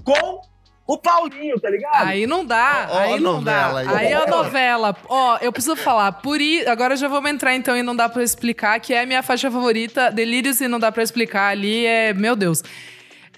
com 0.03 0.41
o 0.87 0.97
Paulinho, 0.99 1.59
tá 1.59 1.69
ligado? 1.69 2.07
Aí 2.07 2.27
não 2.27 2.45
dá, 2.45 2.89
Ó, 2.91 2.99
aí 2.99 3.15
a 3.15 3.21
não 3.21 3.43
dá. 3.43 3.69
novela 3.69 3.81
aí. 3.81 3.89
Aí 3.89 4.13
é 4.13 4.15
a 4.15 4.27
novela. 4.27 4.97
Ó, 5.09 5.37
eu 5.41 5.53
preciso 5.53 5.75
falar, 5.77 6.13
por 6.13 6.41
i... 6.41 6.67
agora 6.67 6.97
já 6.97 7.09
vamos 7.09 7.31
entrar 7.31 7.55
então 7.57 7.77
e 7.77 7.83
não 7.83 7.95
dá 7.97 8.09
pra 8.09 8.23
explicar, 8.23 8.79
que 8.79 8.95
é 8.95 9.03
a 9.03 9.07
minha 9.07 9.23
faixa 9.23 9.51
favorita, 9.51 10.11
Delírios 10.13 10.61
e 10.61 10.69
não 10.69 10.79
dá 10.79 10.93
pra 10.93 11.03
explicar 11.03 11.49
ali, 11.49 11.85
é, 11.85 12.13
meu 12.13 12.37
Deus. 12.37 12.63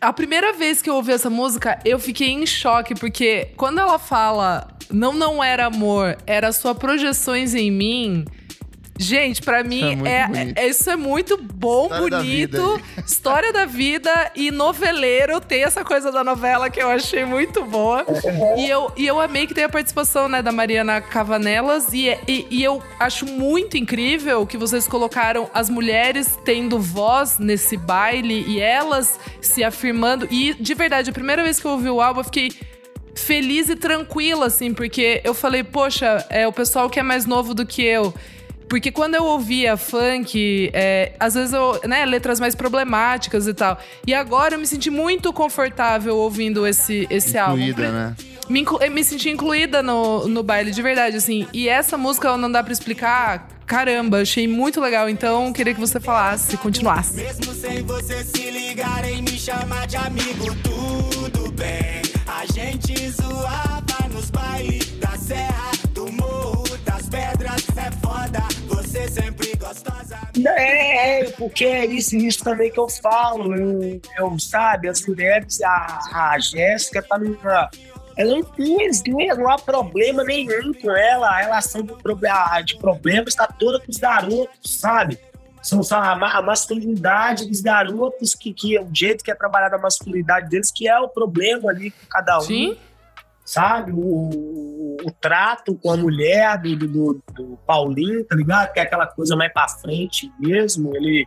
A 0.01 0.12
primeira 0.12 0.53
vez 0.53 0.80
que 0.80 0.88
eu 0.88 0.94
ouvi 0.94 1.12
essa 1.12 1.28
música, 1.28 1.78
eu 1.84 1.99
fiquei 1.99 2.28
em 2.28 2.46
choque, 2.46 2.94
porque 2.94 3.49
quando 3.57 3.80
ela 3.80 3.99
fala 3.99 4.68
não, 4.90 5.12
não 5.12 5.42
era 5.42 5.66
amor, 5.66 6.16
era 6.26 6.53
só 6.53 6.72
projeções 6.72 7.55
em 7.55 7.70
mim. 7.70 8.24
Gente, 8.99 9.40
pra 9.40 9.62
mim, 9.62 10.07
é 10.07 10.09
é, 10.18 10.53
é- 10.57 10.68
isso 10.68 10.90
é 10.90 10.96
muito 10.96 11.36
bom, 11.40 11.84
História 11.84 12.11
da 12.11 12.20
vida 12.20 12.61
bonito. 12.61 12.84
História 13.07 13.53
da 13.53 13.64
vida 13.64 14.32
e 14.34 14.51
noveleiro. 14.51 15.40
Tem 15.40 15.62
essa 15.62 15.84
coisa 15.84 16.11
da 16.11 16.24
novela 16.24 16.68
que 16.68 16.82
eu 16.82 16.90
achei 16.90 17.24
muito 17.24 17.64
boa. 17.64 18.05
E 18.57 18.68
eu, 18.68 18.92
e 18.96 19.07
eu 19.07 19.20
amei 19.20 19.46
que 19.46 19.55
tem 19.55 19.64
a 19.64 19.68
participação 19.68 20.28
né, 20.28 20.42
da 20.42 20.51
Mariana 20.51 21.01
Cavanelas. 21.01 21.92
E, 21.92 22.09
e, 22.26 22.46
e 22.51 22.64
eu 22.64 22.82
acho 22.99 23.24
muito 23.24 23.76
incrível 23.76 24.44
que 24.46 24.57
vocês 24.57 24.88
colocaram 24.88 25.49
as 25.55 25.70
mulheres 25.70 26.36
tendo 26.44 26.78
voz 26.80 27.38
nesse 27.38 27.76
baile 27.76 28.44
e 28.49 28.61
elas 28.61 29.18
se 29.40 29.62
afirmando. 29.62 30.26
E, 30.30 30.55
de 30.55 30.74
verdade, 30.74 31.11
a 31.11 31.12
primeira 31.12 31.42
vez 31.44 31.61
que 31.61 31.66
eu 31.66 31.70
ouvi 31.70 31.88
o 31.88 32.01
álbum, 32.01 32.20
eu 32.20 32.24
fiquei 32.24 32.51
feliz 33.14 33.68
e 33.68 33.76
tranquila, 33.76 34.46
assim, 34.46 34.72
porque 34.72 35.20
eu 35.24 35.34
falei, 35.34 35.62
poxa, 35.62 36.24
é 36.30 36.46
o 36.46 36.53
pessoal 36.53 36.88
que 36.88 36.99
é 36.99 37.03
mais 37.03 37.26
novo 37.26 37.55
do 37.55 37.66
que 37.66 37.82
eu. 37.82 38.12
Porque 38.68 38.92
quando 38.92 39.14
eu 39.14 39.24
ouvia 39.24 39.76
funk, 39.76 40.70
é, 40.74 41.12
às 41.18 41.34
vezes 41.34 41.52
eu, 41.52 41.80
né, 41.86 42.04
letras 42.04 42.38
mais 42.38 42.54
problemáticas 42.54 43.46
e 43.46 43.54
tal. 43.54 43.78
E 44.06 44.12
agora 44.14 44.54
eu 44.54 44.58
me 44.58 44.66
senti 44.66 44.90
muito 44.90 45.32
confortável 45.32 46.16
ouvindo 46.16 46.66
esse, 46.66 47.06
esse 47.10 47.38
álbum. 47.38 47.56
Incluída, 47.62 47.90
né? 47.90 48.16
Me, 48.48 48.60
inclu- 48.60 48.78
eu 48.82 48.90
me 48.90 49.04
senti 49.04 49.28
incluída 49.30 49.82
no, 49.82 50.26
no 50.28 50.42
baile, 50.42 50.70
de 50.70 50.80
verdade, 50.82 51.16
assim. 51.16 51.46
E 51.52 51.68
essa 51.68 51.96
música 51.98 52.34
não 52.36 52.50
dá 52.50 52.62
pra 52.62 52.72
explicar. 52.72 53.46
Caramba, 53.66 54.22
achei 54.22 54.48
muito 54.48 54.80
legal. 54.80 55.08
Então, 55.08 55.52
queria 55.52 55.74
que 55.74 55.80
você 55.80 56.00
falasse, 56.00 56.56
continuasse. 56.56 57.14
Mesmo 57.16 57.52
sem 57.54 57.82
você 57.82 58.24
se 58.24 58.50
ligar 58.50 59.04
em 59.04 59.20
me 59.20 59.38
chamar 59.38 59.86
de 59.86 59.96
amigo, 59.96 60.46
tudo 60.62 61.52
bem. 61.52 62.00
A 62.26 62.46
gente 62.50 63.10
zoava 63.10 63.78
sempre 69.11 69.54
gostosa. 69.56 70.18
É, 70.46 71.20
é, 71.20 71.30
porque 71.32 71.64
é 71.64 71.86
isso, 71.86 72.16
isso 72.16 72.42
também 72.44 72.70
que 72.70 72.78
eu 72.78 72.88
falo. 72.88 73.54
Eu, 73.54 74.00
eu, 74.18 74.38
sabe, 74.38 74.88
as 74.88 75.06
mulheres, 75.06 75.61
a, 75.62 76.00
a 76.12 76.38
Jéssica 76.38 77.02
tá 77.02 77.18
numa. 77.18 77.70
Ela 78.16 78.34
não 78.34 78.42
tem, 78.42 78.90
não, 79.06 79.36
não 79.36 79.50
há 79.50 79.56
problema 79.59 80.24
nenhum 80.24 80.72
com 80.74 80.90
ela. 80.90 81.28
A 81.28 81.36
relação 81.38 81.82
de, 81.82 81.94
de 82.64 82.78
problemas 82.78 83.28
está 83.28 83.46
toda 83.46 83.78
com 83.80 83.90
os 83.90 83.96
garotos, 83.96 84.78
sabe? 84.78 85.18
São 85.62 85.80
a, 85.90 86.38
a 86.38 86.42
masculinidade 86.42 87.46
dos 87.46 87.61
garotos, 87.61 88.34
que, 88.34 88.52
que 88.52 88.76
é 88.76 88.80
o 88.80 88.88
jeito 88.92 89.24
que 89.24 89.30
é 89.30 89.34
trabalhada 89.34 89.76
a 89.76 89.78
masculinidade 89.78 90.48
deles, 90.48 90.72
que 90.72 90.88
é 90.88 90.98
o 90.98 91.09
problema 91.09 91.70
ali 91.70 91.90
com 91.90 92.06
cada 92.09 92.38
um 92.38 92.42
Sim? 92.42 92.78
sabe? 93.48 93.92
O, 93.92 93.98
o- 95.05 95.11
trato 95.12 95.74
com 95.76 95.90
a 95.90 95.96
mulher 95.96 96.59
do, 96.61 96.76
do, 96.76 97.22
do- 97.34 97.59
Paulinho, 97.66 98.24
tá 98.24 98.34
ligado? 98.36 98.72
Que 98.72 98.80
é 98.80 98.82
aquela 98.82 99.07
coisa 99.07 99.36
mais 99.36 99.53
pra 99.53 99.68
frente 99.68 100.30
mesmo. 100.38 100.94
Ele 100.96 101.26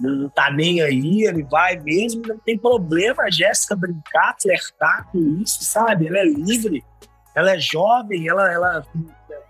não 0.00 0.28
tá 0.28 0.50
nem 0.50 0.80
aí, 0.82 1.22
ele 1.22 1.42
vai 1.44 1.78
mesmo, 1.78 2.22
não 2.26 2.38
tem 2.38 2.58
problema 2.58 3.22
a 3.24 3.30
Jéssica 3.30 3.76
brincar, 3.76 4.34
flertar 4.40 5.08
com 5.10 5.18
isso, 5.40 5.62
sabe? 5.64 6.08
Ela 6.08 6.18
é 6.18 6.24
livre, 6.24 6.84
ela 7.34 7.52
é 7.52 7.58
jovem, 7.58 8.28
ela, 8.28 8.52
ela 8.52 8.86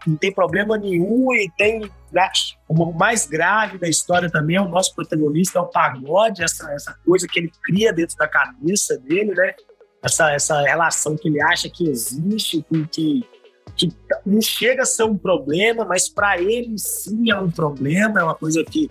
não 0.06 0.16
tem 0.16 0.32
problema 0.32 0.76
nenhum 0.76 1.32
e 1.32 1.50
tem. 1.56 1.90
Né? 2.12 2.28
O 2.68 2.92
mais 2.92 3.26
grave 3.26 3.78
da 3.78 3.88
história 3.88 4.30
também 4.30 4.56
é 4.56 4.60
o 4.60 4.68
nosso 4.68 4.94
protagonista, 4.94 5.58
é 5.58 5.62
o 5.62 5.66
pagode, 5.66 6.44
essa, 6.44 6.70
essa 6.72 6.94
coisa 7.04 7.26
que 7.26 7.40
ele 7.40 7.50
cria 7.64 7.92
dentro 7.92 8.16
da 8.16 8.28
cabeça 8.28 8.98
dele, 8.98 9.34
né? 9.34 9.54
essa, 10.02 10.30
essa 10.30 10.60
relação 10.60 11.16
que 11.16 11.28
ele 11.28 11.40
acha 11.40 11.68
que 11.70 11.88
existe, 11.88 12.62
que, 12.70 12.86
que 12.88 13.24
não 14.24 14.40
chega 14.40 14.82
a 14.82 14.86
ser 14.86 15.04
um 15.04 15.16
problema, 15.16 15.84
mas 15.84 16.08
para 16.08 16.40
ele 16.40 16.78
sim 16.78 17.30
é 17.30 17.38
um 17.38 17.50
problema, 17.50 18.20
é 18.20 18.24
uma 18.24 18.34
coisa 18.34 18.64
que 18.64 18.88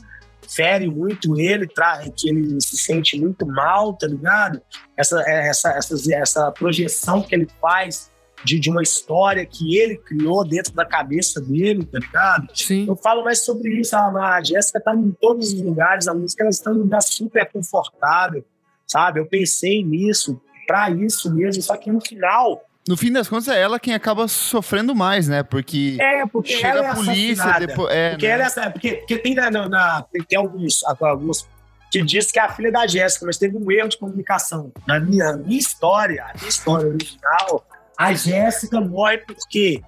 fere 0.47 0.88
muito 0.88 1.39
ele, 1.39 1.65
tra- 1.67 2.03
que 2.15 2.29
ele 2.29 2.59
se 2.61 2.77
sente 2.77 3.19
muito 3.19 3.45
mal, 3.45 3.93
tá 3.93 4.05
ligado? 4.07 4.61
Essa, 4.97 5.21
essa, 5.27 5.69
essa, 5.71 6.15
essa 6.15 6.51
projeção 6.51 7.21
que 7.21 7.34
ele 7.34 7.47
faz 7.61 8.11
de, 8.43 8.59
de 8.59 8.69
uma 8.69 8.84
história 8.84 9.45
que 9.45 9.77
ele 9.77 9.97
criou 9.97 10.45
dentro 10.45 10.73
da 10.73 10.86
cabeça 10.86 11.39
dele, 11.39 11.86
tá 11.86 11.97
ligado? 11.97 12.47
Sim. 12.53 12.86
Eu 12.88 12.95
falo 12.97 13.23
mais 13.23 13.39
sobre 13.39 13.79
isso. 13.79 13.95
A, 13.95 14.36
a 14.36 14.43
Jéssica 14.43 14.81
tá 14.81 14.93
em 14.93 15.11
todos 15.11 15.53
os 15.53 15.61
lugares, 15.61 16.07
a 16.07 16.13
música 16.13 16.43
ela 16.43 16.49
está 16.49 16.71
num 16.71 16.79
lugar 16.79 17.01
super 17.01 17.49
confortável, 17.49 18.43
sabe? 18.86 19.21
Eu 19.21 19.25
pensei 19.25 19.81
nisso, 19.81 20.39
pra 20.67 20.89
isso 20.91 21.34
mesmo, 21.34 21.63
só 21.63 21.77
que 21.77 21.89
no 21.89 22.01
final. 22.01 22.61
No 22.88 22.97
fim 22.97 23.11
das 23.11 23.29
contas, 23.29 23.47
é 23.47 23.61
ela 23.61 23.79
quem 23.79 23.93
acaba 23.93 24.27
sofrendo 24.27 24.93
mais, 24.93 25.27
né? 25.27 25.41
Porque 25.43 25.97
É, 26.01 26.25
porque 26.27 26.53
chega 26.53 26.67
ela 26.67 26.86
é 26.86 26.89
a 26.89 26.95
polícia, 26.95 27.59
depois. 27.59 27.93
É, 27.93 28.09
Porque, 28.11 28.27
né? 28.27 28.34
ela 28.34 28.43
é, 28.65 28.69
porque, 28.69 28.91
porque 28.95 29.17
tem, 29.19 29.36
na, 29.36 29.49
na- 29.51 30.05
tem 30.27 30.38
alguns, 30.38 30.84
alguns 30.84 31.47
que 31.91 32.01
diz 32.01 32.31
que 32.31 32.39
é 32.39 32.41
a 32.41 32.49
filha 32.49 32.71
da 32.71 32.88
Jéssica, 32.88 33.25
mas 33.25 33.38
teve 33.38 33.55
um 33.55 33.71
erro 33.71 33.88
de 33.88 33.97
comunicação. 33.97 34.71
Na 34.88 34.99
minha, 34.99 35.34
minha 35.38 35.59
história, 35.59 36.23
a 36.25 36.38
minha 36.38 36.49
história 36.49 36.88
original, 36.88 37.65
A 37.97 38.13
Jéssica 38.13 38.81
morre 38.81 39.19
porque, 39.19 39.81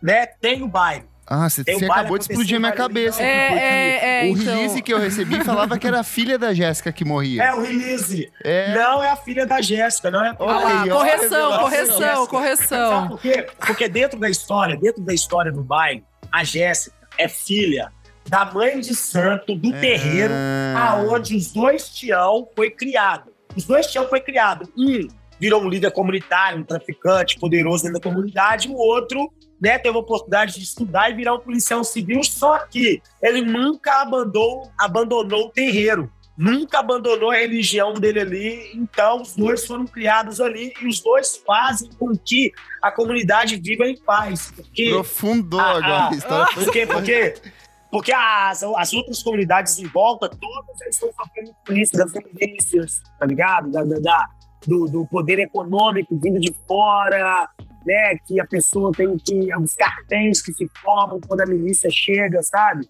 né, 0.00 0.24
tem 0.26 0.62
o 0.62 0.68
baile. 0.68 1.04
Ah, 1.30 1.48
você, 1.50 1.62
um 1.74 1.92
acabou 1.92 2.16
de 2.16 2.24
explodir 2.24 2.56
a 2.56 2.58
minha 2.58 2.72
acontecendo, 2.72 2.94
cabeça. 2.94 3.22
É, 3.22 3.26
é, 3.58 4.20
é, 4.20 4.24
o 4.24 4.36
então- 4.36 4.54
release 4.54 4.80
que 4.82 4.94
eu 4.94 4.98
recebi 4.98 5.38
falava 5.44 5.78
que 5.78 5.86
era 5.86 6.00
a 6.00 6.04
filha 6.04 6.38
da 6.38 6.54
Jéssica 6.54 6.90
que 6.90 7.04
morria. 7.04 7.42
É 7.42 7.54
o 7.54 7.60
release. 7.62 8.32
É. 8.42 8.74
Não 8.74 9.02
é 9.02 9.10
a 9.10 9.16
filha 9.16 9.44
da 9.46 9.60
Jéssica, 9.60 10.10
não 10.10 10.24
é 10.24 10.30
a 10.30 10.34
filha 10.34 10.46
Olha 10.48 10.66
Ah 10.66 10.84
ó, 10.94 10.98
correção, 10.98 11.50
revelação. 11.50 11.58
correção, 11.58 11.98
Sabe 12.16 12.28
correção. 12.28 13.08
por 13.08 13.20
quê? 13.20 13.46
Porque 13.58 13.88
dentro 13.88 14.18
da 14.18 14.30
história, 14.30 14.76
dentro 14.78 15.02
da 15.02 15.12
história 15.12 15.52
do 15.52 15.62
baile, 15.62 16.02
a 16.32 16.42
Jéssica 16.44 16.96
é 17.18 17.28
filha 17.28 17.92
da 18.26 18.44
mãe 18.46 18.80
de 18.80 18.94
santo 18.94 19.54
do 19.54 19.70
terreiro 19.72 20.32
Ah. 20.34 20.92
aonde 20.92 21.36
os 21.36 21.52
dois 21.52 21.88
Tião 21.90 22.48
foi 22.56 22.70
criado. 22.70 23.32
Os 23.56 23.64
dois 23.64 23.86
Tião 23.86 24.06
foi 24.08 24.20
criado. 24.20 24.66
Um 24.76 25.08
virou 25.40 25.62
um 25.62 25.68
líder 25.68 25.90
comunitário, 25.92 26.58
um 26.60 26.64
traficante 26.64 27.38
poderoso 27.38 27.84
dentro 27.84 28.00
da 28.00 28.08
comunidade, 28.10 28.68
o 28.68 28.74
outro 28.74 29.32
né, 29.60 29.78
teve 29.78 29.96
a 29.96 30.00
oportunidade 30.00 30.54
de 30.54 30.62
estudar 30.62 31.10
e 31.10 31.14
virar 31.14 31.34
um 31.34 31.40
policial 31.40 31.82
civil, 31.82 32.22
só 32.22 32.58
que 32.60 33.02
ele 33.22 33.42
nunca 33.42 34.02
abandonou, 34.02 34.70
abandonou 34.78 35.46
o 35.46 35.50
terreiro. 35.50 36.10
Nunca 36.40 36.78
abandonou 36.78 37.32
a 37.32 37.34
religião 37.34 37.94
dele 37.94 38.20
ali, 38.20 38.70
então 38.72 39.22
os 39.22 39.34
dois 39.34 39.66
foram 39.66 39.84
criados 39.88 40.40
ali 40.40 40.72
e 40.80 40.86
os 40.86 41.00
dois 41.00 41.36
fazem 41.44 41.90
com 41.98 42.16
que 42.16 42.52
a 42.80 42.92
comunidade 42.92 43.56
viva 43.56 43.84
em 43.88 43.96
paz. 43.96 44.52
Porque 44.54 44.90
Profundou 44.90 45.58
ah, 45.58 45.70
agora. 45.70 45.86
ah, 45.88 46.08
a 46.10 46.14
história. 46.14 46.54
por 46.54 46.70
quê? 46.72 46.86
Porque, 46.86 47.34
porque 47.90 48.12
as, 48.12 48.62
as 48.62 48.92
outras 48.92 49.20
comunidades 49.20 49.80
em 49.80 49.86
volta, 49.88 50.28
todas 50.28 50.80
estão 50.88 51.10
sofrendo 51.12 51.50
influência 51.64 51.98
das 51.98 52.12
tendências, 52.12 53.02
tá 53.18 53.26
ligado? 53.26 53.72
Da, 53.72 53.82
da- 53.82 53.98
da- 53.98 54.28
do, 54.66 54.86
do 54.86 55.06
poder 55.06 55.38
econômico 55.38 56.18
vindo 56.20 56.38
de 56.40 56.54
fora, 56.66 57.48
né? 57.86 58.16
Que 58.26 58.40
a 58.40 58.46
pessoa 58.46 58.92
tem 58.92 59.16
que. 59.18 59.54
Os 59.56 59.74
cartéis 59.74 60.42
que 60.42 60.52
se 60.52 60.68
formam 60.82 61.20
quando 61.26 61.40
a 61.42 61.46
milícia 61.46 61.90
chega, 61.90 62.42
sabe? 62.42 62.86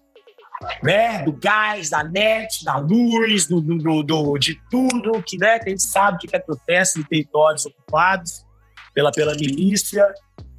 Né? 0.83 1.23
Do 1.23 1.31
gás, 1.31 1.89
da 1.89 2.03
net, 2.03 2.65
da 2.65 2.77
luz, 2.77 3.47
do, 3.47 3.61
do, 3.61 4.03
do- 4.03 4.37
de 4.37 4.59
tudo 4.69 5.23
que, 5.23 5.37
né, 5.37 5.57
que 5.57 5.69
a 5.69 5.69
gente 5.69 5.83
sabe 5.83 6.17
que, 6.17 6.27
que 6.27 6.35
acontece 6.35 6.99
em 6.99 7.03
territórios 7.03 7.65
ocupados 7.65 8.45
pela, 8.93 9.09
pela 9.11 9.33
milícia. 9.35 10.05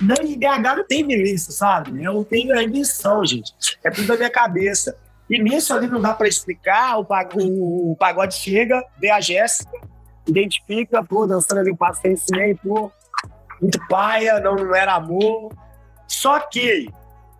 Em 0.00 0.38
BH 0.38 0.76
não 0.76 0.86
tem 0.86 1.02
milícia, 1.04 1.52
sabe? 1.52 2.02
Eu 2.02 2.24
tenho 2.24 2.58
a 2.58 2.66
missão, 2.66 3.22
gente. 3.26 3.52
É 3.84 3.90
tudo 3.90 4.06
da 4.06 4.16
minha 4.16 4.30
cabeça. 4.30 4.96
E 5.28 5.38
nisso 5.38 5.74
ali 5.74 5.86
não 5.86 6.00
dá 6.00 6.14
pra 6.14 6.26
explicar. 6.26 6.96
O, 6.98 7.04
pag- 7.04 7.36
o- 7.36 7.92
o 7.92 7.96
pagode 7.96 8.34
chega, 8.36 8.82
vê 8.98 9.11
a 9.11 9.20
Jéssica, 9.20 9.70
identifica, 10.27 11.03
pô, 11.03 11.27
dançando 11.27 11.61
ali 11.61 11.77
ensinei, 12.05 12.55
pô, 12.55 12.91
muito 13.61 13.79
paia, 13.89 14.41
não, 14.41 14.55
não 14.55 14.75
era 14.75 14.95
amor. 14.95 15.53
Só 16.07 16.41
que 16.41 16.89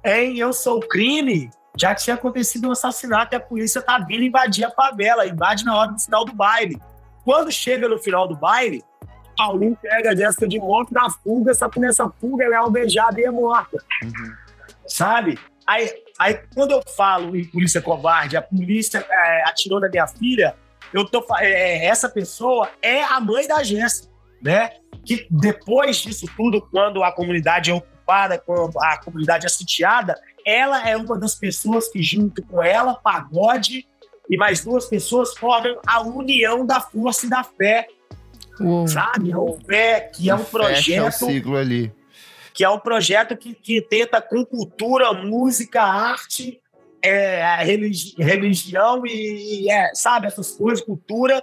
em 0.05 0.39
Eu 0.39 0.53
Sou 0.53 0.81
Crime, 0.81 1.51
já 1.77 1.95
tinha 1.95 2.15
acontecido 2.15 2.69
um 2.69 2.73
assassinato 2.73 3.35
e 3.35 3.37
a 3.37 3.41
polícia 3.41 3.81
tá 3.81 3.99
vindo 3.99 4.25
invadir 4.25 4.65
a 4.65 4.71
favela, 4.71 5.27
invade 5.27 5.65
na 5.65 5.77
hora 5.77 5.93
do 5.93 5.99
final 5.99 6.25
do 6.25 6.33
baile. 6.33 6.81
Quando 7.25 7.51
chega 7.51 7.89
no 7.89 7.99
final 7.99 8.27
do 8.27 8.37
baile, 8.37 8.83
Paulinho 9.37 9.77
pega 9.81 10.11
a 10.11 10.17
Jéssica 10.17 10.47
de 10.47 10.59
moto, 10.59 10.93
dá 10.93 11.09
fuga, 11.23 11.55
só 11.55 11.69
que 11.69 11.81
nessa 11.81 12.09
fuga 12.21 12.45
ela 12.45 12.55
é 12.55 12.59
alvejada 12.59 13.21
e 13.21 13.25
é 13.25 13.31
morta. 13.31 13.83
Sabe? 14.87 15.39
Aí, 15.67 15.91
aí, 16.19 16.41
quando 16.55 16.73
eu 16.73 16.83
falo 16.97 17.37
em 17.37 17.45
polícia 17.45 17.81
covarde, 17.81 18.37
a 18.37 18.43
polícia 18.43 19.07
é, 19.09 19.49
atirou 19.49 19.81
na 19.81 19.89
minha 19.89 20.07
filha, 20.07 20.55
eu 20.93 21.05
tô, 21.05 21.23
fa- 21.23 21.43
é, 21.43 21.85
essa 21.87 22.09
pessoa 22.09 22.71
é 22.83 23.03
a 23.03 23.21
mãe 23.21 23.47
da 23.47 23.63
Jéssica, 23.63 24.09
né? 24.43 24.71
Que 25.05 25.27
depois 25.31 25.99
disso 25.99 26.27
tudo, 26.37 26.61
quando 26.71 27.03
a 27.03 27.13
comunidade 27.13 27.71
é 27.71 27.75
ocupada, 27.75 28.39
quando 28.39 28.79
a 28.81 28.99
comunidade 28.99 29.47
é 29.47 29.49
sitiada, 29.49 30.21
ela 30.45 30.89
é 30.89 30.97
uma 30.97 31.19
das 31.19 31.35
pessoas 31.35 31.89
que, 31.89 32.03
junto 32.03 32.43
com 32.43 32.63
ela, 32.63 32.95
Pagode 32.95 33.87
e 34.29 34.37
mais 34.37 34.65
duas 34.65 34.87
pessoas 34.87 35.37
formam 35.37 35.79
a 35.87 36.01
União 36.03 36.65
da 36.67 36.81
Força 36.81 37.27
e 37.27 37.31
da 37.31 37.43
Fé, 37.45 37.87
Uou. 38.61 38.87
sabe? 38.89 39.35
O 39.35 39.59
Fé, 39.67 40.01
que 40.15 40.29
é 40.31 40.35
um 40.35 40.39
Fecha 40.39 40.49
o 40.49 40.51
projeto 40.51 41.13
ciclo 41.27 41.57
ali. 41.57 41.93
que 42.55 42.63
é 42.65 42.69
um 42.71 42.79
projeto 42.79 43.37
que, 43.37 43.55
que 43.55 43.81
tenta 43.83 44.21
com 44.21 44.45
cultura, 44.45 45.13
música, 45.13 45.83
arte, 45.83 46.61
é, 47.03 47.43
a 47.43 47.57
religi- 47.57 48.15
religião 48.19 49.03
e, 49.07 49.71
é, 49.71 49.91
sabe, 49.95 50.27
essas 50.27 50.53
coisas, 50.53 50.85
cultura, 50.85 51.43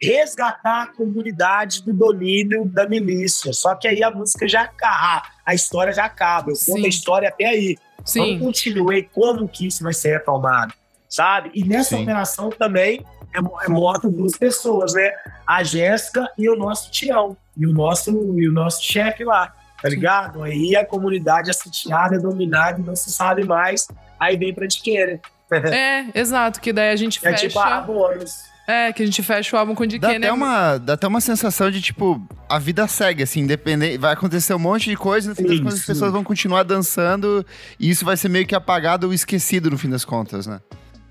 resgatar 0.00 0.82
a 0.82 0.86
comunidade 0.88 1.82
do 1.82 1.92
domínio 1.92 2.66
da 2.66 2.88
milícia. 2.88 3.52
Só 3.52 3.74
que 3.74 3.88
aí 3.88 4.02
a 4.02 4.10
música 4.10 4.46
já 4.46 4.62
acaba, 4.62 5.22
a 5.44 5.54
história 5.54 5.92
já 5.92 6.04
acaba. 6.04 6.50
Eu 6.50 6.56
conto 6.66 6.84
a 6.84 6.88
história 6.88 7.28
até 7.28 7.46
aí. 7.46 7.78
Sim. 8.04 8.38
Vamos 8.38 8.56
continuar 8.56 9.02
como 9.12 9.48
que 9.48 9.66
isso 9.66 9.82
vai 9.82 9.92
ser 9.92 10.12
retomado, 10.12 10.72
sabe? 11.08 11.50
E 11.54 11.64
nessa 11.64 11.96
Sim. 11.96 12.02
operação 12.02 12.50
também 12.50 13.04
é, 13.34 13.38
é 13.38 13.68
morto 13.68 14.10
duas 14.10 14.36
pessoas, 14.36 14.94
né? 14.94 15.10
A 15.46 15.62
Jéssica 15.62 16.30
e 16.38 16.48
o 16.48 16.56
nosso 16.56 16.90
Tião, 16.90 17.36
e 17.56 17.66
o 17.66 17.72
nosso, 17.72 18.10
e 18.10 18.48
o 18.48 18.52
nosso 18.52 18.82
chefe 18.82 19.24
lá, 19.24 19.52
tá 19.80 19.88
ligado? 19.88 20.42
Aí 20.42 20.76
a 20.76 20.84
comunidade 20.84 21.50
é 21.50 21.52
sitiada, 21.52 22.16
é 22.16 22.18
dominada 22.18 22.80
e 22.80 22.84
não 22.84 22.94
se 22.94 23.10
sabe 23.10 23.44
mais, 23.44 23.88
aí 24.18 24.36
vem 24.36 24.52
pra 24.54 24.66
Diqueira. 24.66 25.20
É, 25.50 26.06
exato, 26.14 26.60
que 26.60 26.72
daí 26.72 26.90
a 26.90 26.96
gente 26.96 27.18
É 27.24 27.30
fecha. 27.30 27.48
tipo, 27.48 27.58
ah, 27.60 27.80
bônus. 27.80 28.34
É, 28.68 28.92
que 28.92 29.00
a 29.00 29.06
gente 29.06 29.22
fecha 29.22 29.54
o 29.54 29.58
álbum 29.60 29.76
com 29.76 29.86
de 29.86 29.96
Dá 29.96 30.08
Kenner. 30.08 30.28
até, 30.28 30.32
uma, 30.32 30.76
dá 30.76 30.94
até 30.94 31.06
uma 31.06 31.20
sensação 31.20 31.70
de, 31.70 31.80
tipo, 31.80 32.20
a 32.48 32.58
vida 32.58 32.88
segue, 32.88 33.22
assim, 33.22 33.40
independente. 33.40 33.96
Vai 33.96 34.12
acontecer 34.12 34.52
um 34.54 34.58
monte 34.58 34.90
de 34.90 34.96
coisa, 34.96 35.28
no 35.30 35.36
fim 35.36 35.44
das 35.44 35.60
contas 35.60 35.74
as 35.80 35.86
pessoas 35.86 36.10
vão 36.10 36.24
continuar 36.24 36.64
dançando 36.64 37.46
e 37.78 37.88
isso 37.88 38.04
vai 38.04 38.16
ser 38.16 38.28
meio 38.28 38.44
que 38.44 38.56
apagado 38.56 39.06
ou 39.06 39.14
esquecido 39.14 39.70
no 39.70 39.78
fim 39.78 39.88
das 39.88 40.04
contas, 40.04 40.48
né? 40.48 40.60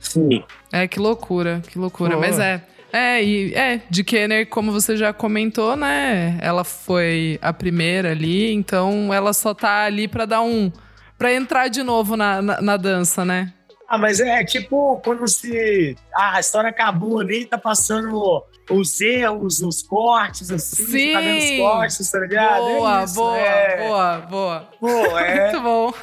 Sim. 0.02 0.44
É, 0.72 0.86
que 0.86 1.00
loucura, 1.00 1.62
que 1.66 1.80
loucura. 1.80 2.16
Pô. 2.16 2.20
Mas 2.20 2.38
é. 2.40 2.62
É, 2.92 3.24
e 3.24 3.54
é, 3.54 3.82
de 3.90 4.04
Kenner, 4.04 4.48
como 4.48 4.72
você 4.72 4.96
já 4.98 5.12
comentou, 5.14 5.76
né? 5.78 6.38
Ela 6.42 6.64
foi 6.66 7.40
a 7.42 7.52
primeira 7.54 8.12
ali, 8.12 8.52
então 8.54 9.14
ela 9.14 9.32
só 9.34 9.54
tá 9.54 9.84
ali 9.86 10.08
pra 10.10 10.26
dar 10.26 10.42
um. 10.42 10.72
Pra 11.18 11.34
entrar 11.34 11.68
de 11.68 11.84
novo 11.84 12.16
na, 12.16 12.42
na, 12.42 12.62
na 12.62 12.78
dança, 12.78 13.24
né? 13.26 13.54
Ah, 13.88 13.98
mas 13.98 14.20
é 14.20 14.44
tipo 14.44 15.00
quando 15.04 15.28
se. 15.28 15.96
Ah, 16.16 16.38
a 16.38 16.40
história 16.40 16.70
acabou 16.72 17.20
ali, 17.20 17.46
tá 17.46 17.58
passando 17.58 18.44
os 18.72 19.00
erros, 19.00 19.62
os 19.62 19.84
cortes, 19.84 20.50
assim, 20.52 20.86
você 20.86 21.12
tá 21.14 21.20
vendo 21.20 21.38
os 21.38 21.44
Sim. 21.44 21.58
cortes, 21.60 22.12
tá 22.12 22.20
ligado? 22.20 22.62
boa, 22.64 23.00
é 23.00 23.04
isso, 23.04 23.14
boa, 23.14 23.38
é. 23.38 23.78
boa, 23.88 24.18
boa. 24.22 24.70
Pô, 24.80 25.20
é, 25.20 25.52
Muito 25.52 25.62
bom. 25.62 25.94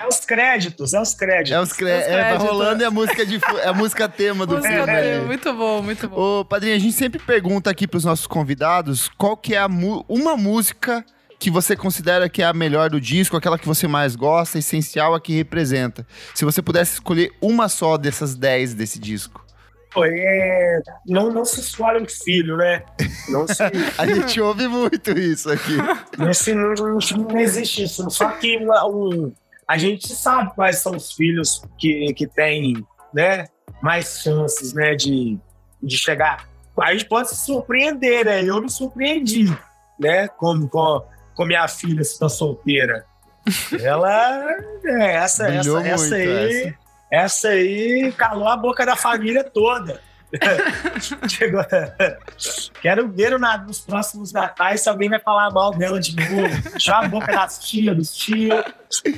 é 0.00 0.06
os 0.08 0.20
créditos, 0.20 0.94
é 0.94 1.00
os 1.00 1.12
créditos. 1.14 1.52
É, 1.52 1.60
os 1.60 1.72
cre... 1.72 1.84
Os 1.98 2.04
é, 2.04 2.12
créditos. 2.12 2.46
rolando 2.48 2.82
e 2.82 2.86
a 2.86 2.90
música, 2.90 3.26
de... 3.26 3.38
fu- 3.38 3.58
é 3.58 3.68
a 3.68 3.72
música 3.74 4.08
tema 4.08 4.46
do 4.46 4.56
Música 4.56 4.72
filme. 4.74 4.90
ali. 4.92 5.20
muito 5.26 5.52
bom, 5.52 5.82
muito 5.82 6.08
bom. 6.08 6.40
Ô, 6.40 6.44
Padrinho, 6.44 6.76
a 6.76 6.78
gente 6.78 6.92
sempre 6.94 7.18
pergunta 7.20 7.68
aqui 7.70 7.86
pros 7.86 8.04
nossos 8.04 8.26
convidados 8.26 9.10
qual 9.18 9.36
que 9.36 9.54
é 9.54 9.58
a 9.58 9.68
mu- 9.68 10.04
uma 10.08 10.36
música 10.36 11.04
que 11.40 11.50
você 11.50 11.74
considera 11.74 12.28
que 12.28 12.42
é 12.42 12.44
a 12.44 12.52
melhor 12.52 12.90
do 12.90 13.00
disco, 13.00 13.34
aquela 13.34 13.58
que 13.58 13.66
você 13.66 13.88
mais 13.88 14.14
gosta, 14.14 14.58
essencial, 14.58 15.14
a 15.14 15.20
que 15.20 15.32
representa. 15.32 16.06
Se 16.34 16.44
você 16.44 16.60
pudesse 16.60 16.92
escolher 16.92 17.32
uma 17.40 17.66
só 17.66 17.96
dessas 17.96 18.34
10 18.36 18.74
desse 18.74 18.98
disco. 18.98 19.42
É, 19.96 20.80
não, 21.06 21.32
não 21.32 21.44
se 21.46 21.60
escolhe 21.60 22.04
um 22.04 22.06
filho, 22.06 22.58
né? 22.58 22.84
Não 23.30 23.48
se, 23.48 23.54
A 23.96 24.06
gente 24.06 24.38
ouve 24.38 24.68
muito 24.68 25.10
isso 25.18 25.50
aqui. 25.50 25.76
não, 26.18 26.32
se, 26.34 26.54
não, 26.54 26.74
não- 26.74 27.40
existe 27.40 27.84
isso. 27.84 28.08
Só 28.10 28.28
que 28.32 28.58
um, 28.58 29.32
a 29.66 29.78
gente 29.78 30.08
sabe 30.08 30.54
quais 30.54 30.76
são 30.76 30.94
os 30.94 31.10
filhos 31.12 31.62
que, 31.78 32.12
que 32.12 32.26
têm 32.26 32.86
né, 33.14 33.46
mais 33.82 34.20
chances 34.22 34.74
né, 34.74 34.94
de, 34.94 35.38
de 35.82 35.96
chegar. 35.96 36.46
A 36.78 36.92
gente 36.92 37.06
pode 37.06 37.30
se 37.30 37.46
surpreender, 37.46 38.26
né? 38.26 38.44
Eu 38.44 38.60
me 38.60 38.70
surpreendi, 38.70 39.46
né? 39.98 40.28
Com, 40.28 40.68
com, 40.68 41.02
com 41.34 41.44
minha 41.44 41.66
filha 41.68 42.02
se 42.04 42.18
tá 42.18 42.28
solteira. 42.28 43.04
Ela, 43.82 44.46
é, 44.84 45.14
essa, 45.16 45.44
Brilhou 45.44 45.78
essa, 45.80 46.14
aí, 46.14 46.28
essa. 46.62 46.74
essa 47.10 47.48
aí 47.48 48.12
calou 48.16 48.46
a 48.48 48.56
boca 48.56 48.84
da 48.84 48.96
família 48.96 49.42
toda. 49.42 50.00
Chegou. 51.28 51.64
Quero 52.80 53.08
ver 53.08 53.38
na- 53.38 53.58
nos 53.58 53.80
próximos 53.80 54.32
natais 54.32 54.82
se 54.82 54.88
alguém 54.88 55.08
vai 55.08 55.18
falar 55.18 55.50
mal 55.50 55.72
dela 55.72 55.98
de 55.98 56.14
novo. 56.14 56.62
Fechar 56.70 57.04
a 57.04 57.08
boca 57.08 57.32
das 57.32 57.58
tias, 57.58 57.96
dos 57.96 58.14
tios, 58.14 58.62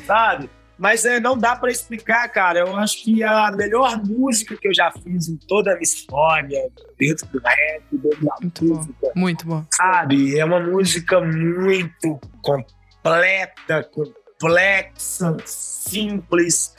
sabe? 0.06 0.48
Mas 0.79 1.05
é, 1.05 1.20
não 1.20 1.37
dá 1.39 1.55
pra 1.55 1.70
explicar, 1.70 2.29
cara. 2.29 2.61
Eu 2.61 2.77
acho 2.77 3.05
que 3.05 3.23
a 3.23 3.53
melhor 3.53 4.03
música 4.05 4.57
que 4.57 4.68
eu 4.68 4.75
já 4.75 4.91
fiz 4.91 5.29
em 5.29 5.37
toda 5.37 5.70
a 5.70 5.75
minha 5.75 5.83
história, 5.83 6.68
dentro 6.99 7.27
do 7.29 7.39
rap, 7.39 7.83
dentro 7.93 8.25
da 8.25 8.35
Muito 8.41 8.64
bom. 8.64 8.75
música, 8.75 9.12
Muito 9.14 9.47
bom. 9.47 9.64
sabe? 9.70 10.39
É 10.39 10.45
uma 10.45 10.61
música 10.61 11.20
muito 11.20 12.20
completa, 12.43 13.85
complexa, 13.85 15.37
simples, 15.45 16.75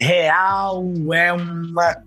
real, 0.00 0.84
é 1.12 1.32
uma 1.32 2.02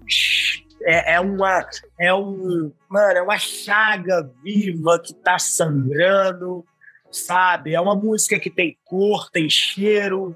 é, 0.84 1.14
é 1.16 1.20
uma 1.20 1.66
é 2.00 2.14
um 2.14 2.72
mano, 2.90 3.18
é 3.18 3.22
uma 3.22 3.38
chaga 3.38 4.30
viva 4.44 5.00
que 5.04 5.14
tá 5.14 5.38
sangrando, 5.38 6.66
sabe? 7.12 7.74
É 7.74 7.82
uma 7.82 7.96
música 7.96 8.40
que 8.40 8.50
tem 8.50 8.78
cor, 8.86 9.30
tem 9.30 9.50
cheiro, 9.50 10.36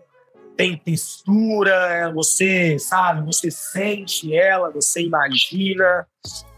tem 0.56 0.78
textura, 0.78 2.12
você, 2.14 2.80
sabe, 2.80 3.26
você 3.26 3.52
sente 3.52 4.36
ela, 4.36 4.72
você 4.72 5.02
imagina, 5.02 6.08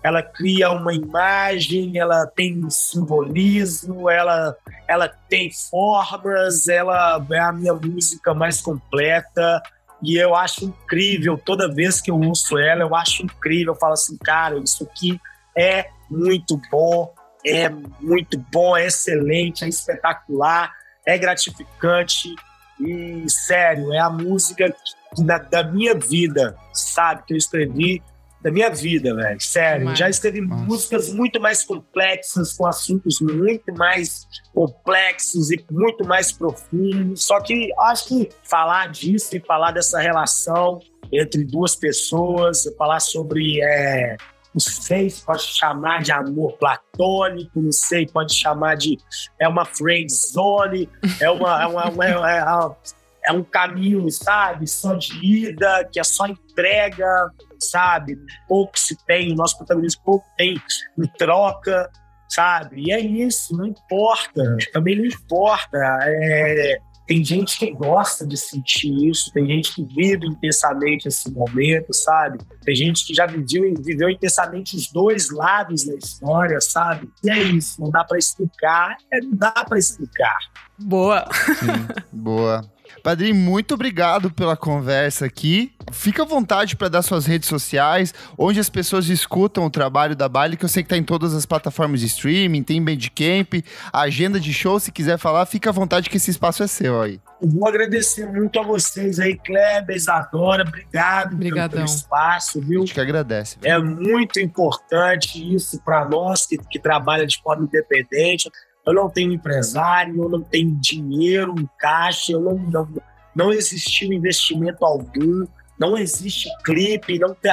ela 0.04 0.22
cria 0.22 0.72
uma 0.72 0.94
imagem, 0.94 1.98
ela 1.98 2.26
tem 2.28 2.70
simbolismo, 2.70 4.10
ela, 4.10 4.56
ela 4.88 5.08
tem 5.08 5.52
formas, 5.52 6.68
ela 6.68 7.26
é 7.32 7.40
a 7.40 7.52
minha 7.52 7.74
música 7.74 8.34
mais 8.34 8.62
completa. 8.62 9.62
E 10.02 10.16
eu 10.16 10.36
acho 10.36 10.66
incrível, 10.66 11.38
toda 11.38 11.74
vez 11.74 12.00
que 12.00 12.12
eu 12.12 12.20
ouço 12.20 12.58
ela, 12.58 12.82
eu 12.82 12.96
acho 12.96 13.24
incrível. 13.24 13.74
Eu 13.74 13.80
falo 13.80 13.94
assim, 13.94 14.16
cara, 14.18 14.58
isso 14.60 14.84
aqui 14.84 15.20
é 15.58 15.90
muito 16.10 16.62
bom, 16.70 17.14
é 17.44 17.68
muito 18.00 18.38
bom, 18.52 18.78
é 18.78 18.86
excelente, 18.86 19.66
é 19.66 19.68
espetacular, 19.68 20.72
é 21.06 21.18
gratificante. 21.18 22.36
E, 22.80 23.30
sério, 23.30 23.94
é 23.94 24.00
a 24.00 24.10
música 24.10 24.70
que, 25.16 25.24
da, 25.24 25.38
da 25.40 25.64
minha 25.64 25.96
vida, 25.96 26.56
sabe? 26.74 27.24
Que 27.26 27.34
eu 27.34 27.38
escrevi 27.38 28.02
da 28.42 28.52
minha 28.52 28.70
vida, 28.70 29.14
velho. 29.16 29.42
Sério. 29.42 29.80
Demais. 29.80 30.00
Já 30.00 30.10
escrevi 30.10 30.42
Nossa. 30.42 30.64
músicas 30.64 31.14
muito 31.14 31.40
mais 31.40 31.64
complexas, 31.64 32.54
com 32.54 32.68
assuntos 32.68 33.20
muito 33.20 33.74
mais 33.74 34.28
complexos 34.54 35.52
e 35.52 35.66
muito 35.72 36.06
mais 36.06 36.32
profundos. 36.32 37.24
Só 37.26 37.42
que 37.42 37.70
acho 37.80 38.08
que 38.08 38.30
falar 38.44 38.90
disso 38.90 39.36
e 39.36 39.40
falar 39.40 39.72
dessa 39.72 40.00
relação 40.00 40.80
entre 41.12 41.44
duas 41.44 41.76
pessoas, 41.76 42.64
falar 42.78 43.00
sobre. 43.00 43.62
É, 43.62 44.18
não 44.58 44.60
sei 44.60 45.08
se 45.08 45.24
pode 45.24 45.44
chamar 45.44 46.02
de 46.02 46.12
amor 46.12 46.54
platônico, 46.54 47.62
não 47.62 47.72
sei, 47.72 48.08
pode 48.08 48.34
chamar 48.34 48.76
de. 48.76 48.98
É 49.40 49.48
uma 49.48 49.66
friend 49.66 50.12
zone, 50.12 50.90
é 51.22 51.30
uma. 51.30 51.62
É, 51.62 51.68
uma, 51.68 52.06
é, 52.06 52.40
é- 52.40 52.98
é 53.30 53.32
um 53.34 53.44
caminho, 53.44 54.10
sabe? 54.10 54.66
Só 54.68 54.94
de 54.96 55.14
ida, 55.24 55.88
que 55.92 56.00
é 56.00 56.04
só 56.04 56.26
entrega, 56.28 57.30
sabe? 57.60 58.18
Pouco 58.48 58.80
se 58.80 58.96
tem, 59.06 59.34
o 59.34 59.36
nosso 59.36 59.58
protagonista 59.58 60.02
pouco 60.04 60.26
tem 60.38 60.56
em 60.98 61.08
troca, 61.18 61.90
sabe? 62.30 62.84
E 62.88 62.92
é 62.92 63.00
isso, 63.02 63.56
não 63.56 63.66
importa, 63.66 64.58
também 64.72 64.96
não 64.96 65.06
importa. 65.06 65.78
É, 66.04 66.80
tem 67.08 67.24
gente 67.24 67.58
que 67.58 67.72
gosta 67.72 68.28
de 68.28 68.36
sentir 68.36 68.94
isso, 69.10 69.32
tem 69.32 69.48
gente 69.48 69.74
que 69.74 69.84
vive 69.84 70.28
intensamente 70.28 71.08
esse 71.08 71.32
momento, 71.32 71.94
sabe? 71.94 72.40
Tem 72.64 72.76
gente 72.76 73.06
que 73.06 73.14
já 73.14 73.26
viveu, 73.26 73.74
viveu 73.80 74.10
intensamente 74.10 74.76
os 74.76 74.92
dois 74.92 75.32
lados 75.32 75.86
da 75.86 75.96
história, 75.96 76.60
sabe? 76.60 77.10
E 77.24 77.30
é 77.30 77.42
isso, 77.42 77.82
não 77.82 77.90
dá 77.90 78.04
para 78.04 78.18
explicar, 78.18 78.98
é, 79.12 79.22
não 79.22 79.36
dá 79.36 79.52
para 79.52 79.80
explicar. 79.80 80.38
Boa. 80.78 81.26
Sim, 81.32 82.04
boa. 82.12 82.77
Padrinho, 83.08 83.36
muito 83.36 83.74
obrigado 83.76 84.30
pela 84.30 84.58
conversa 84.58 85.26
aqui. 85.28 85.72
Fica 85.94 86.24
à 86.24 86.26
vontade 86.26 86.76
para 86.76 86.90
dar 86.90 87.02
suas 87.02 87.26
redes 87.26 87.48
sociais, 87.48 88.14
onde 88.38 88.60
as 88.60 88.70
pessoas 88.70 89.08
escutam 89.08 89.66
o 89.66 89.70
trabalho 89.70 90.14
da 90.14 90.28
Baile, 90.28 90.58
que 90.58 90.66
eu 90.66 90.68
sei 90.68 90.84
que 90.84 90.90
tá 90.90 90.98
em 90.98 91.04
todas 91.04 91.34
as 91.34 91.46
plataformas 91.46 92.02
de 92.02 92.08
streaming, 92.08 92.64
tem 92.64 92.84
Bandcamp, 92.84 93.64
a 93.94 94.02
agenda 94.02 94.42
de 94.42 94.54
show, 94.54 94.78
se 94.78 94.92
quiser 94.92 95.18
falar, 95.18 95.46
fica 95.46 95.70
à 95.70 95.72
vontade 95.72 96.10
que 96.10 96.18
esse 96.18 96.32
espaço 96.32 96.64
é 96.64 96.68
seu 96.68 97.02
aí. 97.02 97.22
Eu 97.42 97.48
vou 97.48 97.66
agradecer 97.66 98.26
muito 98.26 98.60
a 98.60 98.64
vocês 98.64 99.22
aí, 99.22 99.38
Kleber, 99.38 99.96
Isadora, 99.96 100.64
obrigado 100.68 101.30
pelo, 101.30 101.36
Obrigadão. 101.36 101.86
pelo 101.86 101.86
espaço, 101.86 102.60
A 102.60 102.62
viu? 102.62 102.82
gente 102.82 102.94
que 102.94 103.00
agradece. 103.00 103.58
É 103.64 103.80
muito 103.80 104.38
importante 104.38 105.56
isso 105.56 105.82
para 105.82 106.04
nós 106.04 106.46
que, 106.46 106.58
que 106.58 106.78
trabalha 106.78 107.26
de 107.26 107.42
forma 107.42 107.64
independente. 107.64 108.52
Eu 108.88 108.94
não 108.94 109.10
tenho 109.10 109.34
empresário, 109.34 110.24
eu 110.24 110.30
não 110.30 110.42
tenho 110.42 110.72
dinheiro 110.80 111.54
em 111.60 111.70
caixa, 111.78 112.32
eu 112.32 112.40
não, 112.40 112.58
não, 112.58 112.88
não 113.36 113.52
existiu 113.52 114.14
investimento 114.14 114.86
algum, 114.86 115.46
não 115.78 115.98
existe 115.98 116.50
clipe, 116.64 117.20
não 117.20 117.36
tem, 117.36 117.52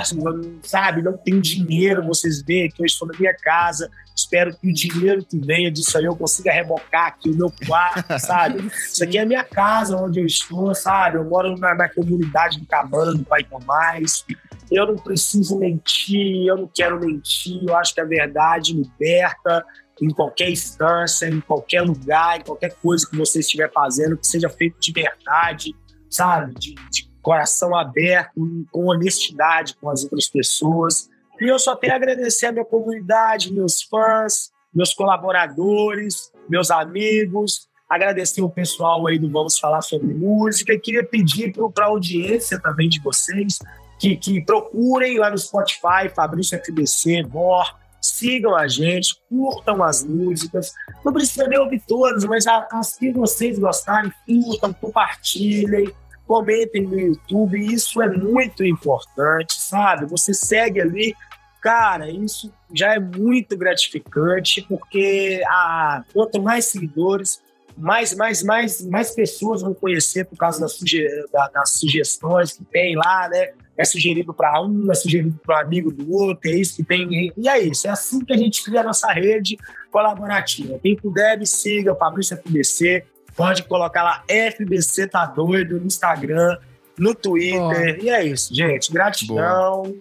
sabe, 0.62 1.02
não 1.02 1.16
tem 1.16 1.40
dinheiro. 1.40 2.06
Vocês 2.06 2.40
veem 2.40 2.70
que 2.70 2.80
eu 2.80 2.86
estou 2.86 3.08
na 3.08 3.18
minha 3.18 3.34
casa, 3.34 3.90
espero 4.14 4.56
que 4.56 4.70
o 4.70 4.72
dinheiro 4.72 5.24
que 5.24 5.36
venha 5.38 5.70
disso 5.70 5.98
aí 5.98 6.04
eu 6.04 6.16
consiga 6.16 6.52
rebocar 6.52 7.08
aqui 7.08 7.30
o 7.30 7.36
meu 7.36 7.52
quarto, 7.66 8.16
sabe? 8.18 8.66
Isso 8.68 9.02
aqui 9.02 9.18
é 9.18 9.22
a 9.22 9.26
minha 9.26 9.44
casa 9.44 9.96
onde 9.96 10.20
eu 10.20 10.26
estou, 10.26 10.72
sabe? 10.74 11.18
Eu 11.18 11.24
moro 11.24 11.58
na, 11.58 11.74
na 11.74 11.88
comunidade 11.88 12.60
do 12.60 12.66
Cabana 12.66 13.12
do 13.12 13.24
Pai 13.24 13.42
Tomás. 13.42 14.24
Eu 14.70 14.86
não 14.86 14.96
preciso 14.96 15.58
mentir, 15.58 16.46
eu 16.46 16.56
não 16.56 16.70
quero 16.72 16.98
mentir. 16.98 17.60
Eu 17.62 17.76
acho 17.76 17.92
que 17.92 18.00
a 18.00 18.04
verdade 18.04 18.72
liberta 18.72 19.64
em 20.00 20.08
qualquer 20.08 20.50
instância, 20.50 21.26
em 21.26 21.40
qualquer 21.40 21.82
lugar, 21.82 22.40
em 22.40 22.44
qualquer 22.44 22.74
coisa 22.74 23.08
que 23.08 23.16
você 23.16 23.40
estiver 23.40 23.70
fazendo, 23.72 24.16
que 24.16 24.26
seja 24.26 24.48
feito 24.48 24.78
de 24.80 24.92
verdade, 24.92 25.74
sabe? 26.10 26.54
De, 26.54 26.74
de 26.90 27.08
coração 27.22 27.74
aberto, 27.74 28.66
com 28.70 28.86
honestidade 28.86 29.74
com 29.80 29.88
as 29.88 30.04
outras 30.04 30.28
pessoas. 30.28 31.08
E 31.40 31.50
eu 31.50 31.58
só 31.58 31.74
tenho 31.74 31.92
a 31.92 31.96
agradecer 31.96 32.46
a 32.46 32.52
minha 32.52 32.64
comunidade, 32.64 33.52
meus 33.52 33.82
fãs, 33.82 34.50
meus 34.74 34.92
colaboradores, 34.92 36.32
meus 36.48 36.70
amigos, 36.70 37.68
agradecer 37.88 38.42
o 38.42 38.50
pessoal 38.50 39.06
aí 39.06 39.18
do 39.18 39.30
Vamos 39.30 39.58
Falar 39.58 39.82
Sobre 39.82 40.12
Música 40.12 40.72
e 40.72 40.78
queria 40.78 41.04
pedir 41.04 41.52
para 41.72 41.86
a 41.86 41.88
audiência 41.88 42.60
também 42.60 42.88
de 42.88 43.00
vocês 43.00 43.58
que, 43.98 44.16
que 44.16 44.44
procurem 44.44 45.18
lá 45.18 45.30
no 45.30 45.38
Spotify, 45.38 46.08
Fabrício 46.14 46.58
FBC, 46.58 47.22
VOR, 47.22 47.74
sigam 48.04 48.54
a 48.54 48.68
gente, 48.68 49.16
curtam 49.28 49.82
as 49.82 50.04
músicas, 50.04 50.72
não 51.04 51.12
precisa 51.12 51.46
nem 51.48 51.58
ouvir 51.58 51.82
todas, 51.86 52.24
mas 52.24 52.46
as 52.46 52.96
que 52.98 53.10
vocês 53.12 53.58
gostarem, 53.58 54.12
curtam, 54.26 54.72
compartilhem, 54.74 55.90
comentem 56.26 56.82
no 56.82 56.98
YouTube, 56.98 57.58
isso 57.58 58.00
é 58.02 58.08
muito 58.08 58.64
importante, 58.64 59.54
sabe? 59.60 60.06
Você 60.06 60.32
segue 60.34 60.80
ali, 60.80 61.14
cara, 61.62 62.10
isso 62.10 62.52
já 62.74 62.94
é 62.94 62.98
muito 62.98 63.56
gratificante, 63.56 64.62
porque 64.68 65.42
a, 65.46 66.02
quanto 66.12 66.42
mais 66.42 66.66
seguidores, 66.66 67.42
mais, 67.76 68.14
mais, 68.14 68.42
mais, 68.42 68.86
mais 68.86 69.10
pessoas 69.14 69.62
vão 69.62 69.74
conhecer 69.74 70.24
por 70.26 70.36
causa 70.36 70.60
das, 70.60 70.74
suge 70.76 71.04
da- 71.32 71.48
das 71.48 71.70
sugestões 71.70 72.52
que 72.52 72.64
tem 72.64 72.96
lá, 72.96 73.28
né? 73.28 73.52
É 73.76 73.84
sugerido 73.84 74.32
para 74.32 74.62
um, 74.62 74.90
é 74.90 74.94
sugerido 74.94 75.38
para 75.44 75.56
um 75.56 75.60
amigo 75.60 75.90
do 75.90 76.12
outro, 76.12 76.48
é 76.48 76.54
isso 76.54 76.76
que 76.76 76.84
tem. 76.84 77.32
E 77.36 77.48
é 77.48 77.58
isso, 77.60 77.86
é 77.86 77.90
assim 77.90 78.24
que 78.24 78.32
a 78.32 78.36
gente 78.36 78.62
cria 78.62 78.80
a 78.80 78.84
nossa 78.84 79.12
rede 79.12 79.58
colaborativa. 79.90 80.78
Quem 80.80 80.96
puder, 80.96 81.38
me 81.38 81.46
siga, 81.46 81.92
o 81.92 81.96
Fabrício 81.96 82.36
FBC, 82.36 83.04
pode 83.36 83.64
colocar 83.64 84.02
lá 84.02 84.24
FBC 84.28 85.08
Tá 85.08 85.26
Doido 85.26 85.80
no 85.80 85.86
Instagram, 85.86 86.56
no 86.98 87.14
Twitter. 87.14 87.98
E 88.02 88.08
é 88.08 88.24
isso, 88.24 88.54
gente. 88.54 88.92
Gratidão. 88.92 89.94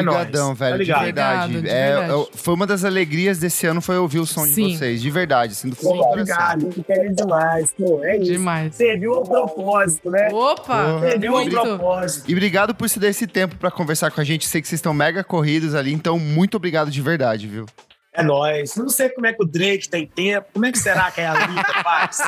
Obrigadão, 0.00 0.46
nóis. 0.48 0.58
velho, 0.58 0.72
Tá 0.78 0.82
de 0.84 1.04
verdade. 1.04 1.56
Obrigado, 1.56 1.62
de 1.62 1.68
É, 1.68 1.96
verdade. 1.98 2.26
foi 2.34 2.54
uma 2.54 2.66
das 2.66 2.84
alegrias 2.84 3.38
desse 3.38 3.66
ano 3.66 3.80
foi 3.80 3.98
ouvir 3.98 4.18
o 4.20 4.26
som 4.26 4.44
de 4.44 4.52
Sim. 4.52 4.76
vocês, 4.76 5.00
de 5.02 5.10
verdade, 5.10 5.52
assim, 5.52 5.68
do 5.70 5.76
fundo 5.76 5.96
do 5.96 6.02
Pô, 6.02 6.08
coração. 6.08 6.58
obrigado, 6.68 7.14
demais. 7.14 7.74
Pô, 7.76 8.04
é 8.04 8.16
isso. 8.16 8.32
Demais. 8.32 8.74
Serviu 8.74 9.14
ao 9.14 9.22
propósito, 9.24 10.10
né? 10.10 10.28
Opa! 10.32 11.00
Serviu 11.00 11.36
ao 11.36 11.46
propósito. 11.46 12.30
E 12.30 12.32
obrigado 12.32 12.74
por 12.74 12.88
se 12.88 12.98
dar 12.98 13.08
esse 13.08 13.26
tempo 13.26 13.56
pra 13.56 13.70
conversar 13.70 14.10
com 14.10 14.20
a 14.20 14.24
gente. 14.24 14.46
Sei 14.46 14.60
que 14.62 14.68
vocês 14.68 14.78
estão 14.78 14.94
mega 14.94 15.22
corridos 15.22 15.74
ali, 15.74 15.92
então 15.92 16.18
muito 16.18 16.56
obrigado 16.56 16.90
de 16.90 17.00
verdade, 17.02 17.46
viu? 17.46 17.66
É 18.14 18.22
nóis. 18.22 18.76
Não 18.76 18.88
sei 18.90 19.08
como 19.08 19.26
é 19.26 19.32
que 19.32 19.42
o 19.42 19.46
Drake 19.46 19.88
tem 19.88 20.06
tempo. 20.06 20.46
Como 20.52 20.66
é 20.66 20.72
que 20.72 20.78
será 20.78 21.10
que 21.10 21.20
a 21.22 21.32
Anitta 21.32 21.82
faz? 21.82 22.18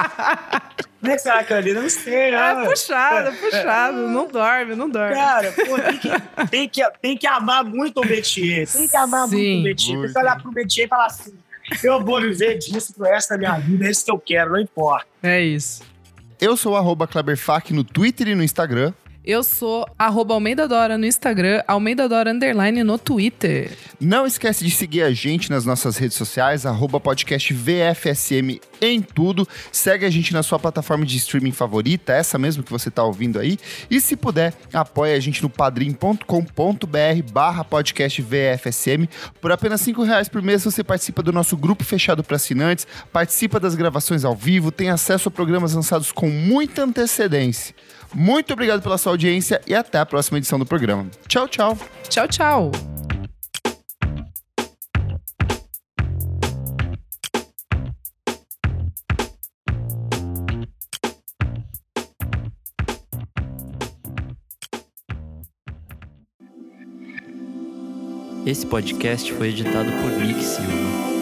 Como 1.01 1.13
é 1.13 1.17
que 1.17 1.23
será 1.23 1.45
que 1.45 1.53
a 1.53 1.59
Anitta? 1.59 1.83
Não 1.83 1.91
sei, 1.91 2.15
É 2.15 2.55
né? 2.55 2.65
puxado, 2.65 3.29
é 3.29 3.33
puxado. 3.33 4.09
Não 4.09 4.27
dorme, 4.27 4.75
não 4.75 4.89
dorme. 4.89 5.15
Cara, 5.15 5.53
pô, 5.53 5.79
tem, 5.79 5.99
que, 5.99 6.47
tem, 6.49 6.69
que, 6.69 6.91
tem 7.03 7.17
que 7.19 7.27
amar 7.27 7.63
muito 7.65 8.01
o 8.01 8.07
Metier. 8.07 8.67
Tem 8.67 8.89
que 8.89 8.97
amar 8.97 9.29
Sim. 9.29 9.37
muito 9.37 9.61
o 9.61 9.63
Metier. 9.65 10.01
Tem 10.05 10.13
que 10.13 10.19
olhar 10.19 10.41
pro 10.43 10.53
Metier 10.53 10.87
e 10.87 10.89
falar 10.89 11.07
assim: 11.07 11.35
eu 11.83 12.03
vou 12.03 12.19
viver 12.21 12.57
disso 12.57 12.95
pro 12.95 13.05
resto 13.05 13.31
da 13.31 13.39
minha 13.39 13.59
vida. 13.59 13.87
É 13.87 13.91
isso 13.91 14.05
que 14.07 14.11
eu 14.11 14.19
quero, 14.19 14.53
não 14.53 14.61
importa. 14.61 15.07
É 15.23 15.41
isso. 15.43 15.83
Eu 16.41 16.57
sou 16.57 16.73
o 16.73 16.77
arroba 16.77 17.07
Kleberfac 17.07 17.73
no 17.75 17.85
Twitter 17.85 18.29
e 18.29 18.35
no 18.35 18.43
Instagram. 18.43 18.93
Eu 19.27 19.43
sou 19.43 19.87
arroba 19.99 20.35
Almeida 20.35 20.69
Dora 20.69 20.99
no 20.99 21.07
Instagram, 21.07 21.63
Almeida 21.67 22.07
Dora 22.07 22.31
Underline 22.31 22.85
no 22.85 22.99
Twitter. 22.99 23.71
Não 23.99 24.27
esquece 24.27 24.63
de 24.63 24.71
seguir 24.71 25.03
a 25.03 25.13
gente 25.13 25.49
nas 25.49 25.65
nossas 25.65 25.97
redes 25.97 26.15
sociais, 26.15 26.67
arroba 26.67 27.01
podcast 27.01 27.55
VFSM 27.55 28.61
em 28.83 29.01
tudo. 29.01 29.49
Segue 29.73 30.05
a 30.05 30.11
gente 30.11 30.35
na 30.35 30.43
sua 30.43 30.59
plataforma 30.59 31.07
de 31.07 31.17
streaming 31.17 31.53
favorita, 31.53 32.13
essa 32.13 32.37
mesmo 32.37 32.63
que 32.63 32.71
você 32.71 32.91
está 32.91 33.03
ouvindo 33.03 33.39
aí. 33.39 33.57
E 33.91 33.99
se 33.99 34.15
puder, 34.15 34.53
apoie 34.75 35.15
a 35.15 35.21
gente 35.21 35.43
no 35.43 35.49
padrim.com.br 35.49 36.27
barra 37.33 37.65
podcast 37.65 38.21
VFSM. 38.21 39.09
Por 39.41 39.51
apenas 39.51 39.81
cinco 39.81 40.03
reais 40.03 40.29
por 40.29 40.43
mês 40.43 40.63
você 40.63 40.85
participa 40.85 41.23
do 41.23 41.33
nosso 41.33 41.57
grupo 41.57 41.83
fechado 41.83 42.23
para 42.23 42.37
assinantes, 42.37 42.87
participa 43.11 43.59
das 43.59 43.75
gravações 43.75 44.23
ao 44.23 44.37
vivo, 44.37 44.71
tem 44.71 44.91
acesso 44.91 45.29
a 45.29 45.33
programas 45.33 45.73
lançados 45.73 46.13
com 46.13 46.29
muita 46.29 46.83
antecedência. 46.83 47.75
Muito 48.13 48.53
obrigado 48.53 48.83
pela 48.83 48.99
sua 48.99 49.13
audiência 49.13 49.61
e 49.67 49.75
até 49.75 49.99
a 49.99 50.07
próxima 50.07 50.39
edição 50.39 50.59
do 50.59 50.67
programa. 50.67 51.07
Tchau, 51.29 51.49
tchau. 51.49 51.79
Tchau, 52.09 52.29
tchau. 52.29 52.71
Esse 68.47 68.67
podcast 68.67 69.33
foi 69.33 69.49
editado 69.49 69.91
por 69.91 70.11
Nick 70.21 70.45
Silva. 70.45 71.14